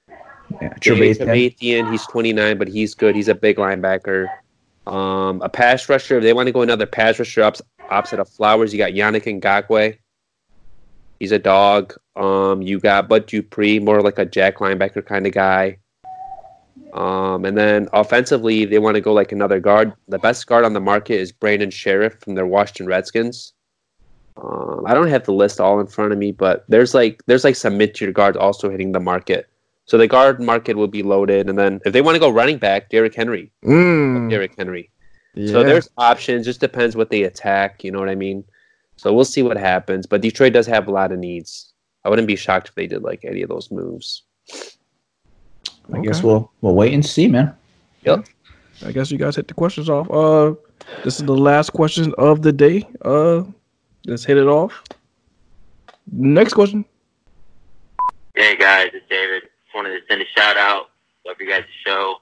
Yeah, 0.60 0.74
Trevathan. 0.74 1.26
Trevathan, 1.26 1.90
he's 1.90 2.06
29, 2.06 2.58
but 2.58 2.68
he's 2.68 2.94
good. 2.94 3.14
He's 3.14 3.28
a 3.28 3.34
big 3.34 3.56
linebacker. 3.56 4.26
Um, 4.86 5.40
a 5.42 5.48
pass 5.48 5.88
rusher. 5.88 6.18
If 6.18 6.22
they 6.22 6.32
want 6.32 6.46
to 6.46 6.52
go 6.52 6.62
another 6.62 6.86
pass 6.86 7.18
rusher 7.18 7.42
ups, 7.42 7.62
opposite 7.90 8.20
of 8.20 8.28
Flowers, 8.28 8.72
you 8.72 8.78
got 8.78 8.92
Yannick 8.92 9.24
Ngakoue. 9.40 9.96
He's 11.18 11.32
a 11.32 11.38
dog. 11.38 11.94
Um, 12.16 12.62
you 12.62 12.80
got 12.80 13.08
Bud 13.08 13.26
Dupree, 13.26 13.78
more 13.78 14.00
like 14.00 14.18
a 14.18 14.24
jack 14.24 14.56
linebacker 14.56 15.04
kind 15.04 15.26
of 15.26 15.32
guy. 15.32 15.78
Um, 16.94 17.44
and 17.44 17.56
then 17.56 17.88
offensively, 17.92 18.64
they 18.64 18.78
want 18.78 18.96
to 18.96 19.00
go 19.00 19.12
like 19.12 19.30
another 19.30 19.60
guard. 19.60 19.92
The 20.08 20.18
best 20.18 20.46
guard 20.46 20.64
on 20.64 20.72
the 20.72 20.80
market 20.80 21.20
is 21.20 21.30
Brandon 21.30 21.70
Scherff 21.70 22.20
from 22.20 22.34
their 22.34 22.46
Washington 22.46 22.86
Redskins. 22.86 23.52
Um, 24.36 24.84
I 24.86 24.94
don't 24.94 25.08
have 25.08 25.24
the 25.24 25.32
list 25.32 25.60
all 25.60 25.78
in 25.80 25.86
front 25.86 26.12
of 26.12 26.18
me, 26.18 26.32
but 26.32 26.64
there's 26.68 26.94
like 26.94 27.22
there's 27.26 27.44
like 27.44 27.56
some 27.56 27.76
mid 27.76 27.94
tier 27.94 28.12
guards 28.12 28.36
also 28.36 28.70
hitting 28.70 28.92
the 28.92 29.00
market. 29.00 29.49
So 29.90 29.98
the 29.98 30.06
guard 30.06 30.40
market 30.40 30.76
will 30.76 30.86
be 30.86 31.02
loaded, 31.02 31.48
and 31.48 31.58
then 31.58 31.80
if 31.84 31.92
they 31.92 32.00
want 32.00 32.14
to 32.14 32.20
go 32.20 32.30
running 32.30 32.58
back, 32.58 32.90
Derrick 32.90 33.12
Henry, 33.12 33.50
Mm, 33.64 34.30
Derrick 34.30 34.54
Henry. 34.56 34.88
yeah. 35.34 35.50
So 35.50 35.64
there's 35.64 35.88
options. 35.98 36.46
Just 36.46 36.60
depends 36.60 36.94
what 36.94 37.10
they 37.10 37.24
attack. 37.24 37.82
You 37.82 37.90
know 37.90 37.98
what 37.98 38.08
I 38.08 38.14
mean? 38.14 38.44
So 38.94 39.12
we'll 39.12 39.24
see 39.24 39.42
what 39.42 39.56
happens. 39.56 40.06
But 40.06 40.20
Detroit 40.20 40.52
does 40.52 40.68
have 40.68 40.86
a 40.86 40.92
lot 40.92 41.10
of 41.10 41.18
needs. 41.18 41.72
I 42.04 42.08
wouldn't 42.08 42.28
be 42.28 42.36
shocked 42.36 42.68
if 42.68 42.76
they 42.76 42.86
did 42.86 43.02
like 43.02 43.24
any 43.24 43.42
of 43.42 43.48
those 43.48 43.68
moves. 43.72 44.22
I 45.92 45.98
guess 46.02 46.22
we'll 46.22 46.52
we'll 46.60 46.76
wait 46.76 46.94
and 46.94 47.04
see, 47.04 47.26
man. 47.26 47.52
Yep. 48.04 48.26
I 48.86 48.92
guess 48.92 49.10
you 49.10 49.18
guys 49.18 49.34
hit 49.34 49.48
the 49.48 49.54
questions 49.54 49.90
off. 49.90 50.08
Uh, 50.08 50.54
this 51.02 51.18
is 51.18 51.26
the 51.26 51.36
last 51.36 51.70
question 51.72 52.14
of 52.16 52.42
the 52.42 52.52
day. 52.52 52.86
Uh, 53.04 53.42
let's 54.06 54.24
hit 54.24 54.36
it 54.38 54.46
off. 54.46 54.84
Next 56.12 56.54
question. 56.54 56.84
Hey 58.36 58.54
guys, 58.56 58.90
it's 58.94 59.08
David. 59.08 59.42
Wanted 59.74 59.90
to 59.90 60.00
send 60.08 60.20
a 60.20 60.24
shout 60.36 60.56
out. 60.56 60.90
Love 61.26 61.36
you 61.38 61.48
guys' 61.48 61.64
show. 61.86 62.16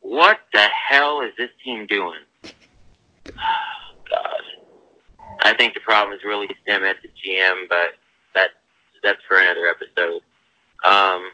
What 0.00 0.40
the 0.52 0.66
hell 0.88 1.20
is 1.22 1.32
this 1.38 1.50
team 1.64 1.86
doing? 1.86 2.20
God. 2.44 4.42
I 5.40 5.54
think 5.54 5.74
the 5.74 5.80
problem 5.80 6.16
is 6.16 6.24
really 6.24 6.48
stem 6.62 6.84
at 6.84 6.96
the 7.02 7.08
GM, 7.08 7.68
but 7.68 7.92
that 8.34 8.50
that's 9.02 9.20
for 9.28 9.38
another 9.38 9.66
episode. 9.66 10.22
Um, 10.84 11.30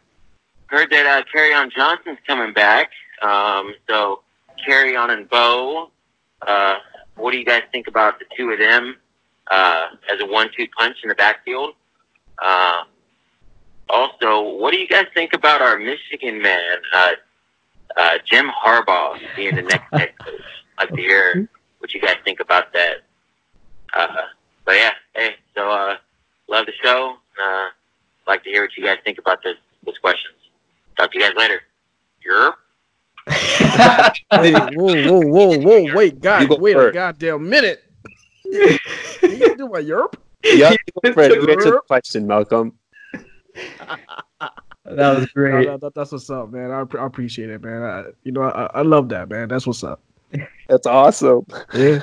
heard 0.66 0.90
that 0.90 1.06
uh, 1.06 1.24
Kerryon 1.34 1.72
Johnson's 1.72 2.18
coming 2.26 2.52
back. 2.52 2.90
Um, 3.22 3.74
so 3.88 4.22
Kerryon 4.66 5.10
and 5.10 5.28
Bo. 5.28 5.90
Uh, 6.42 6.76
what 7.16 7.32
do 7.32 7.38
you 7.38 7.44
guys 7.44 7.62
think 7.72 7.86
about 7.86 8.18
the 8.18 8.24
two 8.36 8.50
of 8.50 8.58
them 8.58 8.96
uh, 9.50 9.88
as 10.12 10.20
a 10.20 10.26
one-two 10.26 10.66
punch 10.76 10.96
in 11.02 11.08
the 11.08 11.14
backfield? 11.14 11.74
Uh, 12.42 12.84
also, 13.90 14.56
what 14.58 14.72
do 14.72 14.78
you 14.78 14.88
guys 14.88 15.06
think 15.14 15.32
about 15.32 15.62
our 15.62 15.78
Michigan 15.78 16.40
man, 16.40 16.78
uh, 16.94 17.10
uh, 17.96 18.18
Jim 18.24 18.48
Harbaugh, 18.48 19.18
being 19.36 19.54
the 19.54 19.62
next 19.62 19.86
head 19.92 20.12
coach? 20.18 20.40
I'd 20.78 20.90
like 20.90 20.96
to 20.96 21.02
hear 21.02 21.48
what 21.78 21.92
you 21.92 22.00
guys 22.00 22.16
think 22.24 22.40
about 22.40 22.72
that. 22.72 22.98
Uh, 23.92 24.06
but 24.64 24.76
yeah, 24.76 24.92
hey, 25.14 25.34
so 25.54 25.70
uh, 25.70 25.96
love 26.48 26.66
the 26.66 26.72
show. 26.82 27.16
Uh, 27.42 27.68
like 28.26 28.44
to 28.44 28.50
hear 28.50 28.62
what 28.62 28.76
you 28.76 28.84
guys 28.84 28.98
think 29.04 29.18
about 29.18 29.42
this, 29.42 29.56
those 29.84 29.98
questions. 29.98 30.36
Talk 30.96 31.12
to 31.12 31.18
you 31.18 31.24
guys 31.24 31.34
later. 31.36 31.60
You're 32.22 32.54
Hey, 33.30 34.52
whoa, 34.52 35.04
whoa, 35.04 35.20
whoa, 35.20 35.58
whoa! 35.58 35.94
Wait, 35.94 36.20
God, 36.20 36.48
go 36.48 36.56
wait 36.56 36.76
a 36.76 36.90
goddamn 36.90 37.48
minute. 37.48 37.82
you 38.44 38.78
do 39.56 39.68
my 39.68 39.82
yerp? 39.82 40.14
Yep. 40.44 40.78
Fred, 41.12 41.32
you 41.32 41.48
answered 41.50 41.74
the 41.74 41.82
question, 41.86 42.26
Malcolm. 42.26 42.78
That 44.84 45.18
was 45.18 45.26
great. 45.26 45.66
No, 45.68 45.76
that- 45.76 45.94
that's 45.94 46.10
what's 46.10 46.30
up, 46.30 46.50
man. 46.50 46.70
I, 46.70 46.80
I 46.98 47.06
appreciate 47.06 47.50
it, 47.50 47.62
man. 47.62 47.82
I, 47.82 48.04
you 48.24 48.32
know, 48.32 48.42
I, 48.42 48.64
I 48.78 48.82
love 48.82 49.08
that, 49.10 49.28
man. 49.28 49.48
That's 49.48 49.66
what's 49.66 49.84
up. 49.84 50.00
That's 50.68 50.86
awesome. 50.86 51.46
Yeah. 51.74 52.00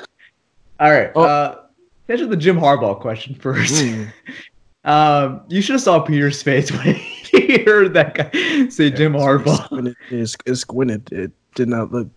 All 0.78 0.90
right. 0.90 1.10
Oh. 1.14 1.22
Uh, 1.22 1.62
answer 2.08 2.26
the 2.26 2.36
Jim 2.36 2.56
Harbaugh 2.56 2.98
question 3.00 3.34
first. 3.34 3.74
Mm. 3.74 4.12
Um, 4.84 5.42
you 5.48 5.60
should 5.60 5.74
have 5.74 5.82
saw 5.82 6.00
Peter's 6.00 6.40
face 6.42 6.72
when 6.72 6.94
he 6.94 7.58
heard 7.64 7.92
that 7.92 8.14
guy 8.14 8.68
say 8.70 8.90
Jim 8.90 9.12
Harbaugh. 9.12 9.70
When 9.70 9.88
it 9.88 9.96
is 10.10 10.34
it's 10.46 10.66
when 10.68 10.88
it, 10.88 11.12
it 11.12 11.32
did 11.56 11.68
not 11.68 11.92
look 11.92 12.08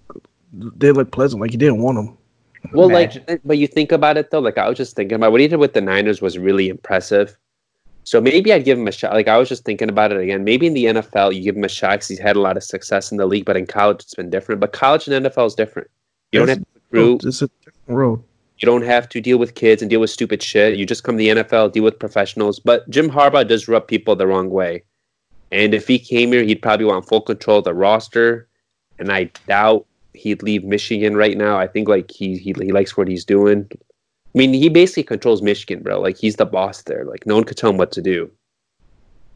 didn't 0.78 0.96
look 0.96 1.12
pleasant. 1.12 1.42
Like 1.42 1.52
he 1.52 1.58
didn't 1.58 1.82
want 1.82 1.98
him. 1.98 2.18
Well, 2.72 2.90
Imagine. 2.90 3.26
like, 3.28 3.42
but 3.44 3.58
you 3.58 3.68
think 3.68 3.92
about 3.92 4.16
it 4.16 4.32
though. 4.32 4.40
Like, 4.40 4.58
I 4.58 4.70
was 4.70 4.78
just 4.78 4.96
thinking 4.96 5.16
about 5.16 5.32
what 5.32 5.42
he 5.42 5.48
did 5.50 5.58
with 5.58 5.74
the 5.74 5.82
Niners 5.82 6.22
was 6.22 6.38
really 6.38 6.70
impressive. 6.70 7.38
So 8.04 8.20
maybe 8.20 8.52
I'd 8.52 8.66
give 8.66 8.78
him 8.78 8.88
a 8.88 8.92
shot. 8.92 9.14
Like, 9.14 9.28
I 9.28 9.38
was 9.38 9.48
just 9.48 9.64
thinking 9.64 9.90
about 9.90 10.12
it 10.12 10.20
again. 10.20 10.44
Maybe 10.44 10.68
in 10.68 10.74
the 10.74 10.86
NFL, 10.86 11.36
you 11.36 11.44
give 11.44 11.56
him 11.56 11.64
a 11.64 11.70
shot 11.70 11.92
because 11.92 12.08
he's 12.08 12.20
had 12.20 12.36
a 12.36 12.42
lot 12.42 12.58
of 12.58 12.64
success 12.64 13.12
in 13.12 13.18
the 13.18 13.26
league. 13.26 13.46
But 13.46 13.58
in 13.58 13.68
college, 13.68 14.02
it's 14.02 14.16
been 14.16 14.30
different. 14.30 14.60
But 14.60 14.74
college 14.74 15.08
and 15.08 15.26
NFL 15.26 15.48
is 15.48 15.56
different. 15.56 15.90
You 16.32 16.40
don't 16.40 16.50
have 16.50 16.60
to 16.60 16.66
recruit. 16.76 17.24
It's 17.26 17.42
a 17.42 17.50
different 17.64 18.00
road. 18.00 18.24
You 18.58 18.66
don't 18.66 18.84
have 18.84 19.10
to 19.10 19.22
deal 19.22 19.38
with 19.38 19.56
kids 19.56 19.82
and 19.82 19.90
deal 19.90 20.00
with 20.00 20.10
stupid 20.10 20.42
shit. 20.42 20.78
You 20.78 20.86
just 20.86 21.04
come 21.04 21.16
to 21.16 21.18
the 21.18 21.44
NFL, 21.44 21.72
deal 21.74 21.84
with 21.84 21.98
professionals. 21.98 22.60
But 22.60 22.88
Jim 22.90 23.10
Harbaugh 23.10 23.48
does 23.48 23.68
rub 23.68 23.88
people 23.88 24.16
the 24.16 24.28
wrong 24.28 24.50
way. 24.50 24.84
And 25.52 25.74
if 25.74 25.88
he 25.88 26.00
came 26.00 26.32
here, 26.32 26.44
he'd 26.44 26.62
probably 26.62 26.86
want 26.86 27.08
full 27.08 27.22
control 27.22 27.60
of 27.60 27.66
the 27.66 27.74
roster. 27.74 28.48
And 29.00 29.12
I 29.12 29.32
doubt 29.48 29.86
he'd 30.14 30.44
leave 30.44 30.64
Michigan 30.64 31.18
right 31.18 31.38
now. 31.38 31.58
I 31.58 31.68
think 31.68 31.88
like 31.88 32.12
he 32.12 32.38
he, 32.38 32.54
he 32.60 32.72
likes 32.72 32.96
what 32.96 33.08
he's 33.08 33.26
doing. 33.26 33.70
I 34.34 34.38
mean, 34.38 34.54
he 34.54 34.70
basically 34.70 35.04
controls 35.04 35.42
Michigan, 35.42 35.84
bro. 35.84 36.00
Like 36.00 36.18
he's 36.18 36.38
the 36.38 36.46
boss 36.46 36.84
there. 36.84 37.06
Like 37.06 37.26
no 37.26 37.36
one 37.36 37.44
could 37.44 37.58
tell 37.58 37.70
him 37.70 37.78
what 37.78 37.92
to 37.94 38.02
do. 38.02 38.32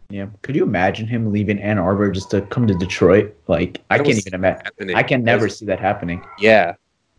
Yeah. 0.09 0.27
Could 0.43 0.55
you 0.55 0.63
imagine 0.63 1.07
him 1.07 1.31
leaving 1.31 1.59
Ann 1.59 1.79
Arbor 1.79 2.11
just 2.11 2.31
to 2.31 2.41
come 2.41 2.67
to 2.67 2.75
Detroit? 2.75 3.35
Like, 3.47 3.81
I 3.89 3.97
That 3.97 4.05
can't 4.05 4.17
even 4.19 4.33
imagine. 4.33 4.95
I 4.95 5.03
can 5.03 5.23
never 5.23 5.49
see 5.49 5.65
that 5.65 5.79
happening. 5.79 6.23
Yeah, 6.39 6.75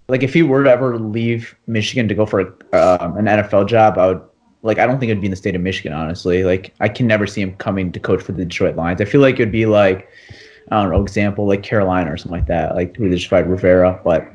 Like, 0.08 0.22
if 0.22 0.32
he 0.32 0.42
were 0.42 0.62
to 0.62 0.70
ever 0.70 0.98
leave 0.98 1.56
Michigan 1.66 2.06
to 2.08 2.14
go 2.14 2.26
for 2.26 2.40
a, 2.40 2.46
um, 3.02 3.16
an 3.16 3.24
NFL 3.24 3.66
job, 3.66 3.98
I 3.98 4.06
would. 4.08 4.22
Like, 4.62 4.78
I 4.78 4.86
don't 4.86 4.98
think 4.98 5.10
it'd 5.10 5.20
be 5.20 5.26
in 5.26 5.30
the 5.30 5.36
state 5.36 5.54
of 5.54 5.60
Michigan, 5.60 5.92
honestly. 5.92 6.44
Like, 6.44 6.74
I 6.80 6.88
can 6.88 7.06
never 7.06 7.26
see 7.26 7.40
him 7.40 7.54
coming 7.56 7.92
to 7.92 8.00
coach 8.00 8.22
for 8.22 8.32
the 8.32 8.44
Detroit 8.44 8.76
Lions. 8.76 9.00
I 9.00 9.04
feel 9.04 9.20
like 9.20 9.34
it'd 9.34 9.52
be 9.52 9.66
like, 9.66 10.08
I 10.70 10.82
don't 10.82 10.92
know, 10.92 11.02
example 11.02 11.46
like 11.46 11.62
Carolina 11.62 12.12
or 12.12 12.16
something 12.16 12.38
like 12.38 12.48
that, 12.48 12.74
like 12.74 12.96
who 12.96 13.08
they 13.08 13.14
just 13.14 13.28
fired 13.28 13.46
Rivera. 13.46 14.00
But 14.02 14.28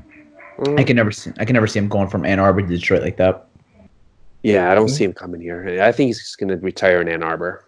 I 0.78 0.84
can 0.84 0.95
never 0.95 1.12
see, 1.12 1.32
I 1.39 1.45
can 1.45 1.54
never 1.54 1.68
see 1.68 1.80
him 1.80 1.88
going 1.88 2.08
from 2.08 2.26
Ann 2.26 2.39
Arbor 2.39 2.62
to 2.62 2.68
Detroit 2.68 3.02
like 3.02 3.18
that. 3.18 3.47
yeah. 4.43 4.72
I 4.72 4.76
don't 4.76 4.89
see 4.89 5.04
him 5.04 5.14
coming 5.14 5.41
here. 5.41 5.80
I 5.82 5.91
think 5.91 6.08
he's 6.08 6.20
just 6.20 6.38
gonna 6.38 6.58
retire 6.58 7.02
in 7.02 7.08
Ann 7.10 7.24
Arbor. 7.24 7.66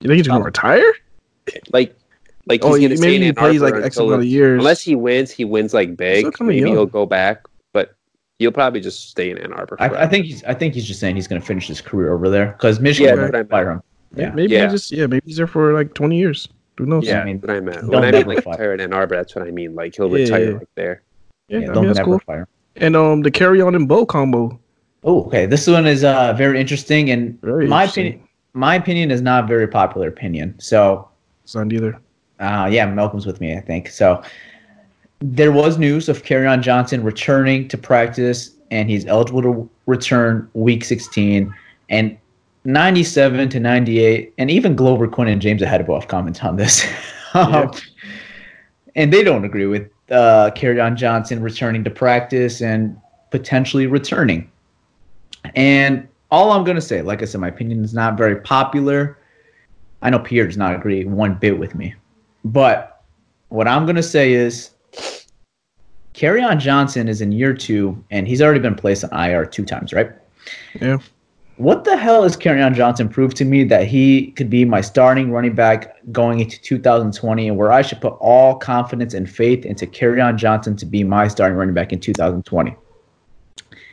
You 0.00 0.08
think 0.08 0.18
he's 0.18 0.26
gonna 0.28 0.40
Um, 0.40 0.44
retire? 0.46 0.92
Like, 1.72 1.94
like 2.46 2.64
Oh, 2.64 2.74
he's 2.74 2.78
he- 2.82 2.86
gonna 2.88 2.96
stay 2.96 3.16
in 3.16 3.22
he 3.22 3.28
Ann 3.28 3.34
plays 3.34 3.60
like 3.60 3.74
Arbor 3.74 3.86
X 3.86 3.96
until- 3.96 4.08
amount 4.08 4.22
of 4.22 4.28
years. 4.28 4.58
Unless 4.58 4.82
he 4.82 4.94
wins, 4.94 5.30
he 5.30 5.44
wins 5.44 5.74
like 5.74 5.96
big. 5.96 6.26
Maybe 6.40 6.60
young. 6.60 6.68
he'll 6.72 6.86
go 6.86 7.04
back, 7.06 7.42
but 7.72 7.94
he'll 8.38 8.52
probably 8.52 8.80
just 8.80 9.10
stay 9.10 9.30
in 9.30 9.38
Ann 9.38 9.52
Arbor. 9.52 9.76
I. 9.80 9.88
I 9.88 10.06
think 10.06 10.26
he's, 10.26 10.44
I 10.44 10.54
think 10.54 10.74
he's 10.74 10.86
just 10.86 11.00
saying 11.00 11.16
he's 11.16 11.26
going 11.26 11.40
to 11.40 11.46
finish 11.46 11.66
his 11.66 11.80
career 11.80 12.12
over 12.12 12.28
there 12.28 12.52
because 12.52 12.80
Michigan 12.80 13.16
Yeah, 13.18 13.30
would 13.30 13.50
fire 13.50 13.70
him. 13.72 13.82
Yeah. 14.14 14.30
Maybe 14.30 14.54
Yeah. 14.54 14.66
just 14.68 14.90
yeah, 14.92 15.06
maybe 15.06 15.22
he's 15.26 15.36
there 15.36 15.46
for 15.46 15.72
like 15.74 15.92
twenty 15.94 16.16
years. 16.18 16.48
Who 16.78 16.86
knows? 16.86 17.04
Yeah, 17.04 17.14
Yeah, 17.16 17.20
I 17.22 17.24
mean, 17.24 17.40
what 17.40 17.50
I 17.50 17.60
meant. 17.60 17.88
When 17.88 18.04
I 18.04 18.12
mean 18.12 18.26
like 18.26 18.42
fire. 18.44 18.52
retire 18.54 18.74
in 18.74 18.80
Ann 18.80 18.92
Arbor, 18.92 19.16
that's 19.16 19.34
what 19.34 19.46
I 19.46 19.50
mean. 19.50 19.74
Like 19.74 19.96
he'll 19.96 20.08
Yeah, 20.16 20.22
retire 20.24 20.44
yeah. 20.52 20.58
like 20.58 20.68
there. 20.76 21.02
Yeah, 21.48 21.58
Yeah, 21.60 21.70
I 21.72 21.74
mean 21.74 21.86
that's 21.88 22.00
cool. 22.00 22.18
fire. 22.20 22.46
And 22.76 22.94
um, 22.96 23.22
the 23.22 23.30
Kerryon 23.30 23.74
and 23.74 23.88
Bo 23.88 24.06
combo. 24.06 24.58
Oh, 25.04 25.24
okay. 25.24 25.46
This 25.46 25.66
one 25.66 25.86
is 25.86 26.04
uh, 26.04 26.32
very 26.34 26.60
interesting, 26.60 27.10
and 27.10 27.40
Very 27.40 27.66
my 27.66 27.82
interesting. 27.82 28.06
opinion, 28.08 28.28
my 28.54 28.74
opinion 28.74 29.10
is 29.10 29.22
not 29.22 29.44
a 29.44 29.46
very 29.46 29.66
popular 29.68 30.08
opinion. 30.08 30.54
So, 30.58 31.08
It's 31.44 31.54
not 31.54 31.72
either. 31.72 31.98
uh, 32.40 32.68
yeah, 32.70 32.86
Malcolm's 32.86 33.26
with 33.26 33.40
me, 33.40 33.56
I 33.56 33.60
think. 33.60 33.88
So, 33.88 34.22
there 35.20 35.50
was 35.52 35.78
news 35.78 36.08
of 36.08 36.22
Kerryon 36.22 36.60
Johnson 36.62 37.02
returning 37.02 37.68
to 37.68 37.78
practice, 37.78 38.50
and 38.70 38.88
he's 38.90 39.06
eligible 39.06 39.42
to 39.42 39.70
return 39.86 40.48
Week 40.54 40.84
16, 40.84 41.52
and 41.88 42.16
97 42.64 43.48
to 43.50 43.60
98, 43.60 44.32
and 44.38 44.50
even 44.50 44.76
Glover 44.76 45.08
Quin 45.08 45.28
and 45.28 45.40
James 45.40 45.62
ahead 45.62 45.80
of 45.80 45.88
off 45.90 46.06
comment 46.08 46.44
on 46.44 46.56
this. 46.56 46.84
Um, 47.34 47.70
and 48.96 49.12
they 49.12 49.22
don't 49.22 49.44
agree 49.44 49.66
with 49.66 49.90
uh, 50.10 50.50
on 50.80 50.96
Johnson 50.96 51.42
returning 51.42 51.84
to 51.84 51.90
practice 51.90 52.60
and 52.60 52.98
potentially 53.30 53.86
returning. 53.86 54.50
And 55.54 56.08
all 56.30 56.52
I'm 56.52 56.64
going 56.64 56.76
to 56.76 56.82
say, 56.82 57.02
like 57.02 57.22
I 57.22 57.24
said, 57.24 57.40
my 57.40 57.48
opinion 57.48 57.84
is 57.84 57.94
not 57.94 58.16
very 58.16 58.36
popular. 58.36 59.18
I 60.02 60.10
know 60.10 60.18
Pierre 60.18 60.46
does 60.46 60.56
not 60.56 60.74
agree 60.74 61.04
one 61.04 61.34
bit 61.34 61.58
with 61.58 61.74
me. 61.74 61.94
But 62.44 63.02
what 63.48 63.66
I'm 63.66 63.84
going 63.84 63.96
to 63.96 64.02
say 64.02 64.32
is 64.32 64.70
on 66.42 66.58
Johnson 66.58 67.08
is 67.08 67.20
in 67.20 67.32
year 67.32 67.54
two, 67.54 68.02
and 68.10 68.26
he's 68.26 68.42
already 68.42 68.60
been 68.60 68.74
placed 68.74 69.04
on 69.04 69.10
IR 69.12 69.46
two 69.46 69.64
times, 69.64 69.92
right? 69.92 70.10
Yeah. 70.80 70.98
What 71.58 71.82
the 71.82 71.96
hell 71.96 72.22
has 72.22 72.36
on 72.62 72.72
Johnson 72.72 73.08
proved 73.08 73.36
to 73.38 73.44
me 73.44 73.64
that 73.64 73.88
he 73.88 74.30
could 74.30 74.48
be 74.48 74.64
my 74.64 74.80
starting 74.80 75.32
running 75.32 75.56
back 75.56 75.96
going 76.12 76.38
into 76.38 76.60
2020 76.60 77.48
and 77.48 77.56
where 77.56 77.72
I 77.72 77.82
should 77.82 78.00
put 78.00 78.12
all 78.20 78.54
confidence 78.54 79.12
and 79.12 79.28
faith 79.28 79.66
into 79.66 79.84
on 80.20 80.38
Johnson 80.38 80.76
to 80.76 80.86
be 80.86 81.02
my 81.02 81.26
starting 81.26 81.58
running 81.58 81.74
back 81.74 81.92
in 81.92 81.98
2020? 81.98 82.76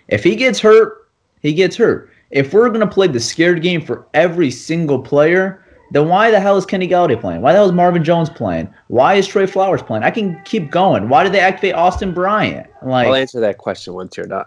If 0.10 0.24
he 0.24 0.36
gets 0.36 0.60
hurt, 0.60 1.10
he 1.42 1.54
gets 1.54 1.76
hurt. 1.76 2.12
If 2.30 2.54
we're 2.54 2.70
going 2.70 2.82
to 2.82 2.88
play 2.88 3.08
the 3.08 3.20
scared 3.20 3.64
game 3.64 3.82
for 3.82 4.08
every 4.14 4.52
single 4.52 5.00
player, 5.00 5.66
then 5.90 6.08
why 6.08 6.30
the 6.30 6.40
hell 6.40 6.58
is 6.58 6.68
Kenny 6.68 6.88
Golladay 6.88 7.20
playing? 7.20 7.42
Why 7.42 7.52
the 7.52 7.58
hell 7.58 7.66
is 7.66 7.72
Marvin 7.72 8.04
Jones 8.04 8.30
playing? 8.30 8.72
Why 8.90 9.16
is 9.16 9.26
Trey 9.26 9.48
Flowers 9.48 9.82
playing? 9.82 10.04
I 10.04 10.12
can 10.12 10.40
keep 10.46 10.70
going. 10.70 11.10
Why 11.10 11.24
did 11.24 11.34
they 11.34 11.40
activate 11.40 11.74
Austin 11.74 12.14
Bryant? 12.14 12.68
Like, 12.84 13.08
I'll 13.08 13.16
answer 13.16 13.40
that 13.40 13.58
question 13.58 13.96
once 13.96 14.18
you're 14.18 14.28
done. 14.28 14.46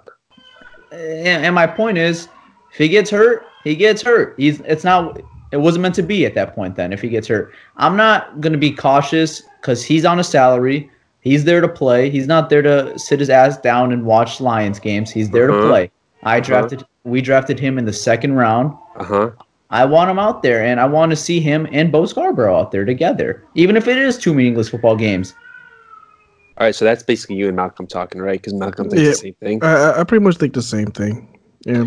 and, 0.92 1.46
and 1.46 1.54
my 1.56 1.66
point 1.66 1.98
is, 1.98 2.28
if 2.78 2.84
he 2.84 2.88
gets 2.88 3.10
hurt, 3.10 3.44
he 3.64 3.74
gets 3.74 4.02
hurt. 4.02 4.34
He's 4.38 4.60
it's 4.60 4.84
not 4.84 5.20
it 5.50 5.56
wasn't 5.56 5.82
meant 5.82 5.96
to 5.96 6.02
be 6.02 6.24
at 6.26 6.34
that 6.34 6.54
point 6.54 6.76
then 6.76 6.92
if 6.92 7.00
he 7.00 7.08
gets 7.08 7.26
hurt. 7.26 7.52
I'm 7.76 7.96
not 7.96 8.40
gonna 8.40 8.56
be 8.58 8.70
cautious 8.70 9.42
because 9.60 9.82
he's 9.84 10.04
on 10.04 10.20
a 10.20 10.24
salary. 10.24 10.88
He's 11.20 11.44
there 11.44 11.60
to 11.60 11.68
play. 11.68 12.08
He's 12.08 12.28
not 12.28 12.48
there 12.50 12.62
to 12.62 12.96
sit 12.96 13.18
his 13.18 13.30
ass 13.30 13.58
down 13.58 13.90
and 13.92 14.04
watch 14.06 14.40
Lions 14.40 14.78
games. 14.78 15.10
He's 15.10 15.28
there 15.30 15.48
to 15.48 15.52
Uh-huh. 15.58 15.68
play. 15.68 15.90
I 16.22 16.36
Uh-huh. 16.38 16.46
drafted 16.46 16.84
we 17.02 17.20
drafted 17.20 17.58
him 17.58 17.78
in 17.78 17.84
the 17.84 17.92
second 17.92 18.34
round. 18.34 18.72
Uh 18.96 19.04
huh. 19.04 19.30
I 19.70 19.84
want 19.84 20.08
him 20.08 20.18
out 20.20 20.44
there 20.44 20.62
and 20.64 20.78
I 20.78 20.86
want 20.86 21.10
to 21.10 21.16
see 21.16 21.40
him 21.40 21.66
and 21.72 21.90
Bo 21.90 22.02
Scarbrough 22.04 22.56
out 22.60 22.70
there 22.70 22.84
together. 22.84 23.42
Even 23.56 23.76
if 23.76 23.88
it 23.88 23.98
is 23.98 24.16
two 24.18 24.32
meaningless 24.34 24.68
football 24.68 24.94
games. 24.94 25.34
All 26.58 26.66
right, 26.66 26.74
so 26.74 26.84
that's 26.84 27.02
basically 27.02 27.36
you 27.36 27.48
and 27.48 27.56
Malcolm 27.56 27.86
talking, 27.86 28.20
right? 28.20 28.40
Because 28.40 28.54
Malcolm 28.54 28.88
thinks 28.88 29.02
Yeah. 29.02 29.10
the 29.10 29.14
same 29.16 29.34
thing. 29.42 29.64
I, 29.64 29.72
I- 29.74 30.00
I 30.00 30.04
pretty 30.04 30.24
much 30.24 30.36
think 30.36 30.54
the 30.54 30.62
same 30.62 30.86
thing. 30.92 31.28
Yeah. 31.64 31.84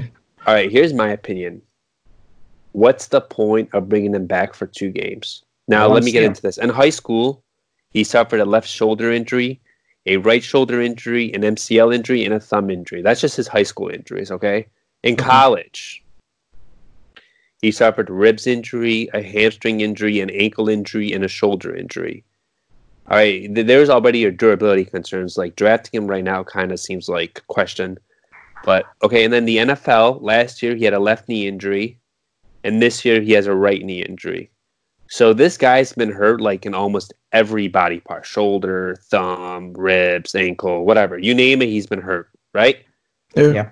All 0.47 0.53
right, 0.53 0.71
here's 0.71 0.93
my 0.93 1.09
opinion. 1.09 1.61
What's 2.71 3.07
the 3.07 3.21
point 3.21 3.69
of 3.73 3.89
bringing 3.89 4.15
him 4.15 4.25
back 4.25 4.55
for 4.55 4.65
two 4.65 4.89
games? 4.89 5.43
Now, 5.67 5.87
let 5.87 6.03
me 6.03 6.11
get 6.11 6.23
into 6.23 6.41
this. 6.41 6.57
In 6.57 6.69
high 6.69 6.89
school, 6.89 7.43
he 7.91 8.03
suffered 8.03 8.39
a 8.39 8.45
left 8.45 8.67
shoulder 8.67 9.11
injury, 9.11 9.61
a 10.05 10.17
right 10.17 10.43
shoulder 10.43 10.81
injury, 10.81 11.31
an 11.33 11.41
MCL 11.41 11.93
injury, 11.93 12.25
and 12.25 12.33
a 12.33 12.39
thumb 12.39 12.71
injury. 12.71 13.01
That's 13.01 13.21
just 13.21 13.37
his 13.37 13.47
high 13.47 13.63
school 13.63 13.89
injuries, 13.89 14.31
okay? 14.31 14.67
In 15.03 15.15
college, 15.15 16.03
he 17.61 17.71
suffered 17.71 18.09
ribs 18.09 18.47
injury, 18.47 19.09
a 19.13 19.21
hamstring 19.21 19.81
injury, 19.81 20.19
an 20.21 20.31
ankle 20.31 20.69
injury, 20.69 21.11
and 21.13 21.23
a 21.23 21.27
shoulder 21.27 21.75
injury. 21.75 22.23
All 23.07 23.17
right, 23.17 23.47
there's 23.53 23.89
already 23.89 24.19
your 24.19 24.31
durability 24.31 24.85
concerns. 24.85 25.37
Like 25.37 25.55
drafting 25.55 26.01
him 26.01 26.07
right 26.07 26.23
now 26.23 26.43
kind 26.43 26.71
of 26.71 26.79
seems 26.79 27.07
like 27.07 27.39
a 27.39 27.53
question. 27.53 27.99
But 28.63 28.85
okay, 29.03 29.23
and 29.23 29.33
then 29.33 29.45
the 29.45 29.57
NFL 29.57 30.21
last 30.21 30.61
year 30.61 30.75
he 30.75 30.83
had 30.83 30.93
a 30.93 30.99
left 30.99 31.27
knee 31.27 31.47
injury, 31.47 31.99
and 32.63 32.81
this 32.81 33.03
year 33.03 33.21
he 33.21 33.31
has 33.33 33.47
a 33.47 33.55
right 33.55 33.83
knee 33.83 34.03
injury. 34.03 34.51
So 35.09 35.33
this 35.33 35.57
guy's 35.57 35.91
been 35.93 36.11
hurt 36.11 36.39
like 36.39 36.65
in 36.65 36.73
almost 36.73 37.13
every 37.33 37.67
body 37.67 37.99
part 37.99 38.25
shoulder, 38.25 38.95
thumb, 39.09 39.73
ribs, 39.73 40.35
ankle, 40.35 40.85
whatever. 40.85 41.17
You 41.17 41.33
name 41.33 41.61
it, 41.61 41.67
he's 41.67 41.87
been 41.87 42.01
hurt, 42.01 42.29
right? 42.53 42.77
Yeah. 43.35 43.51
Yeah. 43.51 43.69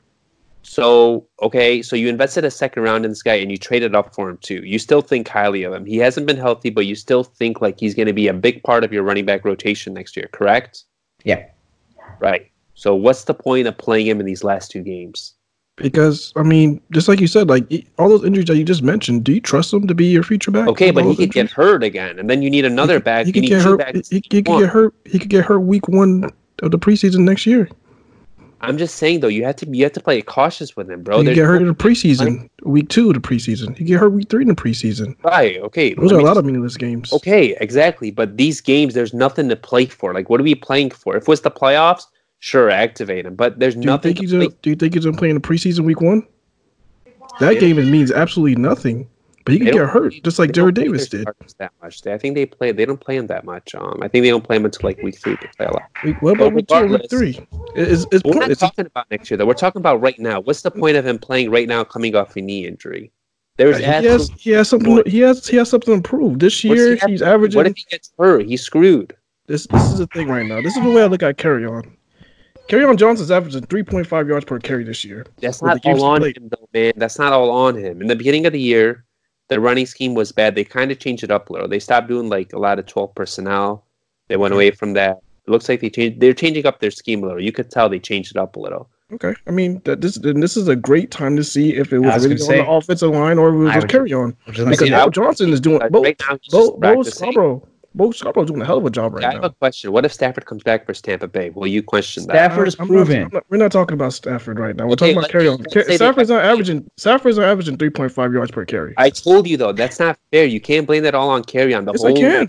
So, 0.63 1.25
okay, 1.41 1.81
so 1.81 1.95
you 1.95 2.09
invested 2.09 2.43
a 2.43 2.51
second 2.51 2.83
round 2.83 3.05
in 3.05 3.11
this 3.11 3.23
guy 3.23 3.35
and 3.35 3.49
you 3.49 3.57
traded 3.57 3.95
up 3.95 4.13
for 4.13 4.29
him 4.29 4.37
too. 4.37 4.61
You 4.65 4.77
still 4.77 5.01
think 5.01 5.27
highly 5.27 5.63
of 5.63 5.73
him. 5.73 5.85
He 5.85 5.97
hasn't 5.97 6.27
been 6.27 6.37
healthy, 6.37 6.69
but 6.69 6.85
you 6.85 6.95
still 6.95 7.23
think 7.23 7.61
like 7.61 7.79
he's 7.79 7.95
going 7.95 8.07
to 8.07 8.13
be 8.13 8.27
a 8.27 8.33
big 8.33 8.61
part 8.63 8.83
of 8.83 8.91
your 8.91 9.03
running 9.03 9.25
back 9.25 9.45
rotation 9.45 9.93
next 9.93 10.17
year, 10.17 10.29
correct? 10.33 10.83
Yeah. 11.23 11.45
Right. 12.19 12.51
So, 12.80 12.95
what's 12.95 13.25
the 13.25 13.34
point 13.34 13.67
of 13.67 13.77
playing 13.77 14.07
him 14.07 14.21
in 14.21 14.25
these 14.25 14.41
last 14.41 14.71
two 14.71 14.82
games? 14.82 15.34
Because 15.75 16.32
I 16.38 16.43
mean, 16.43 16.80
just 16.93 17.09
like 17.09 17.19
you 17.19 17.27
said, 17.27 17.49
like 17.49 17.65
all 17.97 18.07
those 18.07 18.23
injuries 18.23 18.47
that 18.47 18.55
you 18.55 18.63
just 18.63 18.84
mentioned, 18.84 19.25
do 19.25 19.34
you 19.34 19.41
trust 19.41 19.73
him 19.73 19.86
to 19.86 19.93
be 19.93 20.05
your 20.05 20.23
future 20.23 20.49
back? 20.49 20.69
Okay, 20.69 20.89
but 20.89 21.03
he 21.03 21.13
could 21.13 21.34
get 21.34 21.51
hurt 21.51 21.84
again, 21.84 22.17
and 22.17 22.30
then 22.30 22.41
you 22.41 22.49
need 22.49 22.63
another 22.63 23.01
back. 23.01 23.25
He 23.25 23.34
you 23.34 23.41
could 23.41 23.49
get 23.49 23.61
hurt. 23.63 24.07
He, 24.07 24.23
he 24.30 24.41
could 24.41 24.45
get 24.45 24.69
hurt. 24.69 24.93
He 25.03 25.19
could 25.19 25.30
get 25.30 25.43
hurt 25.43 25.59
week 25.59 25.89
one 25.89 26.32
of 26.63 26.71
the 26.71 26.80
preseason 26.80 27.19
next 27.19 27.45
year. 27.45 27.67
I'm 28.61 28.77
just 28.77 28.95
saying 28.95 29.19
though, 29.19 29.27
you 29.27 29.43
have 29.43 29.57
to 29.57 29.67
you 29.67 29.84
have 29.84 29.91
to 29.93 30.01
play 30.01 30.21
cautious 30.21 30.77
with 30.77 30.89
him, 30.89 31.03
bro. 31.03 31.17
he 31.17 31.25
There's 31.25 31.36
get 31.36 31.47
hurt 31.47 31.61
in 31.61 31.67
the 31.67 31.73
preseason, 31.73 32.49
week 32.63 32.88
two 32.88 33.09
of 33.09 33.15
the 33.15 33.19
preseason. 33.19 33.77
He 33.77 33.84
get 33.84 33.99
hurt 33.99 34.13
week 34.13 34.30
three 34.30 34.43
in 34.43 34.47
the 34.47 34.55
preseason. 34.55 35.21
Right. 35.21 35.57
Okay. 35.57 35.95
Those 35.95 36.13
are 36.13 36.19
a 36.19 36.23
lot 36.23 36.38
of 36.38 36.45
meaningless 36.45 36.77
games. 36.77 37.11
Okay, 37.11 37.57
exactly. 37.59 38.09
But 38.09 38.38
these 38.38 38.61
games, 38.61 38.93
there's 38.93 39.13
nothing 39.13 39.49
to 39.49 39.57
play 39.57 39.86
for. 39.86 40.13
Like, 40.13 40.30
what 40.30 40.39
are 40.39 40.43
we 40.43 40.55
playing 40.55 40.91
for? 40.91 41.17
If 41.17 41.23
it 41.23 41.27
was 41.27 41.41
the 41.41 41.51
playoffs, 41.51 42.05
sure, 42.39 42.69
activate 42.69 43.25
him. 43.25 43.35
But 43.35 43.59
there's 43.59 43.75
Do 43.75 43.89
you 43.89 43.97
think 43.97 44.19
he's 44.19 44.31
gonna, 44.31 44.49
Do 44.61 44.69
you 44.69 44.75
think 44.75 44.93
he's 44.93 45.05
gonna 45.05 45.17
play 45.17 45.29
in 45.29 45.35
the 45.35 45.41
preseason 45.41 45.81
week 45.85 46.01
one? 46.01 46.25
That 47.39 47.59
game 47.59 47.75
means 47.89 48.11
absolutely 48.11 48.55
nothing. 48.55 49.07
But 49.45 49.53
he 49.53 49.59
They 49.59 49.65
could 49.65 49.73
get 49.73 49.89
hurt, 49.89 50.13
just 50.23 50.37
like 50.37 50.53
they 50.53 50.61
Jarrad 50.61 50.73
Davis 50.73 51.07
did. 51.07 51.27
that 51.57 51.71
much. 51.81 52.01
They, 52.01 52.13
I 52.13 52.17
think 52.17 52.35
they 52.35 52.45
play. 52.45 52.71
They 52.71 52.85
don't 52.85 52.99
play 52.99 53.15
him 53.15 53.27
that 53.27 53.45
much. 53.45 53.73
Um, 53.73 53.97
I 54.01 54.07
think 54.07 54.23
they 54.23 54.29
don't 54.29 54.43
play 54.43 54.57
him 54.57 54.65
until 54.65 54.87
like 54.87 55.01
week 55.01 55.17
three. 55.17 55.37
They 55.41 55.47
play 55.57 55.65
a 55.65 55.71
lot. 55.71 55.83
Week, 56.03 56.21
what 56.21 56.35
about 56.35 56.53
week 56.53 56.67
two 56.67 56.75
or 56.75 56.87
week 56.87 57.09
three? 57.09 57.39
It's, 57.75 58.05
it's 58.11 58.23
We're 58.23 58.31
not 58.33 58.39
pointless. 58.41 58.59
talking 58.59 58.85
about 58.85 59.09
next 59.09 59.31
year 59.31 59.37
though. 59.37 59.45
We're 59.45 59.53
talking 59.53 59.79
about 59.79 60.01
right 60.01 60.19
now. 60.19 60.41
What's 60.41 60.61
the 60.61 60.71
point 60.71 60.97
of 60.97 61.07
him 61.07 61.17
playing 61.17 61.49
right 61.51 61.67
now, 61.67 61.83
coming 61.83 62.15
off 62.15 62.35
a 62.35 62.41
knee 62.41 62.67
injury? 62.67 63.11
There's 63.57 63.77
He 63.77 63.83
has, 63.83 64.29
he 64.37 64.51
has 64.51 64.69
something. 64.69 65.01
He 65.05 65.19
has 65.19 65.47
he 65.47 65.57
has 65.57 65.69
something 65.69 66.01
to 66.01 66.07
prove. 66.07 66.39
This 66.39 66.63
year 66.63 66.95
he 66.95 67.11
he's 67.11 67.21
averaging. 67.21 67.57
What 67.57 67.67
if 67.67 67.75
he 67.75 67.85
gets 67.89 68.11
hurt? 68.19 68.45
He's 68.45 68.61
screwed. 68.61 69.15
This 69.47 69.65
this 69.67 69.83
is 69.91 69.99
the 69.99 70.07
thing 70.07 70.27
right 70.27 70.45
now. 70.45 70.61
This 70.61 70.77
is 70.77 70.83
the 70.83 70.91
way 70.91 71.01
I 71.01 71.07
look 71.07 71.23
at 71.23 71.37
Kerryon. 71.37 71.91
Kerryon 72.70 72.97
Johnson's 72.97 73.32
averaging 73.32 73.63
3.5 73.63 74.28
yards 74.30 74.45
per 74.45 74.59
carry 74.59 74.84
this 74.84 75.03
year. 75.03 75.26
That's 75.41 75.61
not 75.61 75.84
all 75.86 76.03
on 76.05 76.20
played. 76.22 76.38
him, 76.38 76.49
though, 76.49 76.70
man. 76.74 76.93
That's 76.97 77.17
not 77.17 77.34
all 77.34 77.49
on 77.49 77.76
him. 77.76 77.99
In 78.01 78.07
the 78.07 78.15
beginning 78.15 78.45
of 78.45 78.53
the 78.53 78.59
year, 78.61 79.05
the 79.47 79.59
running 79.59 79.88
scheme 79.88 80.13
was 80.13 80.32
bad. 80.32 80.53
They 80.53 80.63
kind 80.63 80.91
of 80.91 80.99
changed 80.99 81.24
it 81.24 81.32
up 81.32 81.49
a 81.49 81.53
little. 81.53 81.67
They 81.67 81.80
stopped 81.80 82.07
doing 82.07 82.30
like 82.30 82.53
a 82.53 82.59
lot 82.59 82.78
of 82.78 82.86
12 82.86 83.15
personnel. 83.15 83.86
They 84.28 84.38
went 84.38 84.53
away 84.53 84.70
from 84.70 84.93
that. 84.93 85.17
It 85.47 85.51
looks 85.51 85.67
like 85.67 85.82
they 85.82 85.89
changed. 85.89 86.20
They're 86.22 86.34
changing 86.34 86.67
up 86.67 86.80
their 86.80 86.91
scheme 86.91 87.24
a 87.24 87.26
little. 87.28 87.41
You 87.41 87.51
could 87.51 87.72
tell 87.72 87.89
they 87.89 87.97
changed 87.99 88.36
it 88.36 88.38
up 88.38 88.55
a 88.55 88.59
little. 88.59 88.88
Okay, 89.11 89.34
I 89.47 89.49
mean 89.49 89.82
that 89.86 90.01
this 90.01 90.20
then 90.20 90.39
this 90.39 90.55
is 90.55 90.67
a 90.67 90.76
great 90.76 91.09
time 91.09 91.36
to 91.36 91.43
see 91.43 91.76
if 91.76 91.91
it 91.91 91.97
was, 91.97 92.13
was 92.13 92.28
really 92.28 92.36
gonna 92.36 92.43
on 92.43 92.47
say- 92.47 92.61
the 92.63 92.70
offensive 92.70 93.09
line 93.09 93.39
or 93.39 93.49
if 93.49 93.55
it 93.55 93.57
was 93.57 93.70
I 93.72 93.74
just 93.80 93.88
Kerryon. 93.88 94.36
I 94.45 94.49
was 94.51 94.57
gonna 94.57 94.70
Because 94.70 94.80
say 94.88 94.89
Bo 94.91 95.05
that. 95.05 95.11
Johnson 95.11 95.49
is 95.51 95.59
doing 95.59 95.80
Like, 95.80 95.89
Bo, 95.91 96.03
right 96.03 96.22
now, 96.30 96.38
he's 96.39 96.51
Bo, 96.53 96.78
Bo. 96.78 96.97
Scarbrough. 96.97 97.67
Bo 97.95 98.09
Scarbrough 98.09 98.45
doing 98.47 98.61
a 98.61 98.65
hell 98.65 98.77
of 98.77 98.85
a 98.85 98.89
job 98.91 99.13
right 99.13 99.23
have 99.23 99.33
now. 99.33 99.39
I 99.39 99.43
have 99.43 99.51
a 99.51 99.55
question. 99.55 99.91
What 99.91 100.05
if 100.05 100.13
Stafford 100.13 100.45
comes 100.45 100.61
back 100.63 100.85
for 100.85 100.93
Tampa 100.93 101.27
Bay? 101.27 101.49
Will 101.49 101.67
you 101.67 101.81
question 101.81 102.23
that? 102.27 102.33
Stafford 102.33 102.67
is 102.67 102.75
I'm 102.79 102.87
not- 102.87 102.93
proven. 102.93 103.29
Not- 103.33 103.43
we're 103.49 103.57
not 103.57 103.71
talking 103.71 103.93
about 103.95 104.13
Stafford 104.13 104.59
right 104.59 104.75
now. 104.75 104.85
We're 104.85 104.93
Okay, 104.93 105.13
talking 105.13 105.17
about 105.17 105.31
Kerryon. 105.31 105.59
let's 105.59 105.73
Ca- 105.73 105.81
say 105.81 105.87
they- 105.87 105.95
Stafford's 105.95 106.29
not 106.29 106.45
averaging. 106.45 106.89
Stafford's 106.97 107.37
not 107.37 107.47
averaging 107.47 107.77
3.5 107.77 108.31
yards 108.33 108.51
per 108.51 108.63
carry. 108.65 108.93
I 108.97 109.09
told 109.09 109.47
you 109.47 109.57
though, 109.57 109.71
that's 109.71 109.99
not 109.99 110.17
fair. 110.31 110.45
You 110.45 110.59
can't 110.59 110.85
blame 110.85 111.03
that 111.03 111.15
all 111.15 111.29
on 111.29 111.43
Kerryon 111.43 111.85
the 111.85 111.93
yes, 111.93 112.01
whole. 112.01 112.11
I 112.11 112.19
can. 112.19 112.47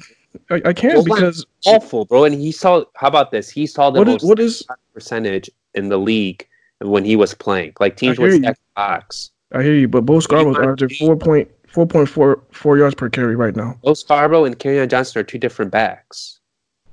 I, 0.51 0.63
I 0.69 0.73
can 0.73 0.93
Hold 0.93 1.11
on. 1.11 1.17
because 1.17 1.47
awful, 1.67 2.05
bro. 2.05 2.25
And 2.25 2.35
he 2.35 2.53
saw. 2.53 2.85
How 2.95 3.09
about 3.09 3.31
this? 3.33 3.49
He 3.49 3.67
saw 3.67 3.91
the 3.91 3.99
what 3.99 4.07
most 4.07 4.23
is 4.23 4.29
what 4.29 4.39
is 4.39 4.63
percentage 4.95 5.51
in 5.75 5.89
the 5.89 5.97
league 5.99 6.47
when 6.81 7.05
he 7.05 7.17
was 7.17 7.35
playing. 7.35 7.73
Like 7.81 7.97
teams 7.97 8.19
I 8.19 8.23
would 8.23 8.35
stack 8.43 8.59
box. 8.77 9.31
I 9.53 9.63
hear 9.65 9.75
you, 9.75 9.89
but 9.89 10.03
Bo 10.03 10.19
Scarbrough's 10.19 10.57
want 10.59 10.63
averaging 10.79 10.91
four 11.05 11.17
point 11.17 11.49
four 11.71 11.87
point 11.87 12.09
four 12.09 12.43
four 12.51 12.77
yards 12.77 12.95
per 12.95 13.09
carry 13.09 13.37
right 13.37 13.57
now. 13.57 13.79
Bo 13.83 13.93
Scarbrough 13.93 14.47
and 14.47 14.59
Kerryon 14.59 14.89
Johnson 14.89 15.21
are 15.21 15.25
two 15.25 15.39
different 15.39 15.71
backs. 15.71 16.41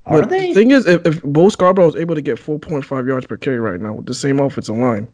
Are 0.05 0.21
But 0.21 0.29
they? 0.29 0.49
The 0.49 0.53
thing 0.53 0.71
is, 0.71 0.87
if, 0.87 1.05
if 1.05 1.21
Bo 1.23 1.47
Scarbrough 1.47 1.89
is 1.89 1.95
able 1.95 2.15
to 2.15 2.21
get 2.21 2.37
4.5 2.37 3.07
yards 3.07 3.25
per 3.25 3.35
carry 3.35 3.59
right 3.59 3.81
now 3.81 3.93
with 3.93 4.05
the 4.05 4.13
same 4.13 4.39
offensive 4.39 4.77
line, 4.77 5.07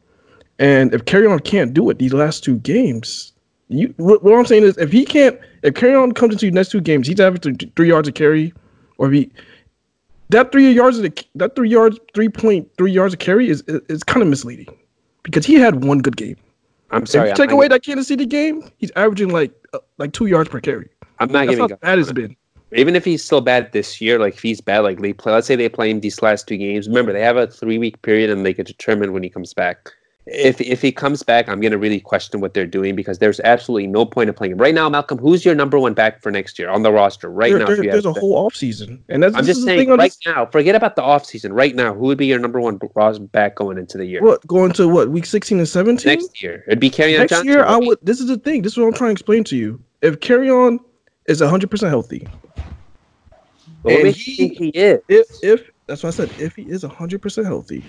and 0.59 0.93
if 0.93 1.05
Kerryon 1.05 1.43
can't 1.43 1.74
do 1.74 1.89
it 1.89 1.97
these 1.97 2.14
last 2.14 2.43
two 2.43 2.57
games, 2.59 3.32
you 3.70 3.93
what, 3.97 4.24
what 4.24 4.38
I'm 4.38 4.45
saying 4.45 4.64
is 4.64 4.78
if 4.78 4.91
he 4.91 5.05
can't, 5.05 5.39
if 5.64 5.74
Kerryon 5.74 6.14
comes 6.14 6.34
into 6.34 6.45
the 6.45 6.51
next 6.51 6.70
two 6.70 6.82
games, 6.82 7.07
he's 7.07 7.20
averaging 7.20 7.57
three 7.76 7.88
yards 7.88 8.07
a 8.07 8.11
carry, 8.11 8.53
or 8.97 9.07
if 9.07 9.14
he 9.14 9.32
that 10.30 10.51
three 10.51 10.72
yards 10.72 10.97
of 10.97 11.03
the, 11.03 11.26
that 11.36 11.55
three 11.55 11.70
yards, 11.70 11.97
three 12.14 12.30
point 12.30 12.70
three 12.78 12.91
yards 12.91 13.14
a 13.14 13.18
carry 13.18 13.49
is 13.49 13.61
is, 13.61 13.82
is 13.89 14.03
kind 14.03 14.22
of 14.22 14.28
misleading 14.28 14.68
because 15.24 15.45
he 15.45 15.55
had 15.55 15.84
one 15.84 15.99
good 15.99 16.18
game. 16.18 16.38
I'm 16.91 17.03
If 17.03 17.09
sorry. 17.09 17.27
you 17.29 17.31
I'm 17.31 17.38
take 17.38 17.49
not, 17.49 17.55
away 17.55 17.67
that 17.69 17.84
Kansas 17.84 18.07
City 18.07 18.25
game, 18.25 18.69
he's 18.77 18.91
averaging 18.95 19.29
like 19.29 19.51
uh, 19.73 19.79
like 19.97 20.13
two 20.13 20.27
yards 20.27 20.49
per 20.49 20.59
carry. 20.59 20.89
I'm 21.19 21.31
not 21.31 21.47
That's 21.47 21.51
giving 21.51 21.69
how 21.69 21.75
up. 21.75 21.81
bad 21.81 21.99
it's 21.99 22.11
been. 22.11 22.36
Even 22.73 22.95
if 22.95 23.05
he's 23.05 23.23
still 23.23 23.41
bad 23.41 23.71
this 23.71 24.01
year, 24.01 24.17
like 24.19 24.34
if 24.36 24.41
he's 24.41 24.59
bad, 24.61 24.79
like 24.79 24.99
they 24.99 25.13
play. 25.13 25.34
Let's 25.34 25.47
say 25.47 25.55
they 25.55 25.69
play 25.69 25.89
him 25.91 25.99
these 25.99 26.21
last 26.21 26.47
two 26.47 26.57
games. 26.57 26.88
Remember, 26.88 27.13
they 27.13 27.21
have 27.21 27.38
a 27.38 27.47
three 27.47 27.77
week 27.77 28.01
period, 28.01 28.29
and 28.29 28.45
they 28.45 28.53
can 28.53 28.65
determine 28.65 29.13
when 29.13 29.23
he 29.23 29.29
comes 29.29 29.53
back. 29.53 29.91
If 30.26 30.61
if 30.61 30.82
he 30.82 30.93
comes 30.93 31.21
back, 31.21 31.49
I'm 31.49 31.59
gonna 31.59 31.78
really 31.78 31.99
question 31.99 32.39
what 32.39 32.53
they're 32.53 32.65
doing 32.65 32.95
because 32.95 33.19
there's 33.19 33.41
absolutely 33.41 33.88
no 33.88 34.05
point 34.05 34.30
of 34.30 34.38
playing 34.38 34.53
him 34.53 34.57
right 34.57 34.74
now. 34.74 34.88
Malcolm, 34.89 35.17
who's 35.17 35.43
your 35.43 35.53
number 35.53 35.78
one 35.78 35.93
back 35.93 36.21
for 36.21 36.32
next 36.32 36.57
year 36.57 36.69
on 36.69 36.82
the 36.82 36.93
roster 36.93 37.30
right 37.30 37.49
There- 37.51 37.59
now? 37.59 37.65
there- 37.65 37.76
there's 37.84 38.05
a 38.05 38.13
to- 38.13 38.19
whole 38.21 38.49
offseason. 38.49 38.99
and 39.09 39.21
that's 39.21 39.36
I'm 39.36 39.43
just 39.45 39.63
saying 39.63 39.89
right 39.89 39.99
this- 39.99 40.19
now. 40.26 40.45
Forget 40.45 40.76
about 40.76 40.95
the 40.95 41.01
offseason. 41.01 41.49
Right 41.51 41.76
now, 41.76 41.93
who 41.93 42.05
would 42.05 42.17
be 42.17 42.26
your 42.28 42.39
number 42.39 42.61
one 42.61 42.80
back 43.34 43.55
going 43.55 43.78
into 43.78 43.97
the 43.97 44.05
year? 44.05 44.21
What 44.21 44.47
going 44.47 44.71
to 44.74 44.88
what 44.88 45.09
week 45.09 45.26
sixteen 45.26 45.57
and 45.57 45.67
seventeen? 45.67 46.13
Next 46.13 46.41
year, 46.41 46.63
it'd 46.67 46.80
be 46.80 46.89
Kerryon 46.89 47.17
Next 47.19 47.32
Johnson. 47.32 47.47
year, 47.49 47.65
I 47.65 47.76
would. 47.78 47.97
This 48.01 48.21
is 48.21 48.28
the 48.28 48.38
thing. 48.38 48.61
This 48.61 48.71
is 48.74 48.78
what 48.78 48.86
I'm 48.88 48.93
trying 48.93 49.09
to 49.09 49.13
explain 49.13 49.43
to 49.45 49.57
you. 49.57 49.82
If 50.01 50.21
Kerryon 50.21 50.80
is 51.28 51.41
hundred 51.41 51.69
percent 51.69 51.89
healthy, 51.89 52.26
and 53.86 54.07
he- 54.07 54.47
he 54.47 54.69
is? 54.69 55.01
if 55.09 55.28
if 55.43 55.69
that's 55.88 56.01
what 56.01 56.13
I 56.13 56.15
said, 56.15 56.30
if 56.39 56.55
he 56.55 56.61
is 56.63 56.84
hundred 56.84 57.21
percent 57.21 57.45
healthy, 57.45 57.84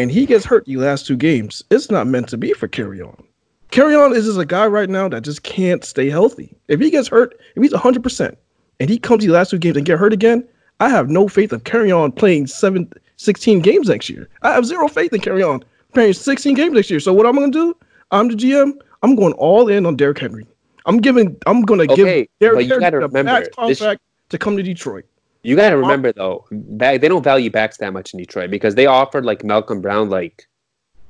and 0.00 0.10
he 0.10 0.24
gets 0.24 0.46
hurt 0.46 0.64
the 0.64 0.76
last 0.76 1.06
two 1.06 1.16
games, 1.16 1.62
it's 1.70 1.90
not 1.90 2.06
meant 2.06 2.28
to 2.30 2.38
be 2.38 2.54
for 2.54 2.66
Kerryon. 2.68 3.22
Carry 3.70 3.94
On 3.94 4.16
is 4.16 4.24
just 4.24 4.38
a 4.38 4.46
guy 4.46 4.66
right 4.66 4.88
now 4.88 5.08
that 5.10 5.22
just 5.22 5.42
can't 5.42 5.84
stay 5.84 6.08
healthy. 6.08 6.56
If 6.68 6.80
he 6.80 6.90
gets 6.90 7.06
hurt, 7.08 7.38
if 7.54 7.62
he's 7.62 7.74
hundred 7.74 8.02
percent, 8.02 8.38
and 8.80 8.88
he 8.88 8.98
comes 8.98 9.24
the 9.24 9.30
last 9.30 9.50
two 9.50 9.58
games 9.58 9.76
and 9.76 9.84
get 9.86 9.98
hurt 9.98 10.14
again, 10.14 10.46
I 10.80 10.88
have 10.88 11.10
no 11.10 11.28
faith 11.28 11.52
of 11.52 11.64
Kerryon 11.64 12.16
playing 12.16 12.46
seven, 12.46 12.90
16 13.18 13.60
games 13.60 13.88
next 13.88 14.08
year. 14.08 14.28
I 14.42 14.52
have 14.54 14.64
zero 14.64 14.88
faith 14.88 15.12
in 15.12 15.20
Kerryon 15.20 15.62
playing 15.92 16.14
16 16.14 16.54
games 16.54 16.72
next 16.72 16.90
year. 16.90 16.98
So 16.98 17.12
what 17.12 17.26
I'm 17.26 17.34
gonna 17.34 17.50
do? 17.52 17.76
I'm 18.10 18.28
the 18.28 18.34
GM. 18.34 18.72
I'm 19.02 19.14
going 19.14 19.34
all 19.34 19.68
in 19.68 19.84
on 19.84 19.96
Derrick 19.96 20.18
Henry. 20.18 20.46
I'm 20.86 20.96
giving. 20.96 21.36
I'm 21.46 21.60
gonna 21.62 21.84
Okay, 21.84 21.94
give 21.94 22.28
Derrick 22.40 22.82
Henry 22.82 23.06
the 23.06 23.22
max 23.22 23.48
this- 23.48 23.54
contract 23.78 24.00
to 24.30 24.38
come 24.38 24.56
to 24.56 24.62
Detroit. 24.62 25.04
You 25.42 25.56
got 25.56 25.70
to 25.70 25.76
remember 25.78 26.12
though, 26.12 26.46
back 26.50 27.00
they 27.00 27.08
don't 27.08 27.22
value 27.22 27.50
backs 27.50 27.78
that 27.78 27.92
much 27.92 28.12
in 28.12 28.18
Detroit 28.18 28.50
because 28.50 28.74
they 28.74 28.86
offered 28.86 29.24
like 29.24 29.42
Malcolm 29.44 29.80
Brown, 29.80 30.10
like 30.10 30.46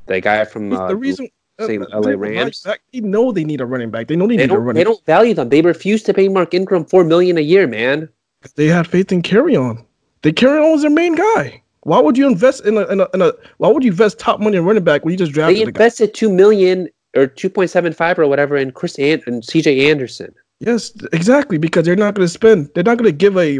the 0.06 0.20
guy 0.20 0.44
from 0.44 0.72
uh, 0.72 0.88
the 0.88 0.96
reason 0.96 1.28
say 1.60 1.78
uh, 1.78 2.00
LA 2.00 2.10
Rams. 2.12 2.62
back- 2.62 2.80
They 2.92 3.00
know 3.00 3.32
they 3.32 3.44
need 3.44 3.60
a 3.60 3.66
running 3.66 3.90
back. 3.90 4.06
They 4.08 4.16
know 4.16 4.26
they, 4.26 4.36
They 4.36 4.46
need 4.46 4.52
a 4.54 4.58
running. 4.58 4.78
they 4.78 4.84
don't 4.84 5.04
value 5.04 5.34
them. 5.34 5.48
They 5.48 5.60
refuse 5.62 6.02
to 6.04 6.14
pay 6.14 6.28
Mark 6.28 6.54
Ingram 6.54 6.84
four 6.84 7.04
million 7.04 7.38
a 7.38 7.42
year, 7.42 7.66
man. 7.66 8.08
They 8.54 8.66
had 8.68 8.86
faith 8.86 9.12
in 9.12 9.22
Kerryon. 9.22 9.84
They 10.22 10.32
Kerryon 10.32 10.72
was 10.72 10.82
their 10.82 10.90
main 10.90 11.14
guy. 11.16 11.62
Why 11.82 11.98
would 11.98 12.16
you 12.16 12.26
invest 12.28 12.64
in 12.66 12.76
a, 12.76 12.84
in 12.86 13.00
a, 13.00 13.08
in 13.14 13.22
a 13.22 13.32
why 13.58 13.68
would 13.70 13.82
you 13.82 13.90
invest 13.90 14.18
top 14.18 14.38
money 14.38 14.56
in 14.58 14.64
running 14.64 14.84
back 14.84 15.04
when 15.04 15.12
you 15.12 15.18
just 15.18 15.32
drafted 15.32 15.56
They 15.56 15.62
the 15.64 15.68
invested 15.68 16.14
two 16.14 16.30
million 16.30 16.88
or 17.16 17.26
two 17.26 17.50
point 17.50 17.70
seven 17.70 17.92
five 17.92 18.18
or 18.18 18.26
whatever 18.26 18.56
in 18.56 18.70
Chris 18.70 18.98
An- 18.98 19.22
and 19.26 19.42
CJ 19.42 19.90
Anderson. 19.90 20.32
Yes, 20.60 20.92
exactly. 21.12 21.56
Because 21.56 21.86
they're 21.86 21.96
not 21.96 22.14
going 22.14 22.26
to 22.26 22.32
spend. 22.32 22.70
They're 22.74 22.84
not 22.84 22.98
going 22.98 23.06
to 23.10 23.12
give 23.16 23.36
a 23.38 23.58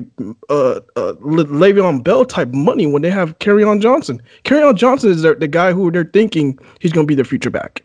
uh, 0.51 0.81
uh, 0.97 1.15
Le- 1.21 1.47
Le'Veon 1.47 2.05
Bell 2.05 2.27
type 2.27 2.49
money 2.49 2.87
when 2.87 3.01
they 3.01 3.11
have 3.11 3.39
Kerryon 3.39 3.81
Johnson. 3.81 4.21
Kerryon 4.45 4.75
Johnson 4.77 5.11
is 5.11 5.23
their, 5.23 5.35
the 5.35 5.49
guy 5.49 5.73
who 5.73 5.91
they're 5.91 6.05
thinking 6.05 6.59
he's 6.81 6.93
going 6.93 7.07
to 7.07 7.09
be 7.09 7.15
their 7.15 7.25
future 7.25 7.49
back. 7.51 7.83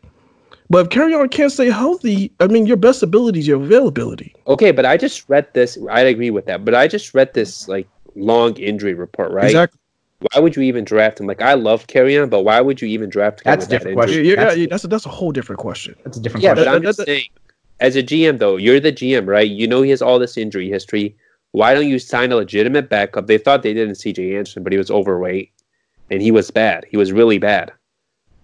But 0.69 0.85
if 0.85 0.89
Kerryon 0.89 1.31
can't 1.31 1.51
stay 1.51 1.69
healthy, 1.69 2.31
I 2.41 2.47
mean, 2.47 2.65
your 2.65 2.75
best 2.75 3.01
ability 3.03 3.39
is 3.39 3.47
your 3.47 3.61
availability. 3.63 4.35
Okay, 4.47 4.71
but 4.71 4.85
I 4.85 4.97
just 4.97 5.29
read 5.29 5.47
this. 5.53 5.77
I 5.89 6.01
agree 6.01 6.31
with 6.31 6.45
that, 6.47 6.65
but 6.65 6.75
I 6.75 6.87
just 6.89 7.13
read 7.13 7.33
this 7.33 7.69
like 7.69 7.87
long 8.15 8.57
injury 8.57 8.95
report, 8.95 9.31
right? 9.31 9.45
Exactly. 9.45 9.79
Why 10.33 10.41
would 10.41 10.55
you 10.57 10.63
even 10.63 10.83
draft 10.83 11.19
him? 11.21 11.27
Like 11.27 11.41
I 11.41 11.53
love 11.53 11.87
Kerryon, 11.87 12.29
but 12.29 12.41
why 12.43 12.59
would 12.59 12.81
you 12.81 12.87
even 12.89 13.09
draft 13.09 13.41
him? 13.41 13.51
That's 13.51 13.65
a 13.67 13.69
different 13.69 13.97
injury? 13.97 14.05
question. 14.07 14.25
Yeah, 14.25 14.31
yeah, 14.31 14.35
That's- 14.35 14.57
yeah, 14.57 14.67
that's 14.69 14.83
a, 14.83 14.87
that's 14.87 15.05
a 15.05 15.09
whole 15.09 15.31
different 15.31 15.59
question. 15.59 15.95
That's 16.03 16.17
a 16.17 16.21
different 16.21 16.43
Yeah, 16.43 16.53
but 16.55 16.63
question. 16.65 16.73
I'm 16.73 16.81
That- 16.81 16.87
just 16.89 16.97
that- 16.97 17.05
saying, 17.07 17.29
as 17.79 17.95
a 17.95 18.03
GM 18.03 18.39
though, 18.39 18.57
you're 18.57 18.79
the 18.79 18.91
GM, 18.91 19.27
right? 19.27 19.49
You 19.49 19.67
know 19.67 19.81
he 19.81 19.89
has 19.91 20.01
all 20.01 20.19
this 20.19 20.37
injury 20.37 20.69
history. 20.69 21.15
Why 21.51 21.73
don't 21.73 21.87
you 21.87 21.99
sign 21.99 22.31
a 22.31 22.35
legitimate 22.35 22.89
backup? 22.89 23.27
They 23.27 23.37
thought 23.37 23.63
they 23.63 23.73
did 23.73 23.87
in 23.87 23.95
CJ 23.95 24.35
Anderson, 24.35 24.63
but 24.63 24.73
he 24.73 24.77
was 24.77 24.91
overweight 24.91 25.51
and 26.09 26.21
he 26.21 26.31
was 26.31 26.51
bad. 26.51 26.85
He 26.89 26.97
was 26.97 27.11
really 27.11 27.37
bad. 27.37 27.71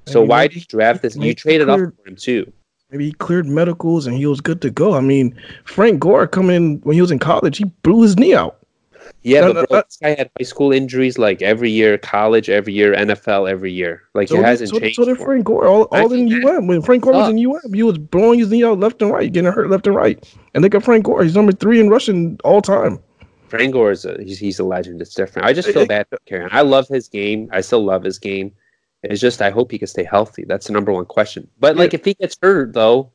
So 0.05 0.21
why 0.21 0.47
did 0.47 0.55
you 0.55 0.61
draft 0.61 1.01
this? 1.01 1.15
You 1.15 1.34
traded 1.34 1.69
up 1.69 1.79
for 1.79 1.93
him 2.05 2.15
too. 2.15 2.51
Maybe 2.89 3.05
he 3.05 3.11
cleared 3.13 3.45
medicals 3.45 4.07
and 4.07 4.17
he 4.17 4.25
was 4.25 4.41
good 4.41 4.61
to 4.61 4.69
go. 4.69 4.95
I 4.95 5.01
mean, 5.01 5.38
Frank 5.63 5.99
Gore 5.99 6.27
coming 6.27 6.55
in 6.55 6.79
when 6.79 6.95
he 6.95 7.01
was 7.01 7.11
in 7.11 7.19
college, 7.19 7.57
he 7.57 7.65
blew 7.84 8.01
his 8.01 8.17
knee 8.17 8.36
out. 8.36 8.57
Yeah, 9.24 9.41
No, 9.41 9.53
but 9.53 9.61
no, 9.61 9.65
bro, 9.67 9.80
uh, 9.80 9.84
this 9.84 9.97
guy 9.97 10.09
had 10.09 10.32
high 10.38 10.43
school 10.43 10.72
injuries 10.72 11.17
like 11.19 11.41
every 11.41 11.69
year, 11.69 11.97
college 11.97 12.49
every 12.49 12.74
year, 12.74 12.95
NFL 12.95 13.49
every 13.49 13.72
year. 13.72 14.03
Like 14.15 14.30
So 14.30 14.39
it 14.39 14.43
hasn't 14.43 14.72
so, 14.72 14.80
changed. 14.80 14.95
so 14.95 15.05
did. 15.05 15.17
Frank 15.19 15.45
Gore, 15.45 15.67
all, 15.67 15.84
all 15.84 16.11
in 16.11 16.28
that 16.30 16.43
UM. 16.43 16.67
When 16.67 16.82
Frank 16.82 17.03
Gore 17.03 17.13
was 17.13 17.30
in 17.30 17.38
UM, 17.38 17.74
he 17.74 17.84
was 17.84 17.97
blowing 17.97 18.39
his 18.39 18.49
knee 18.49 18.63
out 18.63 18.80
left 18.80 19.01
and 19.01 19.11
right, 19.11 19.32
getting 19.32 19.51
hurt 19.51 19.69
left 19.69 19.86
and 19.86 19.95
right. 19.95 20.24
And 20.53 20.63
look 20.63 20.74
at 20.74 20.84
Frank 20.84 21.05
Gore, 21.05 21.24
he's 21.24 21.36
number 21.36 21.51
three 21.51 21.80
in 21.80 21.89
rushing 21.89 22.39
all 22.43 22.61
time. 22.61 22.99
Frank 23.47 23.74
Gore 23.74 23.91
is 23.91 24.05
a 24.05 24.17
he's, 24.24 24.39
he's 24.39 24.59
a 24.59 24.63
legend. 24.63 25.01
It's 25.01 25.13
different. 25.13 25.47
I 25.47 25.53
just 25.53 25.69
feel 25.69 25.86
bad 25.86 26.07
for 26.09 26.17
Kerryon. 26.28 26.49
I 26.51 26.61
love 26.61 26.88
his 26.88 27.07
game. 27.07 27.49
I 27.51 27.61
still 27.61 27.84
love 27.84 28.03
his 28.03 28.17
game. 28.17 28.53
It's 29.03 29.19
just 29.19 29.41
I 29.41 29.49
hope 29.49 29.72
he 29.72 29.78
can 29.78 29.88
stay 29.88 30.03
healthy. 30.03 30.45
That's 30.47 30.67
the 30.67 30.74
number 30.74 30.91
one 30.91 31.05
question. 31.05 31.47
But 31.59 31.76
like 31.76 31.93
if 31.93 32.05
he 32.05 32.13
gets 32.13 32.38
hurt 32.41 32.74
though, 32.74 33.11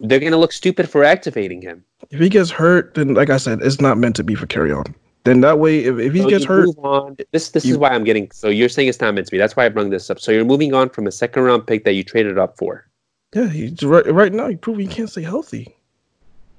they're 0.00 0.18
gonna 0.18 0.36
look 0.36 0.52
stupid 0.52 0.90
for 0.90 1.04
activating 1.04 1.62
him. 1.62 1.84
If 2.10 2.18
he 2.18 2.28
gets 2.28 2.50
hurt, 2.50 2.94
then 2.94 3.14
like 3.14 3.30
I 3.30 3.36
said, 3.36 3.60
it's 3.62 3.80
not 3.80 3.98
meant 3.98 4.16
to 4.16 4.24
be 4.24 4.34
for 4.34 4.46
Kerryon. 4.46 4.92
Then 5.26 5.40
that 5.42 5.58
way, 5.58 5.80
if, 5.84 5.98
if 5.98 6.12
he 6.14 6.22
So 6.22 6.28
gets 6.30 6.44
hurt, 6.44 6.68
on. 6.78 7.16
This 7.32 7.50
this 7.50 7.64
is 7.64 7.76
why 7.76 7.90
I'm 7.90 8.04
getting. 8.04 8.30
So 8.30 8.48
you're 8.48 8.68
saying 8.68 8.88
it's 8.88 9.00
not 9.00 9.14
meant 9.14 9.26
to 9.26 9.30
be. 9.30 9.38
That's 9.38 9.56
why 9.56 9.66
I 9.66 9.68
brought 9.68 9.90
this 9.90 10.08
up. 10.08 10.18
So 10.20 10.32
you're 10.32 10.44
moving 10.44 10.72
on 10.72 10.88
from 10.88 11.06
a 11.06 11.12
second 11.12 11.42
round 11.42 11.66
pick 11.66 11.84
that 11.84 11.92
you 11.92 12.02
traded 12.04 12.38
up 12.38 12.56
for. 12.56 12.86
yeah, 13.34 13.48
he's 13.48 13.82
right, 13.82 14.06
right 14.12 14.32
now. 14.32 14.48
He 14.48 14.56
proved 14.56 14.80
he 14.80 14.86
can't 14.86 15.10
stay 15.10 15.22
healthy. 15.22 15.76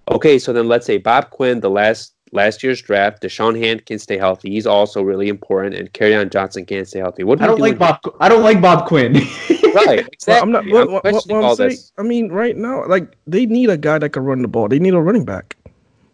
Okay, 0.09 0.39
so 0.39 0.53
then 0.53 0.67
let's 0.67 0.85
say 0.85 0.97
Bob 0.97 1.31
Quinn, 1.31 1.59
the 1.59 1.69
last 1.69 2.13
last 2.31 2.63
year's 2.63 2.81
draft, 2.81 3.23
Da'Shawn 3.23 3.57
Hand 3.57 3.85
can 3.85 3.99
stay 3.99 4.17
healthy. 4.17 4.49
He's 4.51 4.67
also 4.67 5.01
really 5.01 5.27
important, 5.29 5.75
and 5.75 6.13
on 6.13 6.29
Johnson 6.29 6.65
can't 6.65 6.87
stay 6.87 6.99
healthy. 6.99 7.23
What 7.23 7.39
do 7.39 7.45
I 7.45 7.47
don't 7.47 7.57
do 7.57 7.63
like 7.63 7.71
with- 7.71 7.79
Bob. 7.79 7.99
I 8.19 8.29
don't 8.29 8.43
like 8.43 8.61
Bob 8.61 8.87
Quinn. 8.87 9.15
Right, 9.75 10.07
exactly. 10.11 10.17
Well, 10.27 10.43
I'm 10.43 10.51
not. 10.51 10.65
What, 10.65 10.81
I'm 10.81 10.91
what, 10.91 10.91
what, 10.91 11.01
questioning 11.11 11.37
what 11.37 11.43
all 11.43 11.51
I'm 11.51 11.57
saying, 11.57 11.69
this. 11.69 11.91
I 11.99 12.01
mean, 12.01 12.29
right 12.29 12.57
now, 12.57 12.87
like 12.87 13.15
they 13.27 13.45
need 13.45 13.69
a 13.69 13.77
guy 13.77 13.99
that 13.99 14.09
can 14.09 14.23
run 14.23 14.41
the 14.41 14.47
ball. 14.47 14.67
They 14.67 14.79
need 14.79 14.95
a 14.95 14.99
running 14.99 15.23
back. 15.23 15.55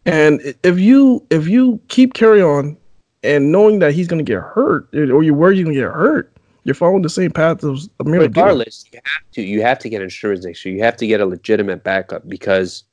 And 0.06 0.42
if 0.64 0.80
you 0.80 1.26
if 1.30 1.48
you 1.48 1.80
keep 1.88 2.14
Kerryon, 2.14 2.76
and 3.24 3.52
knowing 3.52 3.80
that 3.80 3.94
he's 3.94 4.08
going 4.08 4.24
to 4.24 4.30
get 4.30 4.42
hurt, 4.42 4.88
or 4.94 5.24
you're 5.24 5.34
worried 5.34 5.58
you're 5.58 5.64
going 5.64 5.76
to 5.76 5.82
get 5.82 5.92
hurt, 5.92 6.32
you're 6.66 6.76
following 6.76 7.02
the 7.02 7.10
same 7.10 7.32
path 7.32 7.64
as 7.64 7.90
Ameer. 8.00 8.20
Regardless, 8.22 8.86
you 8.92 9.00
have 9.04 9.32
to 9.34 9.42
you 9.42 9.62
have 9.62 9.80
to 9.80 9.90
get 9.90 10.02
insurance 10.02 10.46
next 10.46 10.64
year. 10.66 10.76
You 10.76 10.84
have 10.84 10.98
to 10.98 11.08
get 11.08 11.22
a 11.22 11.26
legitimate 11.26 11.84
backup 11.84 12.28
because, 12.28 12.84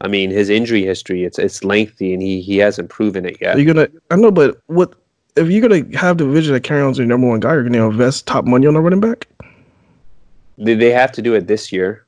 I 0.00 0.08
mean, 0.08 0.30
his 0.30 0.48
injury 0.50 0.82
history 0.82 1.24
it's 1.24 1.38
it's 1.38 1.62
lengthy, 1.62 2.12
and 2.12 2.22
he 2.22 2.40
he 2.40 2.58
hasn't 2.58 2.88
proven 2.90 3.24
it 3.26 3.36
yet. 3.40 3.56
You're 3.58 3.72
gonna. 3.72 3.88
I 4.10 4.16
know, 4.16 4.30
but 4.32 4.60
what 4.66 4.94
if 5.36 5.48
you're 5.48 5.66
gonna 5.66 5.84
have 5.96 6.18
the 6.18 6.26
vision 6.26 6.52
that 6.54 6.64
Kerryon's 6.64 6.98
your 6.98 7.06
number 7.06 7.28
one 7.28 7.40
guy? 7.40 7.54
You're 7.54 7.64
gonna 7.64 7.88
invest 7.88 8.26
top 8.26 8.44
money 8.44 8.66
on 8.66 8.74
a 8.74 8.80
running 8.80 9.00
back. 9.00 9.28
They, 10.58 10.74
they 10.74 10.90
have 10.90 11.12
to 11.12 11.22
do 11.22 11.34
it 11.34 11.46
this 11.46 11.70
year. 11.70 12.06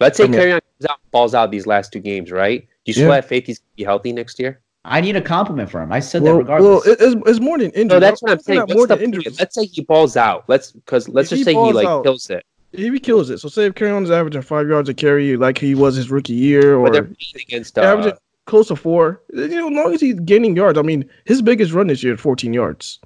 Let's 0.00 0.16
say 0.16 0.24
I 0.24 0.26
mean- 0.28 0.40
Kerryon 0.40 0.50
comes 0.50 0.57
out, 0.88 0.98
balls 1.10 1.34
out 1.34 1.50
these 1.50 1.66
last 1.66 1.92
two 1.92 2.00
games, 2.00 2.30
right? 2.30 2.60
Do 2.60 2.66
you 2.86 2.92
still 2.94 3.08
Yeah. 3.08 3.16
have 3.16 3.26
faith 3.26 3.46
he's 3.46 3.58
gonna 3.58 3.66
be 3.76 3.84
healthy 3.84 4.12
next 4.12 4.38
year? 4.38 4.60
I 4.84 5.00
need 5.00 5.16
a 5.16 5.20
compliment 5.20 5.70
from 5.70 5.82
him. 5.82 5.92
I 5.92 6.00
said 6.00 6.22
Well, 6.22 6.34
that 6.34 6.38
regardless. 6.38 6.86
well, 6.86 6.94
it's, 6.94 7.28
it's 7.28 7.40
more 7.40 7.58
than 7.58 7.70
injury. 7.72 7.96
No, 7.96 8.00
that's 8.00 8.22
what 8.22 8.32
I'm 8.32 8.40
saying. 8.40 8.60
What's 8.60 8.74
More 8.74 8.86
the 8.86 8.96
than 8.96 9.12
point? 9.12 9.38
Let's 9.38 9.54
say 9.54 9.66
he 9.66 9.82
balls 9.82 10.16
out. 10.16 10.44
Let's 10.48 10.72
because 10.72 11.08
let's 11.08 11.26
If 11.32 11.38
just 11.38 11.40
he 11.40 11.44
say 11.44 11.52
he 11.66 11.72
like 11.72 11.86
out- 11.86 12.04
kills 12.04 12.30
it. 12.30 12.44
If 12.72 12.92
he 12.92 13.00
kills 13.00 13.30
it, 13.30 13.38
so 13.38 13.48
say 13.48 13.64
if 13.64 13.74
Kerryon 13.74 14.04
is 14.04 14.10
averaging 14.10 14.42
five 14.42 14.68
yards 14.68 14.88
a 14.90 14.94
carry 14.94 15.36
like 15.38 15.56
he 15.58 15.74
was 15.74 15.96
his 15.96 16.10
rookie 16.10 16.34
year, 16.34 16.76
or 16.76 17.08
against 17.34 17.78
uh, 17.78 17.82
averaging 17.82 18.12
close 18.46 18.68
to 18.68 18.76
four. 18.76 19.22
You 19.32 19.48
know, 19.48 19.68
as 19.68 19.74
long 19.74 19.94
as 19.94 20.00
he's 20.02 20.20
gaining 20.20 20.54
yards. 20.54 20.78
I 20.78 20.82
mean, 20.82 21.08
his 21.24 21.40
biggest 21.42 21.72
run 21.72 21.86
this 21.86 22.02
year 22.02 22.14
is 22.14 22.20
14 22.20 22.52
yards. 22.52 22.98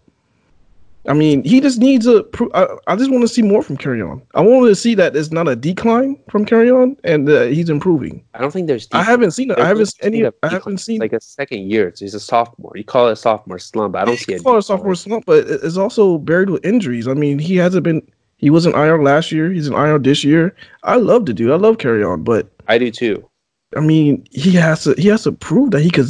I 1.08 1.14
mean, 1.14 1.42
he 1.42 1.60
just 1.60 1.80
needs 1.80 2.06
a. 2.06 2.24
I, 2.54 2.66
I 2.86 2.96
just 2.96 3.10
want 3.10 3.22
to 3.22 3.28
see 3.28 3.42
more 3.42 3.62
from 3.62 3.76
Kerryon. 3.76 4.22
I 4.34 4.40
want 4.40 4.68
to 4.68 4.74
see 4.74 4.94
that 4.94 5.16
it's 5.16 5.32
not 5.32 5.48
a 5.48 5.56
decline 5.56 6.16
from 6.30 6.46
Kerryon 6.46 6.96
and 7.02 7.28
uh, 7.28 7.42
he's 7.44 7.68
improving. 7.68 8.24
I 8.34 8.40
don't 8.40 8.52
think 8.52 8.68
there's. 8.68 8.86
I 8.92 9.02
haven't 9.02 9.32
seen 9.32 9.50
it. 9.50 9.58
I 9.58 9.66
haven't 9.66 9.86
seen 9.86 10.14
any. 10.14 10.24
I 10.42 10.48
haven't 10.48 10.78
seen 10.78 11.00
like 11.00 11.12
a 11.12 11.20
second 11.20 11.68
year. 11.68 11.88
It's, 11.88 12.00
he's 12.00 12.14
a 12.14 12.20
sophomore. 12.20 12.72
You 12.76 12.84
call 12.84 13.08
it 13.08 13.12
a 13.12 13.16
sophomore 13.16 13.58
slump. 13.58 13.96
I 13.96 14.04
don't 14.04 14.16
see 14.16 14.34
it. 14.34 14.42
for 14.42 14.58
a 14.58 14.62
sophomore 14.62 14.94
slump, 14.94 15.26
but 15.26 15.44
it's 15.48 15.76
also 15.76 16.18
buried 16.18 16.50
with 16.50 16.64
injuries. 16.64 17.08
I 17.08 17.14
mean, 17.14 17.38
he 17.40 17.56
hasn't 17.56 17.82
been. 17.82 18.02
He 18.36 18.50
was 18.50 18.64
in 18.66 18.74
IR 18.74 19.02
last 19.02 19.32
year. 19.32 19.50
He's 19.50 19.66
in 19.66 19.74
IR 19.74 19.98
this 19.98 20.22
year. 20.22 20.54
I 20.84 20.96
love 20.96 21.24
to 21.24 21.34
do. 21.34 21.52
I 21.52 21.56
love 21.56 21.78
Kerryon, 21.78 22.24
but 22.24 22.48
I 22.68 22.78
do 22.78 22.92
too. 22.92 23.28
I 23.76 23.80
mean, 23.80 24.24
he 24.30 24.52
has 24.52 24.84
to. 24.84 24.94
He 24.94 25.08
has 25.08 25.24
to 25.24 25.32
prove 25.32 25.72
that 25.72 25.80
he 25.80 25.90
could 25.90 26.08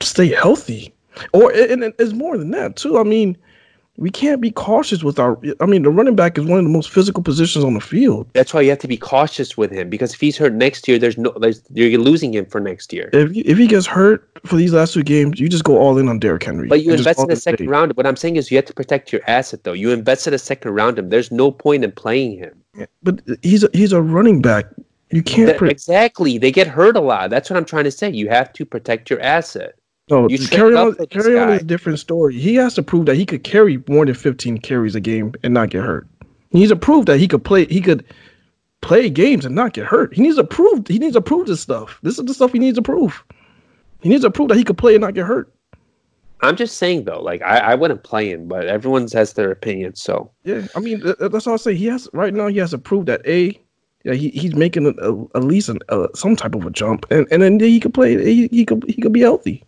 stay 0.00 0.28
healthy, 0.28 0.92
or 1.32 1.52
and, 1.52 1.84
and 1.84 1.94
it's 2.00 2.12
more 2.12 2.36
than 2.36 2.50
that 2.50 2.74
too. 2.74 2.98
I 2.98 3.04
mean, 3.04 3.36
we 4.00 4.10
can't 4.10 4.40
be 4.40 4.50
cautious 4.50 5.04
with 5.04 5.18
our. 5.18 5.38
I 5.60 5.66
mean, 5.66 5.82
the 5.82 5.90
running 5.90 6.16
back 6.16 6.38
is 6.38 6.46
one 6.46 6.58
of 6.58 6.64
the 6.64 6.70
most 6.70 6.88
physical 6.88 7.22
positions 7.22 7.64
on 7.64 7.74
the 7.74 7.80
field. 7.80 8.26
That's 8.32 8.54
why 8.54 8.62
you 8.62 8.70
have 8.70 8.78
to 8.78 8.88
be 8.88 8.96
cautious 8.96 9.58
with 9.58 9.70
him 9.70 9.90
because 9.90 10.14
if 10.14 10.20
he's 10.20 10.38
hurt 10.38 10.54
next 10.54 10.88
year, 10.88 10.98
there's 10.98 11.18
no. 11.18 11.32
There's, 11.38 11.62
you're 11.70 12.00
losing 12.00 12.32
him 12.32 12.46
for 12.46 12.60
next 12.60 12.94
year. 12.94 13.10
If 13.12 13.30
if 13.36 13.58
he 13.58 13.66
gets 13.66 13.86
hurt 13.86 14.26
for 14.46 14.56
these 14.56 14.72
last 14.72 14.94
two 14.94 15.02
games, 15.02 15.38
you 15.38 15.50
just 15.50 15.64
go 15.64 15.76
all 15.76 15.98
in 15.98 16.08
on 16.08 16.18
Derrick 16.18 16.42
Henry. 16.42 16.66
But 16.66 16.82
you 16.82 16.92
invested 16.92 17.14
call 17.16 17.30
a 17.30 17.36
second 17.36 17.66
day. 17.66 17.70
round. 17.70 17.94
What 17.94 18.06
I'm 18.06 18.16
saying 18.16 18.36
is 18.36 18.50
you 18.50 18.56
have 18.56 18.64
to 18.66 18.74
protect 18.74 19.12
your 19.12 19.20
asset, 19.26 19.64
though. 19.64 19.74
You 19.74 19.90
invested 19.90 20.32
a 20.32 20.38
second 20.38 20.72
round 20.72 20.98
him. 20.98 21.10
There's 21.10 21.30
no 21.30 21.50
point 21.50 21.84
in 21.84 21.92
playing 21.92 22.38
him. 22.38 22.88
But 23.02 23.20
he's 23.42 23.64
a, 23.64 23.68
he's 23.74 23.92
a 23.92 24.00
running 24.00 24.40
back. 24.40 24.64
You 25.10 25.22
can't. 25.22 25.48
That- 25.48 25.58
Pre- 25.58 25.70
exactly. 25.70 26.38
They 26.38 26.50
get 26.50 26.66
hurt 26.66 26.96
a 26.96 27.00
lot. 27.00 27.28
That's 27.28 27.50
what 27.50 27.58
I'm 27.58 27.66
trying 27.66 27.84
to 27.84 27.90
say. 27.90 28.10
You 28.10 28.30
have 28.30 28.50
to 28.54 28.64
protect 28.64 29.10
your 29.10 29.20
asset. 29.20 29.74
No, 30.10 30.28
You 30.28 30.38
carry 30.48 30.74
on. 30.74 30.94
Kerryon 30.94 31.56
is 31.56 31.62
a 31.62 31.64
different 31.64 31.98
story. 31.98 32.38
He 32.38 32.56
has 32.56 32.74
to 32.74 32.82
prove 32.82 33.06
that 33.06 33.14
he 33.16 33.24
could 33.24 33.44
carry 33.44 33.82
more 33.88 34.04
than 34.04 34.14
15 34.14 34.58
carries 34.58 34.94
a 34.94 35.00
game 35.00 35.32
and 35.44 35.54
not 35.54 35.70
get 35.70 35.84
hurt. 35.84 36.06
He 36.50 36.58
needs 36.58 36.72
to 36.72 36.76
prove 36.76 37.06
that 37.06 37.18
he 37.18 37.28
could 37.28 37.44
play. 37.44 37.66
He 37.66 37.80
could 37.80 38.04
play 38.80 39.08
games 39.08 39.44
and 39.44 39.54
not 39.54 39.72
get 39.72 39.86
hurt. 39.86 40.12
He 40.14 40.22
needs 40.22 40.36
to 40.36 40.44
prove. 40.44 40.86
He 40.88 40.98
needs 40.98 41.14
to 41.14 41.20
prove 41.20 41.46
this 41.46 41.60
stuff. 41.60 41.98
This 42.02 42.18
is 42.18 42.24
the 42.24 42.34
stuff 42.34 42.52
he 42.52 42.58
needs 42.58 42.76
to 42.76 42.82
prove. 42.82 43.22
He 44.02 44.08
needs 44.08 44.22
to 44.22 44.30
prove 44.30 44.48
that 44.48 44.56
he 44.56 44.64
could 44.64 44.78
play 44.78 44.94
and 44.94 45.02
not 45.02 45.14
get 45.14 45.26
hurt. 45.26 45.52
I'm 46.42 46.56
just 46.56 46.78
saying 46.78 47.04
though, 47.04 47.20
like 47.22 47.42
I, 47.42 47.58
I 47.58 47.74
wouldn't 47.74 48.02
play 48.02 48.30
him, 48.30 48.48
but 48.48 48.66
everyone 48.66 49.06
has 49.12 49.34
their 49.34 49.50
opinion. 49.50 49.94
So 49.94 50.30
Yeah, 50.44 50.66
I 50.74 50.80
mean 50.80 51.00
th- 51.02 51.18
th- 51.18 51.30
that's 51.30 51.46
all 51.46 51.54
I 51.54 51.58
say. 51.58 51.74
He 51.74 51.86
has 51.86 52.08
right 52.12 52.32
now. 52.32 52.46
He 52.46 52.58
has 52.58 52.70
to 52.70 52.78
prove 52.78 53.06
that 53.06 53.20
a, 53.26 53.58
yeah, 54.04 54.14
he, 54.14 54.30
he's 54.30 54.54
making 54.54 54.86
a, 54.86 54.90
a, 55.06 55.22
at 55.36 55.44
least 55.44 55.68
an, 55.68 55.80
uh, 55.90 56.08
some 56.14 56.34
type 56.36 56.54
of 56.54 56.64
a 56.64 56.70
jump, 56.70 57.04
and 57.10 57.26
and 57.30 57.42
then 57.42 57.60
he 57.60 57.78
could 57.78 57.92
play. 57.92 58.16
He, 58.24 58.48
he 58.48 58.64
could 58.64 58.84
he 58.88 59.02
could 59.02 59.12
be 59.12 59.20
healthy. 59.20 59.62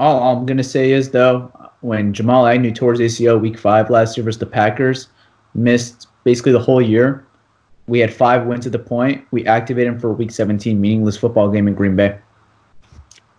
All 0.00 0.34
I'm 0.38 0.46
gonna 0.46 0.64
say 0.64 0.92
is 0.92 1.10
though, 1.10 1.52
when 1.82 2.14
Jamal 2.14 2.46
Agnew 2.46 2.72
tore 2.72 2.94
his 2.94 3.00
ACL 3.00 3.38
week 3.38 3.58
five 3.58 3.90
last 3.90 4.16
year 4.16 4.24
versus 4.24 4.38
the 4.38 4.46
Packers, 4.46 5.08
missed 5.54 6.08
basically 6.24 6.52
the 6.52 6.58
whole 6.58 6.80
year. 6.80 7.26
We 7.86 7.98
had 7.98 8.10
five 8.12 8.46
wins 8.46 8.64
at 8.64 8.72
the 8.72 8.78
point. 8.78 9.26
We 9.30 9.44
activated 9.46 9.92
him 9.92 10.00
for 10.00 10.10
week 10.12 10.30
17 10.30 10.80
meaningless 10.80 11.18
football 11.18 11.50
game 11.50 11.68
in 11.68 11.74
Green 11.74 11.96
Bay. 11.96 12.18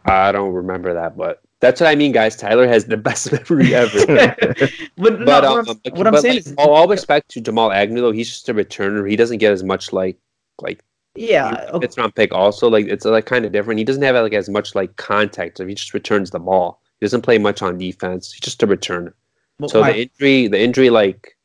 I 0.05 0.32
don't 0.32 0.53
remember 0.53 0.93
that, 0.93 1.18
but 1.18 1.41
that's 1.62 1.82
what 1.82 1.88
I 1.88 1.95
mean, 1.95 2.12
guys. 2.12 2.36
Tyler 2.36 2.68
has 2.68 2.86
the 2.86 2.97
best 3.09 3.32
memory 3.32 3.74
ever. 3.74 4.05
but 4.97 5.20
no, 5.20 5.26
but 5.26 5.28
what 5.28 5.43
um, 5.45 5.57
I'm, 5.57 5.66
but- 5.84 5.93
what 5.93 6.07
I'm 6.07 6.18
saying 6.18 6.36
like, 6.36 6.45
is, 6.45 6.55
all, 6.59 6.76
all 6.76 6.88
respect 6.88 7.30
to 7.30 7.41
Jamal 7.41 7.72
Agnew, 7.72 8.01
though, 8.01 8.12
he's 8.12 8.30
just 8.30 8.49
a 8.49 8.53
returner. 8.53 9.09
He 9.09 9.16
doesn't 9.16 9.39
get 9.39 9.51
as 9.51 9.64
much 9.64 9.91
like 9.93 10.18
like 10.59 10.84
yeah, 11.16 11.68
okay. 11.74 11.88
fifth 11.88 11.97
round 11.97 12.16
pick. 12.16 12.34
Also, 12.34 12.70
like 12.70 12.88
it's 12.88 13.05
like 13.05 13.26
kind 13.26 13.45
of 13.45 13.51
different. 13.51 13.78
He 13.78 13.84
doesn't 13.84 14.03
have 14.03 14.16
like 14.16 14.34
as 14.34 14.49
much 14.49 14.76
like 14.76 14.95
contact. 14.95 15.57
So 15.57 15.68
he 15.68 15.76
just 15.76 15.93
returns 15.93 16.32
the 16.32 16.39
ball. 16.39 16.82
He 16.99 17.05
doesn't 17.05 17.22
play 17.22 17.38
much 17.38 17.62
on 17.62 17.78
defense. 17.78 18.32
He's 18.32 18.41
just 18.41 18.64
a 18.64 18.68
returner. 18.68 19.14
Well, 19.59 19.70
so 19.70 19.82
my- 19.82 19.91
the 19.91 20.01
injury, 20.01 20.47
the 20.47 20.62
injury 20.62 20.89
like 20.89 21.38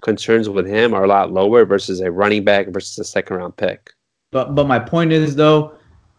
concerns 0.00 0.48
with 0.48 0.66
him 0.66 0.92
are 0.92 1.04
a 1.04 1.08
lot 1.08 1.32
lower 1.32 1.64
versus 1.64 2.00
a 2.00 2.10
running 2.10 2.44
back 2.44 2.68
versus 2.68 2.98
a 2.98 3.04
second 3.04 3.36
round 3.36 3.56
pick. 3.56 3.90
But 4.32 4.54
but 4.54 4.66
my 4.66 4.78
point 4.78 5.12
is 5.12 5.36
though, 5.36 5.74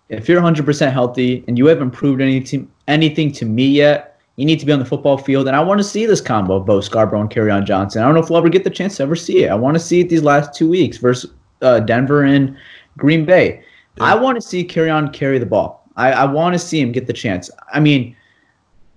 if 0.10 0.30
you're 0.30 0.42
100% 0.42 0.92
healthy 0.92 1.44
and 1.48 1.58
you 1.58 1.66
haven't 1.68 1.92
proved 1.92 2.22
anything 2.22 2.72
anything 2.88 3.32
to 3.34 3.46
me 3.46 3.68
yet, 3.68 4.20
you 4.38 4.46
need 4.46 4.60
to 4.60 4.66
be 4.66 4.72
on 4.72 4.80
the 4.80 4.86
football 4.86 5.18
field. 5.18 5.48
And 5.48 5.56
I 5.56 5.62
want 5.62 5.80
to 5.80 5.84
see 5.84 6.06
this 6.06 6.22
combo 6.22 6.56
of 6.56 6.66
Bo 6.66 6.80
Scarbrough 6.80 7.20
and 7.22 7.30
Kerryon 7.30 7.66
Johnson. 7.66 8.02
I 8.02 8.06
don't 8.06 8.16
know 8.16 8.22
if 8.22 8.30
we'll 8.30 8.40
ever 8.40 8.50
get 8.50 8.64
the 8.64 8.70
chance 8.70 8.98
to 8.98 9.04
ever 9.04 9.16
see 9.16 9.44
it. 9.44 9.50
I 9.50 9.56
want 9.56 9.76
to 9.76 9.80
see 9.80 10.00
it 10.00 10.10
these 10.10 10.24
last 10.24 10.54
two 10.54 10.70
weeks 10.70 10.98
versus 10.98 11.32
uh, 11.62 11.80
Denver 11.80 12.24
and 12.24 12.58
Green 12.98 13.26
Bay. 13.26 13.64
I 14.00 14.16
want 14.16 14.36
to 14.36 14.42
see 14.42 14.66
Kerryon 14.66 15.14
carry 15.14 15.38
the 15.38 15.46
ball. 15.46 15.88
I, 15.96 16.12
I 16.12 16.26
want 16.26 16.54
to 16.54 16.60
see 16.60 16.80
him 16.80 16.92
get 16.92 17.06
the 17.06 17.14
chance. 17.14 17.52
I 17.72 17.80
mean, 17.80 18.16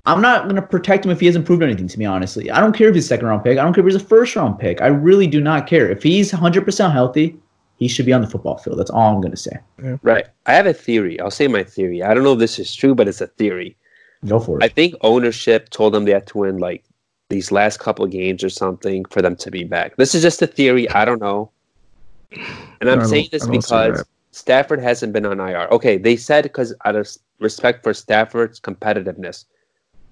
I'm 0.07 0.22
not 0.22 0.44
going 0.44 0.57
to 0.57 0.62
protect 0.62 1.05
him 1.05 1.11
if 1.11 1.20
he 1.20 1.26
hasn't 1.26 1.44
proved 1.44 1.62
anything 1.62 1.88
to 1.88 1.99
me, 1.99 2.05
honestly. 2.05 2.51
I 2.51 2.61
don't 2.61 2.72
care 2.72 2.88
if 2.88 2.94
he's 2.94 3.05
a 3.05 3.09
second 3.09 3.26
round 3.26 3.42
pick. 3.44 3.59
I 3.59 3.62
don't 3.62 3.74
care 3.74 3.86
if 3.86 3.92
he's 3.92 4.01
a 4.01 4.07
first 4.07 4.34
round 4.36 4.59
pick. 4.59 4.80
I 4.80 4.86
really 4.86 5.26
do 5.26 5.40
not 5.40 5.66
care. 5.66 5.90
If 5.90 6.03
he's 6.03 6.32
100% 6.32 6.92
healthy, 6.92 7.36
he 7.78 7.88
should 7.88 8.07
be 8.07 8.12
on 8.12 8.22
the 8.22 8.28
football 8.28 8.57
field. 8.57 8.78
That's 8.78 8.90
all 8.90 9.14
I'm 9.14 9.20
going 9.20 9.32
to 9.32 9.36
say. 9.36 9.59
Right. 10.03 10.26
I 10.47 10.55
have 10.55 10.66
a 10.66 10.72
theory. 10.72 11.20
I'll 11.20 11.30
say 11.30 11.49
my 11.49 11.64
theory. 11.64 12.03
I 12.03 12.14
don't 12.14 12.24
know 12.24 12.32
if 12.32 12.38
this 12.38 12.59
is 12.59 12.74
true, 12.74 12.94
but 12.94 13.09
it's 13.09 13.20
a 13.20 13.26
theory. 13.26 13.76
Go 14.26 14.40
for 14.40 14.59
it. 14.59 14.64
I 14.64 14.68
think 14.68 14.94
ownership 15.03 15.68
told 15.70 15.92
them 15.92 16.05
they 16.05 16.12
had 16.12 16.26
to 16.28 16.38
win 16.38 16.59
like 16.59 16.84
these 17.28 17.53
last 17.53 17.80
couple 17.80 18.05
of 18.05 18.11
games 18.11 18.42
or 18.42 18.49
something 18.49 19.05
for 19.07 19.20
them 19.20 19.36
to 19.36 19.51
be 19.51 19.64
back. 19.64 19.97
This 19.97 20.14
is 20.14 20.22
just 20.22 20.40
a 20.40 20.47
theory. 20.47 20.88
I 20.90 21.05
don't 21.05 21.20
know. 21.20 21.51
And 22.81 22.91
I'm 22.91 23.05
saying 23.05 23.29
this 23.33 23.47
because. 23.47 24.05
Stafford 24.37 24.81
hasn't 24.81 25.14
been 25.14 25.24
on 25.24 25.41
IR. 25.41 25.66
Okay, 25.72 25.97
they 25.97 26.14
said 26.14 26.43
because 26.43 26.74
out 26.85 26.95
of 26.95 27.09
respect 27.41 27.83
for 27.83 27.95
Stafford's 27.95 28.61
competitiveness. 28.61 29.47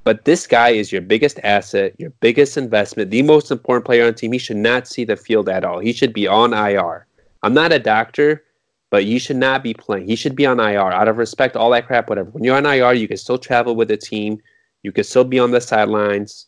But 0.03 0.25
this 0.25 0.47
guy 0.47 0.71
is 0.71 0.91
your 0.91 1.03
biggest 1.03 1.41
asset, 1.45 1.95
your 1.99 2.11
biggest 2.21 2.57
investment, 2.57 3.11
the 3.11 3.23
most 3.23 3.51
important 3.51 3.85
player 3.85 4.05
on 4.05 4.12
the 4.12 4.19
team. 4.19 4.33
He 4.33 4.39
should 4.39 4.57
not 4.57 4.89
see 4.89 5.05
the 5.05 5.17
field 5.17 5.51
at 5.51 5.62
all. 5.62 5.79
He 5.79 5.93
should 5.93 6.15
be 6.15 6.27
on 6.27 6.55
IR. 6.55 7.07
I'm 7.43 7.53
not 7.53 7.73
a 7.73 7.79
doctor, 7.79 8.45
but 8.91 9.05
you 9.05 9.19
should 9.19 9.37
not 9.37 9.62
be 9.62 9.75
playing. 9.75 10.07
He 10.07 10.17
should 10.17 10.37
be 10.37 10.47
on 10.47 10.59
IR 10.59 10.93
out 10.93 11.09
of 11.09 11.19
respect, 11.19 11.57
all 11.57 11.71
that 11.71 11.87
crap, 11.87 12.09
whatever. 12.09 12.31
When 12.31 12.45
you're 12.45 12.57
on 12.57 12.65
IR, 12.67 12.95
you 12.95 13.09
can 13.09 13.19
still 13.19 13.39
travel 13.39 13.77
with 13.77 13.89
the 13.89 13.97
team. 13.99 14.41
You 14.83 14.93
can 14.93 15.05
still 15.05 15.25
be 15.25 15.39
on 15.39 15.51
the 15.51 15.61
sidelines. 15.61 16.47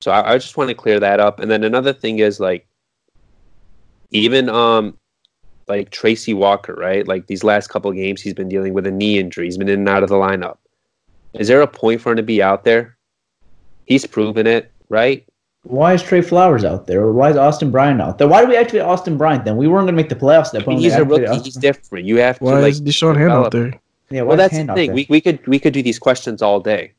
So 0.00 0.10
I, 0.10 0.32
I 0.32 0.38
just 0.38 0.56
want 0.56 0.70
to 0.70 0.74
clear 0.74 0.98
that 0.98 1.20
up. 1.20 1.38
And 1.38 1.50
then 1.50 1.62
another 1.62 1.92
thing 1.92 2.18
is 2.18 2.40
like, 2.40 2.66
even 4.16 4.48
um, 4.48 4.96
like 5.68 5.90
Tracy 5.90 6.34
Walker, 6.34 6.74
right? 6.74 7.06
Like 7.06 7.26
these 7.26 7.44
last 7.44 7.68
couple 7.68 7.90
of 7.90 7.96
games, 7.96 8.20
he's 8.20 8.34
been 8.34 8.48
dealing 8.48 8.74
with 8.74 8.86
a 8.86 8.90
knee 8.90 9.18
injury. 9.18 9.44
He's 9.46 9.58
been 9.58 9.68
in 9.68 9.80
and 9.80 9.88
out 9.88 10.02
of 10.02 10.08
the 10.08 10.16
lineup. 10.16 10.58
Is 11.34 11.48
there 11.48 11.60
a 11.60 11.66
point 11.66 12.00
for 12.00 12.12
him 12.12 12.16
to 12.16 12.22
be 12.22 12.42
out 12.42 12.64
there? 12.64 12.96
He's 13.86 14.06
proven 14.06 14.46
it, 14.46 14.70
right? 14.88 15.26
Why 15.64 15.94
is 15.94 16.02
Trey 16.02 16.20
Flowers 16.20 16.64
out 16.64 16.86
there? 16.86 17.00
Or 17.00 17.12
why 17.12 17.30
is 17.30 17.36
Austin 17.36 17.70
Bryant 17.72 18.00
out 18.00 18.18
there? 18.18 18.28
Why 18.28 18.40
do 18.42 18.48
we 18.48 18.56
activate 18.56 18.82
Austin 18.82 19.16
Bryant 19.18 19.44
then? 19.44 19.56
We 19.56 19.66
weren't 19.66 19.86
going 19.86 19.96
to 19.96 20.00
make 20.00 20.08
the 20.08 20.14
playoffs 20.14 20.46
at 20.46 20.52
that 20.52 20.56
I 20.62 20.66
mean, 20.66 20.76
point. 20.76 20.80
he's 20.80 20.94
a 20.94 21.04
rookie. 21.04 21.26
Austin- 21.26 21.44
He's 21.44 21.56
different. 21.56 22.06
You 22.06 22.18
have 22.18 22.38
to 22.38 22.44
Why 22.44 22.60
like 22.60 22.70
is 22.70 22.80
Da'Shawn 22.80 23.16
Hand 23.16 23.32
out 23.32 23.50
there? 23.50 23.72
Yeah, 24.10 24.22
why 24.22 24.28
Well, 24.28 24.36
that's 24.36 24.54
Hand 24.54 24.68
the 24.68 24.74
thing. 24.74 24.92
We 24.92 25.06
we 25.10 25.20
could 25.20 25.44
we 25.48 25.58
could 25.58 25.72
do 25.72 25.82
these 25.82 25.98
questions 25.98 26.40
all 26.40 26.60
day. 26.60 26.92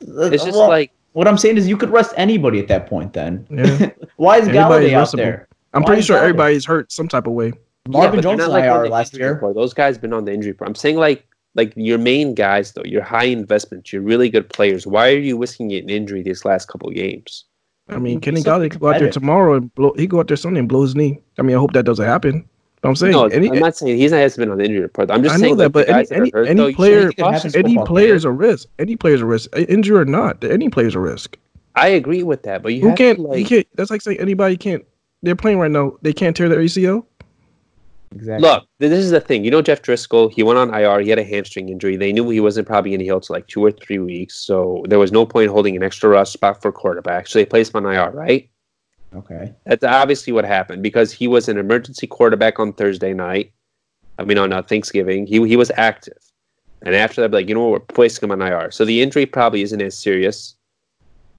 It's 0.00 0.44
just 0.44 0.56
Well, 0.56 0.68
like 0.68 0.92
what 1.12 1.28
I'm 1.28 1.36
saying 1.36 1.58
is 1.58 1.68
you 1.68 1.76
could 1.76 1.90
rest 1.90 2.14
anybody 2.16 2.58
at 2.58 2.68
that 2.68 2.86
point. 2.86 3.12
Then 3.12 3.46
Yeah. 3.50 3.90
why 4.16 4.38
is 4.38 4.48
Anybody's 4.48 4.90
Golladay 4.90 4.94
out 4.94 5.12
there? 5.12 5.48
I'm 5.74 5.82
Why 5.82 5.86
pretty 5.86 6.02
sure 6.02 6.16
Golladay? 6.16 6.20
everybody's 6.22 6.64
hurt 6.64 6.92
some 6.92 7.08
type 7.08 7.26
of 7.26 7.32
way. 7.32 7.52
Marvin 7.88 8.10
but 8.10 8.22
they're 8.22 8.22
Jones 8.22 8.38
not, 8.38 8.50
like, 8.50 8.64
IR 8.64 8.88
last 8.88 9.16
year. 9.16 9.32
report. 9.34 9.54
Those 9.54 9.74
guys 9.74 9.98
been 9.98 10.12
on 10.12 10.24
the 10.24 10.32
injury 10.32 10.52
report. 10.52 10.68
I'm 10.68 10.74
saying 10.74 10.96
like 10.96 11.26
like 11.54 11.72
your 11.76 11.98
main 11.98 12.34
guys 12.34 12.72
though, 12.72 12.82
your 12.84 13.02
high 13.02 13.24
investments, 13.24 13.92
your 13.92 14.02
really 14.02 14.28
good 14.30 14.48
players. 14.48 14.86
Why 14.86 15.10
are 15.10 15.18
you 15.18 15.38
risking 15.38 15.72
an 15.72 15.88
injury 15.90 16.22
these 16.22 16.44
last 16.44 16.68
couple 16.68 16.88
of 16.88 16.94
games? 16.94 17.44
I 17.88 17.98
mean, 17.98 18.14
He's 18.18 18.20
Kenny 18.20 18.40
so 18.40 18.50
Golladay 18.50 18.70
could 18.70 18.80
go 18.80 18.92
out 18.92 19.00
there 19.00 19.10
tomorrow 19.10 19.56
and 19.56 19.74
blow. 19.74 19.92
He 19.96 20.06
go 20.06 20.20
out 20.20 20.28
there 20.28 20.36
Sunday 20.36 20.60
and 20.60 20.68
blow 20.68 20.82
his 20.82 20.94
knee. 20.94 21.20
I 21.38 21.42
mean, 21.42 21.56
I 21.56 21.58
hope 21.58 21.72
that 21.72 21.84
doesn't 21.84 22.04
happen. 22.06 22.48
But 22.80 22.88
I'm 22.88 22.96
saying 22.96 23.12
No, 23.12 23.26
any, 23.26 23.48
I'm 23.50 23.58
not 23.58 23.76
saying 23.76 23.96
he's 23.96 24.10
not 24.12 24.18
hasn't 24.18 24.40
been 24.40 24.50
on 24.50 24.58
the 24.58 24.64
injury 24.64 24.80
report. 24.80 25.10
I'm 25.10 25.22
just 25.22 25.34
I 25.34 25.38
know 25.38 25.42
saying 25.42 25.56
that, 25.58 25.64
like, 25.64 25.72
but 25.72 25.88
any 25.88 25.98
guys 25.98 26.12
any, 26.12 26.30
hurt, 26.30 26.48
any 26.48 26.56
though, 26.56 26.72
player, 26.72 27.00
shouldn't 27.10 27.18
it 27.18 27.32
happens 27.32 27.56
any 27.56 27.68
football 27.74 27.86
player 27.86 28.14
is 28.14 28.24
a 28.24 28.30
risk. 28.30 28.68
Any 28.78 28.96
player 28.96 29.14
is 29.14 29.20
a 29.20 29.26
risk, 29.26 29.50
injury 29.56 29.98
or 29.98 30.04
not. 30.04 30.42
Any 30.44 30.68
player 30.68 30.86
is 30.86 30.94
a 30.94 31.00
risk. 31.00 31.36
I 31.74 31.88
agree 31.88 32.22
with 32.22 32.42
that, 32.44 32.62
but 32.62 32.74
you 32.74 32.82
Who 32.82 32.88
have 32.88 32.98
can't? 32.98 33.18
to 33.18 33.22
you 33.22 33.28
like 33.28 33.46
can't. 33.46 33.66
That's 33.74 33.90
like 33.90 34.00
saying 34.02 34.20
anybody 34.20 34.56
can't. 34.56 34.84
They're 35.22 35.36
playing 35.36 35.58
right 35.58 35.70
now. 35.70 35.96
They 36.02 36.12
can't 36.12 36.36
tear 36.36 36.48
their 36.48 36.58
ACL. 36.58 37.06
Exactly. 38.14 38.48
look. 38.48 38.64
This 38.78 38.92
is 38.92 39.10
the 39.10 39.20
thing. 39.20 39.44
You 39.44 39.50
know, 39.50 39.62
Jeff 39.62 39.82
Driskel. 39.82 40.32
He 40.32 40.42
went 40.42 40.58
on 40.58 40.74
IR. 40.74 41.00
He 41.00 41.10
had 41.10 41.18
a 41.18 41.24
hamstring 41.24 41.68
injury. 41.68 41.96
They 41.96 42.12
knew 42.12 42.28
he 42.28 42.40
wasn't 42.40 42.66
probably 42.66 42.90
going 42.90 42.98
to 42.98 43.04
heal 43.04 43.20
till 43.20 43.34
like 43.34 43.46
two 43.46 43.64
or 43.64 43.70
three 43.70 43.98
weeks. 43.98 44.34
So 44.34 44.84
there 44.88 44.98
was 44.98 45.12
no 45.12 45.24
point 45.24 45.50
holding 45.50 45.76
an 45.76 45.82
extra 45.82 46.10
rush 46.10 46.32
spot 46.32 46.60
for 46.60 46.72
quarterback. 46.72 47.26
So 47.26 47.38
they 47.38 47.46
placed 47.46 47.74
him 47.74 47.86
on 47.86 47.94
IR, 47.94 48.10
right? 48.10 48.48
Okay. 49.14 49.52
That's 49.64 49.84
obviously 49.84 50.32
what 50.32 50.44
happened 50.44 50.82
because 50.82 51.12
he 51.12 51.28
was 51.28 51.48
an 51.48 51.58
emergency 51.58 52.06
quarterback 52.06 52.58
on 52.58 52.72
Thursday 52.72 53.12
night. 53.12 53.52
I 54.18 54.24
mean, 54.24 54.38
on 54.38 54.52
uh, 54.52 54.62
Thanksgiving, 54.62 55.26
he 55.26 55.46
he 55.48 55.56
was 55.56 55.70
active, 55.76 56.18
and 56.82 56.94
after 56.94 57.22
that, 57.22 57.32
like 57.32 57.48
you 57.48 57.54
know, 57.54 57.62
what, 57.68 57.80
we're 57.80 57.86
placing 57.94 58.24
him 58.24 58.32
on 58.32 58.42
IR. 58.42 58.70
So 58.70 58.84
the 58.84 59.00
injury 59.00 59.26
probably 59.26 59.62
isn't 59.62 59.80
as 59.80 59.98
serious. 59.98 60.54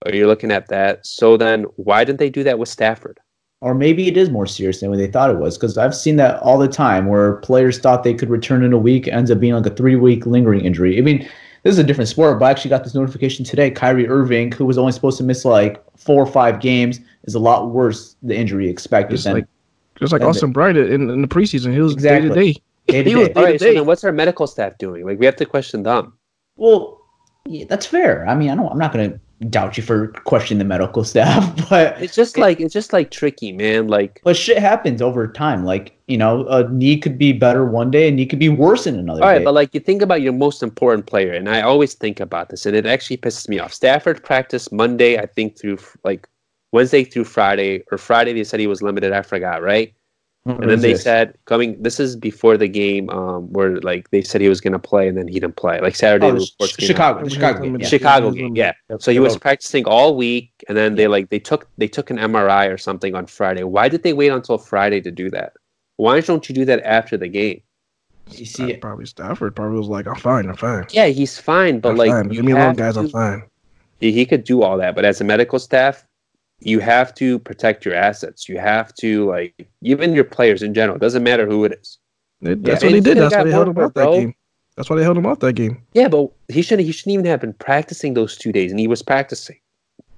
Or 0.05 0.13
you're 0.13 0.27
looking 0.27 0.51
at 0.51 0.67
that. 0.67 1.05
So 1.05 1.37
then, 1.37 1.63
why 1.77 2.03
didn't 2.03 2.19
they 2.19 2.29
do 2.29 2.43
that 2.43 2.59
with 2.59 2.67
Stafford? 2.67 3.21
Or 3.63 3.73
maybe 3.73 4.09
it 4.09 4.17
is 4.17 4.29
more 4.29 4.45
serious 4.45 4.81
than 4.81 4.89
what 4.89 4.97
they 4.99 5.07
thought 5.07 5.29
it 5.29 5.37
was. 5.37 5.57
Because 5.57 5.77
I've 5.77 5.95
seen 5.95 6.17
that 6.17 6.41
all 6.41 6.57
the 6.57 6.67
time 6.67 7.07
where 7.07 7.37
players 7.37 7.79
thought 7.79 8.03
they 8.03 8.13
could 8.13 8.29
return 8.29 8.61
in 8.61 8.73
a 8.73 8.77
week, 8.77 9.07
ends 9.07 9.31
up 9.31 9.39
being 9.39 9.53
like 9.53 9.65
a 9.65 9.73
three 9.73 9.95
week 9.95 10.25
lingering 10.25 10.65
injury. 10.65 10.97
I 10.97 11.01
mean, 11.01 11.19
this 11.63 11.71
is 11.71 11.79
a 11.79 11.83
different 11.83 12.09
sport, 12.09 12.39
but 12.39 12.45
I 12.45 12.51
actually 12.51 12.69
got 12.69 12.83
this 12.83 12.93
notification 12.93 13.45
today. 13.45 13.71
Kyrie 13.71 14.05
Irving, 14.09 14.51
who 14.51 14.65
was 14.65 14.77
only 14.77 14.91
supposed 14.91 15.17
to 15.19 15.23
miss 15.23 15.45
like 15.45 15.81
four 15.97 16.21
or 16.21 16.25
five 16.25 16.59
games, 16.59 16.99
is 17.23 17.35
a 17.35 17.39
lot 17.39 17.71
worse 17.71 18.17
the 18.21 18.35
injury 18.35 18.69
expected 18.69 19.13
Just 19.13 19.23
than 19.23 19.35
like 19.35 19.47
just 19.97 20.11
like 20.11 20.21
and 20.21 20.29
Austin 20.29 20.51
Bryant 20.51 20.77
in, 20.77 21.09
in 21.09 21.21
the 21.21 21.27
preseason, 21.29 21.71
he 21.71 21.79
was 21.79 21.95
day 21.95 22.19
to 22.19 22.29
day. 22.29 22.53
day 22.87 23.03
he 23.03 23.15
was 23.15 23.29
day. 23.29 23.33
day 23.33 23.39
All 23.39 23.47
to. 23.47 23.59
So 23.59 23.65
day. 23.65 23.73
then, 23.75 23.85
what's 23.85 24.03
our 24.03 24.11
medical 24.11 24.45
staff 24.45 24.77
doing? 24.77 25.05
Like, 25.05 25.19
we 25.19 25.25
have 25.25 25.37
to 25.37 25.45
question 25.45 25.83
them. 25.83 26.17
Well, 26.57 26.99
yeah, 27.45 27.63
that's 27.69 27.85
fair. 27.85 28.27
I 28.27 28.35
mean, 28.35 28.49
I 28.49 28.55
don't, 28.55 28.69
I'm 28.69 28.77
not 28.77 28.91
going 28.91 29.11
to 29.11 29.19
doubt 29.49 29.77
you 29.77 29.83
for 29.83 30.07
questioning 30.25 30.59
the 30.59 30.65
medical 30.65 31.03
staff, 31.13 31.69
but 31.69 32.01
It's 32.01 32.15
just 32.15 32.37
like 32.37 32.59
it's 32.59 32.73
just 32.73 32.93
like 32.93 33.11
tricky, 33.11 33.51
man. 33.51 33.87
Like, 33.87 34.21
but 34.23 34.35
shit 34.35 34.57
happens 34.57 35.01
over 35.01 35.27
time. 35.27 35.65
Like 35.65 35.97
you 36.07 36.17
know, 36.17 36.45
a 36.47 36.69
knee 36.69 36.99
could 36.99 37.17
be 37.17 37.33
better 37.33 37.65
one 37.65 37.91
day, 37.91 38.07
and 38.07 38.17
knee 38.17 38.25
could 38.25 38.39
be 38.39 38.49
worse 38.49 38.85
in 38.87 38.97
another 38.97 39.21
all 39.21 39.29
right, 39.29 39.39
day. 39.39 39.43
but 39.43 39.53
like 39.53 39.73
you 39.73 39.79
think 39.79 40.01
about 40.01 40.21
your 40.21 40.33
most 40.33 40.63
important 40.63 41.05
player, 41.05 41.33
and 41.33 41.49
I 41.49 41.61
always 41.61 41.93
think 41.93 42.19
about 42.19 42.49
this, 42.49 42.65
and 42.65 42.75
it 42.75 42.85
actually 42.85 43.17
pisses 43.17 43.47
me 43.47 43.59
off. 43.59 43.73
Stafford 43.73 44.23
practiced 44.23 44.71
Monday, 44.71 45.17
I 45.17 45.25
think, 45.25 45.57
through 45.57 45.79
like 46.03 46.27
Wednesday 46.71 47.03
through 47.03 47.25
Friday, 47.25 47.83
or 47.91 47.97
Friday 47.97 48.33
they 48.33 48.43
said 48.43 48.59
he 48.59 48.67
was 48.67 48.81
limited. 48.81 49.13
I 49.13 49.21
forgot, 49.21 49.61
right? 49.61 49.93
What 50.45 50.59
And 50.61 50.69
then 50.69 50.81
they 50.81 50.91
this? 50.91 51.03
said 51.03 51.37
coming. 51.45 51.81
This 51.81 52.01
is 52.01 52.17
before 52.17 52.57
the 52.57 52.67
game, 52.67 53.09
um, 53.09 53.51
where 53.53 53.77
like 53.79 54.09
they 54.11 54.21
said 54.21 54.41
he 54.41 54.49
was 54.49 54.59
gonna 54.59 54.77
play, 54.77 55.07
and 55.07 55.17
then 55.17 55.25
he 55.27 55.35
didn't 55.39 55.55
play. 55.55 55.79
Like 55.79 55.95
Saturday, 55.95 56.25
Oh, 56.27 56.31
the 56.33 56.39
the 56.39 56.45
reports 56.51 56.73
Ch- 56.73 56.77
came 56.77 56.85
out. 56.85 56.87
Chicago, 56.89 57.23
the 57.23 57.29
Chicago 57.29 57.61
game. 57.63 57.77
Yeah. 57.79 57.87
Chicago 57.87 58.25
Yeah. 58.31 58.41
game, 58.41 58.55
yeah. 58.57 58.73
So 58.99 59.11
he 59.13 59.19
was 59.19 59.37
practicing 59.37 59.85
all 59.85 60.17
week, 60.17 60.51
and 60.67 60.77
then 60.77 60.95
they 60.95 61.07
like 61.07 61.29
they 61.29 61.39
took 61.39 61.67
they 61.77 61.87
took 61.87 62.09
an 62.09 62.17
MRI 62.17 62.67
or 62.69 62.77
something 62.77 63.15
on 63.15 63.25
Friday. 63.25 63.63
Why 63.63 63.87
did 63.87 64.03
they 64.03 64.11
wait 64.11 64.29
until 64.33 64.57
Friday 64.57 64.99
to 65.01 65.11
do 65.11 65.29
that? 65.31 65.53
Why 65.95 66.19
don't 66.19 66.49
you 66.49 66.55
do 66.55 66.65
that 66.65 66.83
after 66.83 67.15
the 67.15 67.29
game? 67.29 67.61
You 68.31 68.45
see, 68.45 68.73
probably 68.77 69.05
Stafford 69.05 69.55
probably 69.55 69.77
was 69.77 69.87
like, 69.87 70.07
I'm 70.07 70.15
fine, 70.15 70.49
I'm 70.49 70.55
fine. 70.57 70.85
Yeah, 70.91 71.05
he's 71.07 71.37
fine, 71.37 71.79
but 71.79 71.89
I'm 71.91 71.95
like 71.97 72.11
fine. 72.11 72.25
you 72.31 72.41
Leave 72.41 72.45
me 72.45 72.51
alone, 72.53 72.63
have 72.67 72.77
guys. 72.77 72.97
I'm 72.97 73.07
fine. 73.09 73.43
he, 74.01 74.11
he 74.11 74.25
could 74.25 74.43
do 74.43 74.61
all 74.63 74.77
that, 74.77 74.93
but 74.95 75.05
as 75.05 75.21
a 75.21 75.23
medical 75.23 75.59
staff, 75.59 76.05
you 76.65 76.79
have 76.79 77.13
to 77.15 77.39
protect 77.39 77.85
your 77.85 77.93
assets. 77.95 78.47
You 78.49 78.57
have 78.59 78.93
to 78.95 79.25
like 79.25 79.67
even 79.81 80.13
your 80.13 80.23
players 80.23 80.61
in 80.61 80.73
general. 80.73 80.95
It 80.95 80.99
Doesn't 81.01 81.23
matter 81.23 81.45
who 81.45 81.65
it 81.65 81.73
is. 81.81 81.97
They- 82.41 82.51
Yeah, 82.51 82.55
That's 82.61 82.83
what 82.83 82.93
he 82.93 82.99
did. 83.01 83.17
That's 83.17 83.35
why 83.35 83.43
they 83.43 83.51
held 83.51 83.67
him 83.69 83.77
off 83.77 83.93
that 83.93 84.03
bro. 84.03 84.19
game. 84.19 84.35
That's 84.75 84.89
why 84.89 84.95
they 84.95 85.03
held 85.03 85.17
him 85.17 85.25
out 85.25 85.39
that 85.41 85.53
game. 85.53 85.81
Yeah, 85.93 86.07
but 86.07 86.31
he 86.49 86.61
shouldn't. 86.63 86.85
He 86.85 86.91
shouldn't 86.91 87.13
even 87.13 87.25
have 87.25 87.39
been 87.39 87.53
practicing 87.53 88.15
those 88.15 88.35
two 88.37 88.51
days, 88.51 88.71
and 88.71 88.79
he 88.79 88.87
was 88.87 89.03
practicing. 89.03 89.57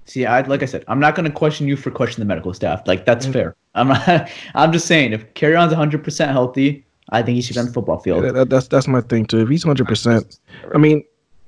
see, 0.06 0.26
I 0.26 0.42
like 0.42 0.64
I 0.64 0.66
said, 0.66 0.86
I'm 0.88 1.00
not 1.00 1.16
going 1.16 1.26
to 1.30 1.32
question 1.36 1.68
you 1.68 1.76
for 1.76 1.92
questioning 1.92 2.26
the 2.28 2.32
medical 2.34 2.54
staff. 2.54 2.82
Like 2.88 3.06
that's 3.06 3.26
fair. 3.26 3.56
I'm 3.76 3.90
not. 3.90 4.30
I'm 4.56 4.72
just 4.72 4.88
saying, 4.88 5.12
if 5.14 5.32
Kerryon's 5.34 5.72
100 5.74 6.04
percent 6.04 6.32
healthy, 6.32 6.86
I 7.10 7.22
think 7.22 7.36
he 7.36 7.42
should 7.42 7.56
be 7.56 7.60
on 7.60 7.66
the 7.66 7.74
football 7.74 8.00
field. 8.00 8.24
Yeah, 8.24 8.32
that, 8.32 8.50
that's 8.50 8.68
that's 8.70 8.88
my 8.88 9.02
thing 9.02 9.26
too. 9.26 9.40
If 9.42 9.50
he's 9.50 9.64
hundred 9.64 9.88
percent, 9.88 10.40
I 10.74 10.78
mean, 10.78 11.04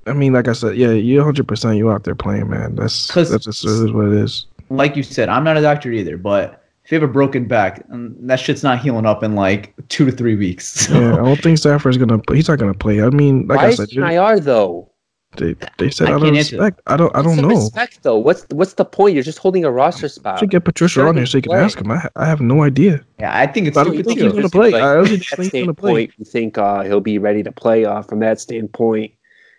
I 0.06 0.12
mean, 0.12 0.32
like 0.34 0.46
I 0.48 0.52
said, 0.52 0.76
yeah, 0.76 0.90
you're 0.90 1.24
hundred 1.24 1.48
percent. 1.48 1.76
You're 1.78 1.92
out 1.92 2.04
there 2.04 2.14
playing, 2.14 2.50
man. 2.50 2.74
That's 2.76 3.10
'Cause- 3.10 3.30
that's 3.30 3.44
just 3.46 3.64
it 3.64 3.70
is 3.70 3.90
what 3.92 4.06
it 4.08 4.12
is. 4.12 4.44
Like 4.70 4.96
you 4.96 5.02
said, 5.02 5.28
I'm 5.28 5.44
not 5.44 5.56
a 5.56 5.60
doctor 5.62 5.90
either, 5.92 6.16
but 6.16 6.64
if 6.84 6.92
you 6.92 7.00
have 7.00 7.08
a 7.08 7.12
broken 7.12 7.46
back, 7.46 7.84
um, 7.92 8.14
that 8.26 8.40
shit's 8.40 8.62
not 8.62 8.78
healing 8.80 9.06
up 9.06 9.22
in 9.22 9.34
like 9.34 9.74
two 9.88 10.04
to 10.06 10.12
three 10.12 10.36
weeks. 10.36 10.86
So, 10.88 10.98
Yeah, 11.00 11.12
I 11.14 11.16
don't 11.16 11.40
think 11.42 11.58
Stafford 11.58 11.90
is 11.90 11.98
gonna. 11.98 12.20
He's 12.32 12.48
not 12.48 12.58
gonna 12.58 12.74
play. 12.74 13.02
I 13.02 13.10
mean, 13.10 13.46
like 13.46 13.58
Why 13.58 13.66
I 13.66 13.68
is 13.68 13.76
said, 13.76 13.88
he 13.90 13.98
in 13.98 14.04
IR 14.04 14.40
though? 14.40 14.90
they 15.36 15.54
they 15.76 15.90
said 15.90 16.08
I 16.08 16.12
out 16.12 16.16
of 16.16 16.22
can't 16.22 16.36
answer 16.38 16.56
that. 16.56 16.62
respect. 16.62 16.80
I 16.86 16.96
don't. 16.96 17.14
I 17.14 17.20
don't 17.20 17.36
know. 17.36 17.48
Respect 17.50 18.02
though. 18.02 18.16
What's 18.16 18.46
what's 18.50 18.72
the 18.74 18.84
point? 18.86 19.14
You're 19.14 19.22
just 19.22 19.38
holding 19.38 19.64
a 19.66 19.70
roster 19.70 20.08
spot. 20.08 20.38
Should 20.38 20.50
get 20.50 20.64
Patricia 20.64 21.06
on 21.06 21.16
here 21.18 21.26
so 21.26 21.36
you 21.38 21.42
can 21.42 21.50
play. 21.50 21.60
ask 21.60 21.78
him. 21.78 21.90
I, 21.90 22.08
I 22.16 22.24
have 22.24 22.40
no 22.40 22.62
idea. 22.62 23.04
yeah, 23.20 23.36
I 23.38 23.46
think 23.46 23.66
it's 23.68 23.76
I 23.76 23.84
don't 23.84 23.94
think 24.02 24.18
he's 24.18 24.32
gonna 24.32 24.48
play. 24.48 24.72
I 24.74 24.96
honestly 24.96 25.18
just 25.18 25.28
From 25.36 25.44
think 25.44 25.52
that 25.52 25.58
he's 25.58 25.64
gonna 25.66 25.74
play. 25.74 26.06
standpoint, 26.06 26.12
you 26.18 26.24
think 26.24 26.56
uh, 26.58 26.82
he'll 26.84 27.00
be 27.00 27.18
ready 27.18 27.42
to 27.42 27.52
play 27.52 27.84
uh, 27.84 28.00
from 28.02 28.20
that 28.20 28.40
standpoint, 28.40 29.12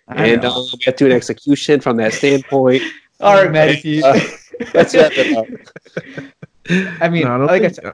I 0.07 0.25
and 0.29 0.41
know. 0.41 0.49
uh, 0.49 0.63
we 0.73 0.79
have 0.85 0.95
to 0.95 1.03
do 1.03 1.05
an 1.05 1.11
execution 1.11 1.79
from 1.79 1.97
that 1.97 2.13
standpoint. 2.13 2.81
All 3.21 3.35
right, 3.35 3.51
Matty. 3.51 4.01
Uh, 4.01 4.19
let's 4.73 4.93
wrap 4.95 5.11
it 5.15 5.35
up. 5.37 5.47
I 7.01 7.09
mean, 7.09 7.23
No, 7.23 7.35
I 7.35 7.37
don't 7.37 7.47
like 7.47 7.61
I 7.63 7.69
think- 7.69 7.75
said, 7.75 7.93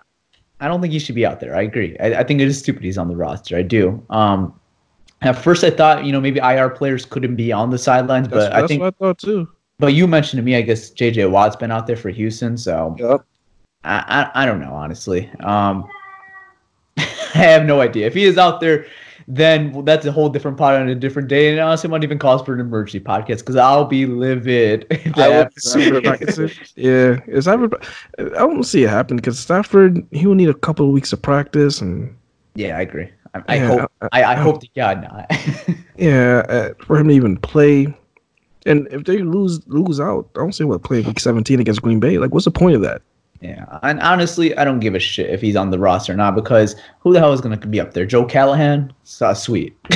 I 0.60 0.68
don't 0.70 0.80
think 0.82 0.94
he 0.94 1.00
should 1.00 1.16
be 1.16 1.26
out 1.26 1.40
there. 1.42 1.56
I 1.56 1.64
agree. 1.64 1.98
I, 2.00 2.16
I 2.20 2.24
think 2.24 2.40
it 2.42 2.48
is 2.48 2.58
stupid 2.58 2.82
he's 2.84 2.98
on 2.98 3.08
the 3.10 3.16
roster. 3.16 3.58
I 3.58 3.62
do. 3.62 4.02
Um, 4.10 4.58
at 5.22 5.34
first, 5.34 5.64
I 5.64 5.70
thought 5.70 6.06
you 6.06 6.12
know 6.12 6.22
maybe 6.22 6.40
IR 6.40 6.70
players 6.70 7.06
couldn't 7.06 7.36
be 7.36 7.52
on 7.52 7.70
the 7.70 7.78
sidelines, 7.78 8.28
That's, 8.30 8.50
but 8.50 8.54
I 8.54 8.66
think. 8.68 8.82
what 8.82 8.94
I 9.00 9.06
thought 9.06 9.18
too. 9.18 9.50
But 9.80 9.94
you 9.94 10.08
mentioned 10.08 10.40
to 10.40 10.44
me, 10.44 10.56
I 10.56 10.62
guess 10.62 10.92
JJ 10.92 11.30
Watt's 11.30 11.58
been 11.58 11.72
out 11.72 11.86
there 11.88 11.98
for 11.98 12.10
Houston, 12.10 12.58
so 12.58 12.96
Yep. 12.98 13.26
I, 13.84 14.30
I 14.34 14.44
I 14.44 14.46
don't 14.46 14.60
know 14.62 14.74
honestly. 14.74 15.30
Um, 15.42 15.86
I 16.98 17.04
have 17.34 17.66
no 17.66 17.82
idea 17.82 18.08
if 18.08 18.14
he 18.14 18.24
is 18.24 18.38
out 18.38 18.62
there. 18.62 18.86
Then 19.28 19.84
that's 19.86 20.06
a 20.06 20.12
whole 20.12 20.30
different 20.30 20.56
pot 20.58 20.76
on 20.76 20.88
a 20.88 20.94
different 20.94 21.28
day, 21.30 21.50
and 21.52 21.60
honestly, 21.60 21.90
might 21.90 22.04
even 22.04 22.20
cause 22.20 22.44
for 22.44 22.54
an 22.54 22.60
emergency 22.60 23.00
podcast 23.00 23.40
because 23.40 23.56
I'll 23.56 23.86
be 23.86 24.06
livid. 24.06 24.86
I 24.92 24.96
that 25.30 26.72
yeah, 26.76 27.20
is 27.28 27.46
Stafford? 27.46 27.74
I 28.20 28.24
don't 28.40 28.64
see 28.64 28.84
it 28.84 28.90
happen 28.90 29.16
because 29.18 29.40
Stafford 29.40 30.06
he 30.12 30.28
will 30.28 30.36
need 30.36 30.50
a 30.50 30.54
couple 30.54 30.86
of 30.86 30.92
weeks 30.92 31.12
of 31.12 31.22
practice 31.24 31.82
and 31.82 32.16
yeah, 32.54 32.78
I 32.78 32.82
agree. 32.82 33.10
I, 33.34 33.42
I 33.48 33.56
Yeah, 33.56 33.68
hope 33.68 33.92
I- 34.02 34.08
I, 34.12 34.24
I 34.34 34.36
hope 34.36 34.62
to 34.62 34.70
God 34.76 35.02
not. 35.02 35.32
yeah 35.98 36.44
uh, 36.48 36.74
for 36.86 36.98
him 36.98 37.08
to 37.08 37.14
even 37.14 37.38
play. 37.38 37.94
And 38.68 38.88
if 38.92 39.04
they 39.06 39.20
lose 39.20 39.60
lose 39.68 40.00
out, 40.00 40.30
I 40.36 40.40
don't 40.40 40.54
see 40.54 40.64
what 40.64 40.84
play 40.84 41.02
week 41.02 41.20
17 41.20 41.60
against 41.60 41.82
Green 41.82 42.00
Bay. 42.00 42.18
Like, 42.18 42.32
what's 42.32 42.46
the 42.46 42.52
point 42.52 42.76
of 42.76 42.82
that? 42.84 43.02
Yeah, 43.46 43.80
and 43.84 44.00
honestly, 44.00 44.58
I 44.58 44.66
don't 44.66 44.80
give 44.80 44.96
a 44.96 45.00
shit 45.00 45.30
if 45.30 45.40
he's 45.40 45.56
on 45.56 45.70
the 45.70 45.78
roster 45.78 46.14
or 46.14 46.16
not 46.16 46.34
because 46.34 46.76
who 47.00 47.14
the 47.14 47.20
hell 47.20 47.32
is 47.32 47.42
going 47.42 47.60
to 47.60 47.68
be 47.68 47.80
up 47.80 47.94
there? 47.94 48.06
Joe 48.06 48.26
Callahan? 48.26 48.92
So, 49.04 49.34
sweet. 49.36 49.78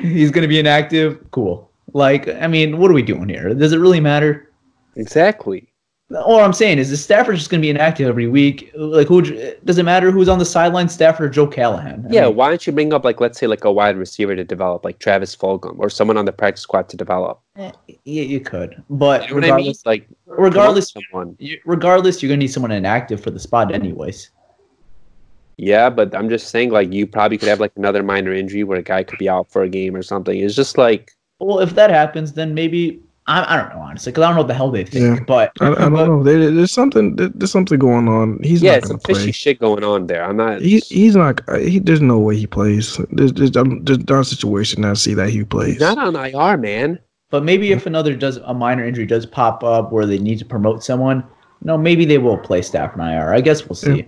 he's 0.00 0.30
going 0.30 0.42
to 0.42 0.48
be 0.48 0.58
inactive. 0.58 1.22
Cool. 1.32 1.70
Like, 1.92 2.28
I 2.28 2.46
mean, 2.46 2.78
what 2.78 2.90
are 2.90 2.94
we 2.94 3.02
doing 3.02 3.28
here? 3.28 3.52
Does 3.52 3.74
it 3.74 3.78
really 3.78 4.00
matter? 4.00 4.50
Exactly. 4.96 5.68
All 6.14 6.38
I'm 6.40 6.52
saying 6.52 6.78
is, 6.78 6.90
the 6.90 6.96
Stafford 6.96 7.34
just 7.36 7.50
going 7.50 7.60
to 7.60 7.66
be 7.66 7.70
inactive 7.70 8.06
every 8.08 8.28
week. 8.28 8.70
Like, 8.76 9.08
who 9.08 9.22
does 9.64 9.78
it 9.78 9.82
matter 9.82 10.12
who's 10.12 10.28
on 10.28 10.38
the 10.38 10.44
sideline, 10.44 10.88
Stafford 10.88 11.26
or 11.26 11.30
Joe 11.30 11.48
Callahan? 11.48 12.06
I 12.08 12.12
Yeah, 12.12 12.26
mean, 12.26 12.36
why 12.36 12.48
don't 12.48 12.64
you 12.64 12.72
bring 12.72 12.92
up 12.92 13.04
like 13.04 13.20
let's 13.20 13.38
say 13.38 13.48
like 13.48 13.64
a 13.64 13.72
wide 13.72 13.96
receiver 13.96 14.36
to 14.36 14.44
develop, 14.44 14.84
like 14.84 15.00
Travis 15.00 15.34
Fulgham, 15.34 15.78
or 15.78 15.90
someone 15.90 16.16
on 16.16 16.24
the 16.24 16.32
practice 16.32 16.62
squad 16.62 16.88
to 16.90 16.96
develop? 16.96 17.40
eh, 17.56 17.72
yeah, 18.04 18.22
you 18.22 18.38
could, 18.40 18.82
but 18.88 19.22
You 19.22 19.28
know 19.30 19.34
what 19.34 19.44
I 19.44 19.50
mean? 19.56 19.66
regardless, 19.66 19.86
Like 19.86 20.08
regardless, 20.26 20.92
someone. 20.92 21.36
regardless, 21.64 22.22
you're 22.22 22.28
going 22.28 22.38
to 22.38 22.44
need 22.44 22.52
someone 22.52 22.70
inactive 22.70 23.20
for 23.20 23.30
the 23.32 23.40
spot, 23.40 23.74
anyways. 23.74 24.30
Yeah, 25.56 25.88
but 25.90 26.14
I'm 26.14 26.28
just 26.28 26.48
saying 26.50 26.70
like 26.70 26.92
you 26.92 27.06
probably 27.06 27.38
could 27.38 27.48
have 27.48 27.60
like 27.60 27.72
another 27.76 28.02
minor 28.02 28.32
injury 28.32 28.62
where 28.62 28.78
a 28.78 28.82
guy 28.82 29.02
could 29.04 29.18
be 29.18 29.28
out 29.28 29.50
for 29.50 29.62
a 29.62 29.68
game 29.68 29.96
or 29.96 30.02
something. 30.02 30.38
It's 30.38 30.54
just 30.54 30.76
like 30.78 31.12
Well, 31.38 31.60
if 31.60 31.74
that 31.74 31.90
happens, 31.90 32.32
then 32.34 32.54
maybe 32.54 33.00
I, 33.28 33.54
I 33.54 33.56
don't 33.60 33.74
know 33.74 33.80
honestly 33.82 34.12
because 34.12 34.22
I 34.22 34.28
don't 34.28 34.36
know 34.36 34.42
what 34.42 34.48
the 34.48 34.54
hell 34.54 34.70
they 34.70 34.84
think. 34.84 35.18
Yeah. 35.18 35.24
But 35.26 35.52
I, 35.60 35.72
I 35.72 35.74
don't 35.74 35.92
know. 35.94 36.22
There, 36.22 36.50
there's 36.50 36.70
something. 36.72 37.16
there- 37.16 37.28
There's 37.28 37.50
something 37.50 37.78
going 37.78 38.06
on. 38.08 38.38
He's 38.42 38.62
yeah, 38.62 38.72
not 38.72 38.78
it's 38.78 38.86
gonna 38.88 39.00
some 39.00 39.14
fishy 39.14 39.32
shit 39.32 39.58
going 39.58 39.82
on 39.82 40.06
there. 40.06 40.24
I'm 40.24 40.36
not. 40.36 40.60
He, 40.62 40.78
he's 40.80 41.16
not. 41.16 41.40
He, 41.58 41.78
there's 41.80 42.00
no 42.00 42.18
way 42.18 42.36
he 42.36 42.46
plays. 42.46 43.00
There's, 43.10 43.32
there's, 43.32 43.56
um, 43.56 43.82
there's 43.84 43.98
not 44.08 44.20
a 44.20 44.24
situation 44.24 44.84
I 44.84 44.94
see 44.94 45.14
that 45.14 45.30
he 45.30 45.42
plays. 45.44 45.72
He's 45.74 45.80
not 45.80 45.98
on 45.98 46.14
IR, 46.14 46.56
man. 46.56 46.98
But 47.30 47.42
maybe 47.42 47.72
if 47.72 47.86
another 47.86 48.14
does 48.14 48.36
a 48.36 48.54
minor 48.54 48.84
injury 48.84 49.06
does 49.06 49.26
pop 49.26 49.64
up 49.64 49.90
where 49.90 50.06
they 50.06 50.18
need 50.18 50.38
to 50.38 50.44
promote 50.44 50.84
someone, 50.84 51.24
no, 51.64 51.76
maybe 51.76 52.04
they 52.04 52.18
will 52.18 52.38
play 52.38 52.62
Stafford 52.62 53.00
on 53.00 53.12
IR. 53.12 53.34
I 53.34 53.40
guess 53.40 53.68
we'll 53.68 53.74
see. 53.74 54.06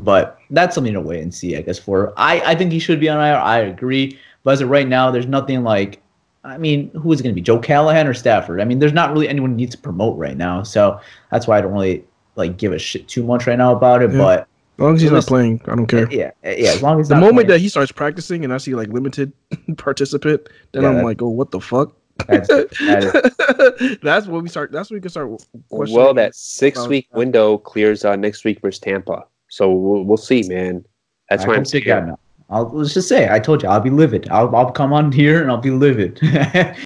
But 0.00 0.38
that's 0.50 0.74
something 0.74 0.92
to 0.92 1.00
wait 1.00 1.22
and 1.22 1.34
see, 1.34 1.56
I 1.56 1.62
guess. 1.62 1.78
For 1.78 2.12
I, 2.16 2.40
I 2.52 2.54
think 2.54 2.70
he 2.72 2.78
should 2.78 3.00
be 3.00 3.08
on 3.08 3.18
IR. 3.18 3.36
I 3.36 3.58
agree. 3.58 4.18
But 4.44 4.52
as 4.52 4.60
of 4.60 4.70
right 4.70 4.86
now, 4.88 5.10
there's 5.10 5.26
nothing 5.26 5.64
like. 5.64 6.01
I 6.44 6.58
mean, 6.58 6.90
who 6.90 7.12
is 7.12 7.20
it 7.20 7.22
going 7.22 7.32
to 7.34 7.36
be? 7.36 7.40
Joe 7.42 7.58
Callahan 7.58 8.06
or 8.08 8.14
Stafford? 8.14 8.60
I 8.60 8.64
mean, 8.64 8.78
there's 8.80 8.92
not 8.92 9.12
really 9.12 9.28
anyone 9.28 9.50
who 9.50 9.56
needs 9.56 9.74
to 9.76 9.80
promote 9.80 10.18
right 10.18 10.36
now. 10.36 10.62
So 10.64 11.00
that's 11.30 11.46
why 11.46 11.58
I 11.58 11.60
don't 11.60 11.72
really 11.72 12.04
like 12.34 12.56
give 12.56 12.72
a 12.72 12.78
shit 12.78 13.06
too 13.08 13.22
much 13.22 13.46
right 13.46 13.56
now 13.58 13.72
about 13.76 14.02
it. 14.02 14.10
Yeah. 14.10 14.18
But 14.18 14.40
As 14.40 14.46
long 14.78 14.94
as 14.96 15.02
he's 15.02 15.10
not 15.12 15.26
playing, 15.26 15.60
I 15.66 15.74
don't 15.76 15.86
care. 15.86 16.10
yeah, 16.12 16.32
yeah. 16.42 16.70
As 16.70 16.82
long 16.82 17.00
as 17.00 17.08
The 17.08 17.14
not 17.14 17.20
moment 17.20 17.34
playing- 17.46 17.48
that 17.48 17.60
he 17.60 17.68
starts 17.68 17.92
practicing 17.92 18.42
and 18.44 18.52
I 18.52 18.56
see 18.58 18.74
like 18.74 18.88
limited 18.88 19.32
participant, 19.76 20.48
then 20.72 20.82
Yeah, 20.82 20.88
I'm 20.90 21.04
like, 21.04 21.22
oh, 21.22 21.28
what 21.28 21.50
the 21.52 21.60
fuck? 21.60 21.92
That's, 22.26 22.48
that 22.48 23.98
that's 24.02 24.26
when 24.26 24.42
we 24.42 24.48
start. 24.48 24.70
That's 24.72 24.90
when 24.90 24.96
we 24.98 25.00
can 25.00 25.10
start. 25.10 25.30
questioning 25.70 26.04
Well, 26.04 26.14
that 26.14 26.34
six-week 26.34 27.08
window 27.14 27.56
clears 27.58 28.04
uh, 28.04 28.16
next 28.16 28.44
week 28.44 28.60
versus 28.60 28.78
Tampa. 28.80 29.24
So 29.48 29.70
we'll, 29.72 30.04
we'll 30.04 30.16
see, 30.18 30.42
man. 30.48 30.84
That's 31.30 31.44
I 31.44 31.48
why 31.48 31.54
I'm 31.54 31.60
hope 31.60 31.68
they 31.68 31.80
scared. 31.80 32.14
I'll 32.52 32.70
let's 32.72 32.92
just 32.92 33.08
say 33.08 33.28
I 33.30 33.38
told 33.38 33.62
you 33.62 33.68
I'll 33.70 33.80
be 33.80 33.90
livid. 33.90 34.28
I'll 34.28 34.54
I'll 34.54 34.70
come 34.70 34.92
on 34.92 35.10
here 35.10 35.40
and 35.40 35.50
I'll 35.50 35.56
be 35.56 35.70
livid. 35.70 36.20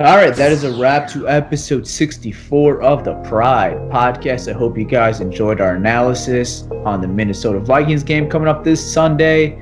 All 0.00 0.16
right, 0.16 0.34
that 0.34 0.50
is 0.50 0.64
a 0.64 0.76
wrap 0.76 1.08
to 1.10 1.28
episode 1.28 1.86
64 1.86 2.82
of 2.82 3.04
the 3.04 3.14
Pride 3.22 3.76
podcast. 3.90 4.52
I 4.52 4.58
hope 4.58 4.76
you 4.76 4.84
guys 4.84 5.20
enjoyed 5.20 5.60
our 5.60 5.76
analysis 5.76 6.64
on 6.84 7.00
the 7.00 7.06
Minnesota 7.06 7.60
Vikings 7.60 8.02
game 8.02 8.28
coming 8.28 8.48
up 8.48 8.64
this 8.64 8.84
Sunday 8.84 9.56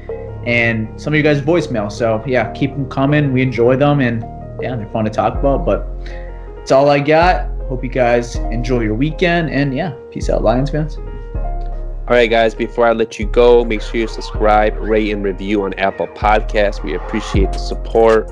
and 0.47 0.99
some 1.01 1.13
of 1.13 1.19
you 1.19 1.23
guys' 1.23 1.43
voicemail. 1.43 1.93
So, 1.93 2.25
yeah, 2.27 2.51
keep 2.53 2.73
them 2.73 2.89
coming. 2.89 3.33
We 3.35 3.43
enjoy 3.43 3.77
them 3.77 4.01
and 4.01 4.23
yeah, 4.61 4.75
they're 4.75 4.89
fun 4.89 5.05
to 5.05 5.11
talk 5.11 5.35
about. 5.35 5.67
But 5.67 5.87
that's 6.57 6.73
all 6.73 6.89
I 6.89 6.99
got. 6.99 7.51
Hope 7.69 7.85
you 7.85 7.91
guys 7.91 8.37
enjoy 8.37 8.81
your 8.81 8.95
weekend 8.95 9.51
and 9.51 9.77
yeah, 9.77 9.95
peace 10.11 10.31
out, 10.31 10.43
Lions 10.43 10.71
fans. 10.71 10.97
All 12.13 12.19
right, 12.19 12.29
guys, 12.29 12.55
before 12.55 12.87
I 12.87 12.93
let 12.93 13.19
you 13.19 13.25
go, 13.25 13.65
make 13.65 13.81
sure 13.81 13.97
you 13.97 14.07
subscribe, 14.07 14.77
rate, 14.77 15.13
and 15.13 15.25
review 15.25 15.63
on 15.63 15.73
Apple 15.79 16.09
Podcasts. 16.09 16.85
We 16.85 16.95
appreciate 16.95 17.53
the 17.53 17.59
support. 17.59 18.31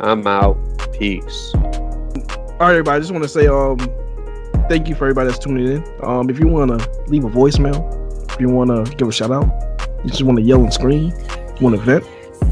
I'm 0.00 0.26
out. 0.26 0.58
Peace. 0.92 1.50
All 1.54 1.62
right, 2.60 2.72
everybody. 2.72 2.96
I 2.96 3.00
just 3.00 3.10
want 3.10 3.22
to 3.22 3.30
say, 3.30 3.46
um, 3.46 3.78
thank 4.68 4.86
you 4.86 4.94
for 4.94 5.06
everybody 5.06 5.30
that's 5.30 5.42
tuning 5.42 5.66
in. 5.66 5.82
Um, 6.02 6.28
if 6.28 6.38
you 6.38 6.46
want 6.46 6.78
to 6.78 6.86
leave 7.06 7.24
a 7.24 7.30
voicemail, 7.30 8.30
if 8.30 8.38
you 8.38 8.50
want 8.50 8.68
to 8.68 8.84
give 8.96 9.08
a 9.08 9.12
shout 9.12 9.30
out, 9.30 9.46
you 10.04 10.10
just 10.10 10.24
want 10.24 10.36
to 10.36 10.44
yell 10.44 10.62
and 10.62 10.70
scream, 10.70 11.06
you 11.06 11.56
want 11.62 11.74
to 11.74 11.80
vent, 11.80 12.04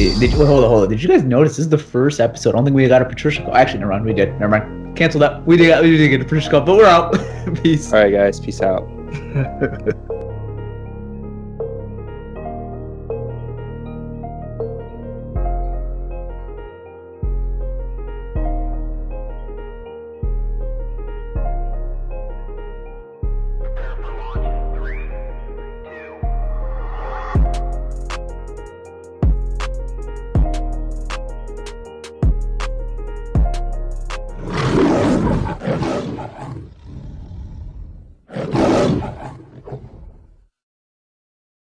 Did, 0.00 0.18
did, 0.18 0.38
wait, 0.38 0.46
hold 0.46 0.64
on, 0.64 0.70
hold 0.70 0.82
on. 0.84 0.88
Did 0.88 1.02
you 1.02 1.10
guys 1.10 1.22
notice 1.22 1.58
this 1.58 1.66
is 1.66 1.68
the 1.68 1.76
first 1.76 2.20
episode? 2.20 2.50
I 2.50 2.52
don't 2.52 2.64
think 2.64 2.74
we 2.74 2.88
got 2.88 3.02
a 3.02 3.04
Patricia 3.04 3.42
call. 3.42 3.54
Actually, 3.54 3.80
never 3.80 3.92
mind. 3.92 4.06
We 4.06 4.14
did. 4.14 4.32
Never 4.40 4.48
mind. 4.48 4.96
Cancel 4.96 5.20
that. 5.20 5.44
We 5.44 5.58
did. 5.58 5.78
We 5.82 5.98
did 5.98 6.08
get 6.08 6.22
a 6.22 6.24
Patricia 6.24 6.50
call, 6.50 6.62
but 6.62 6.76
we're 6.78 6.86
out. 6.86 7.12
Peace. 7.62 7.92
All 7.92 8.00
right, 8.00 8.10
guys. 8.10 8.40
Peace 8.40 8.62
out. 8.62 8.88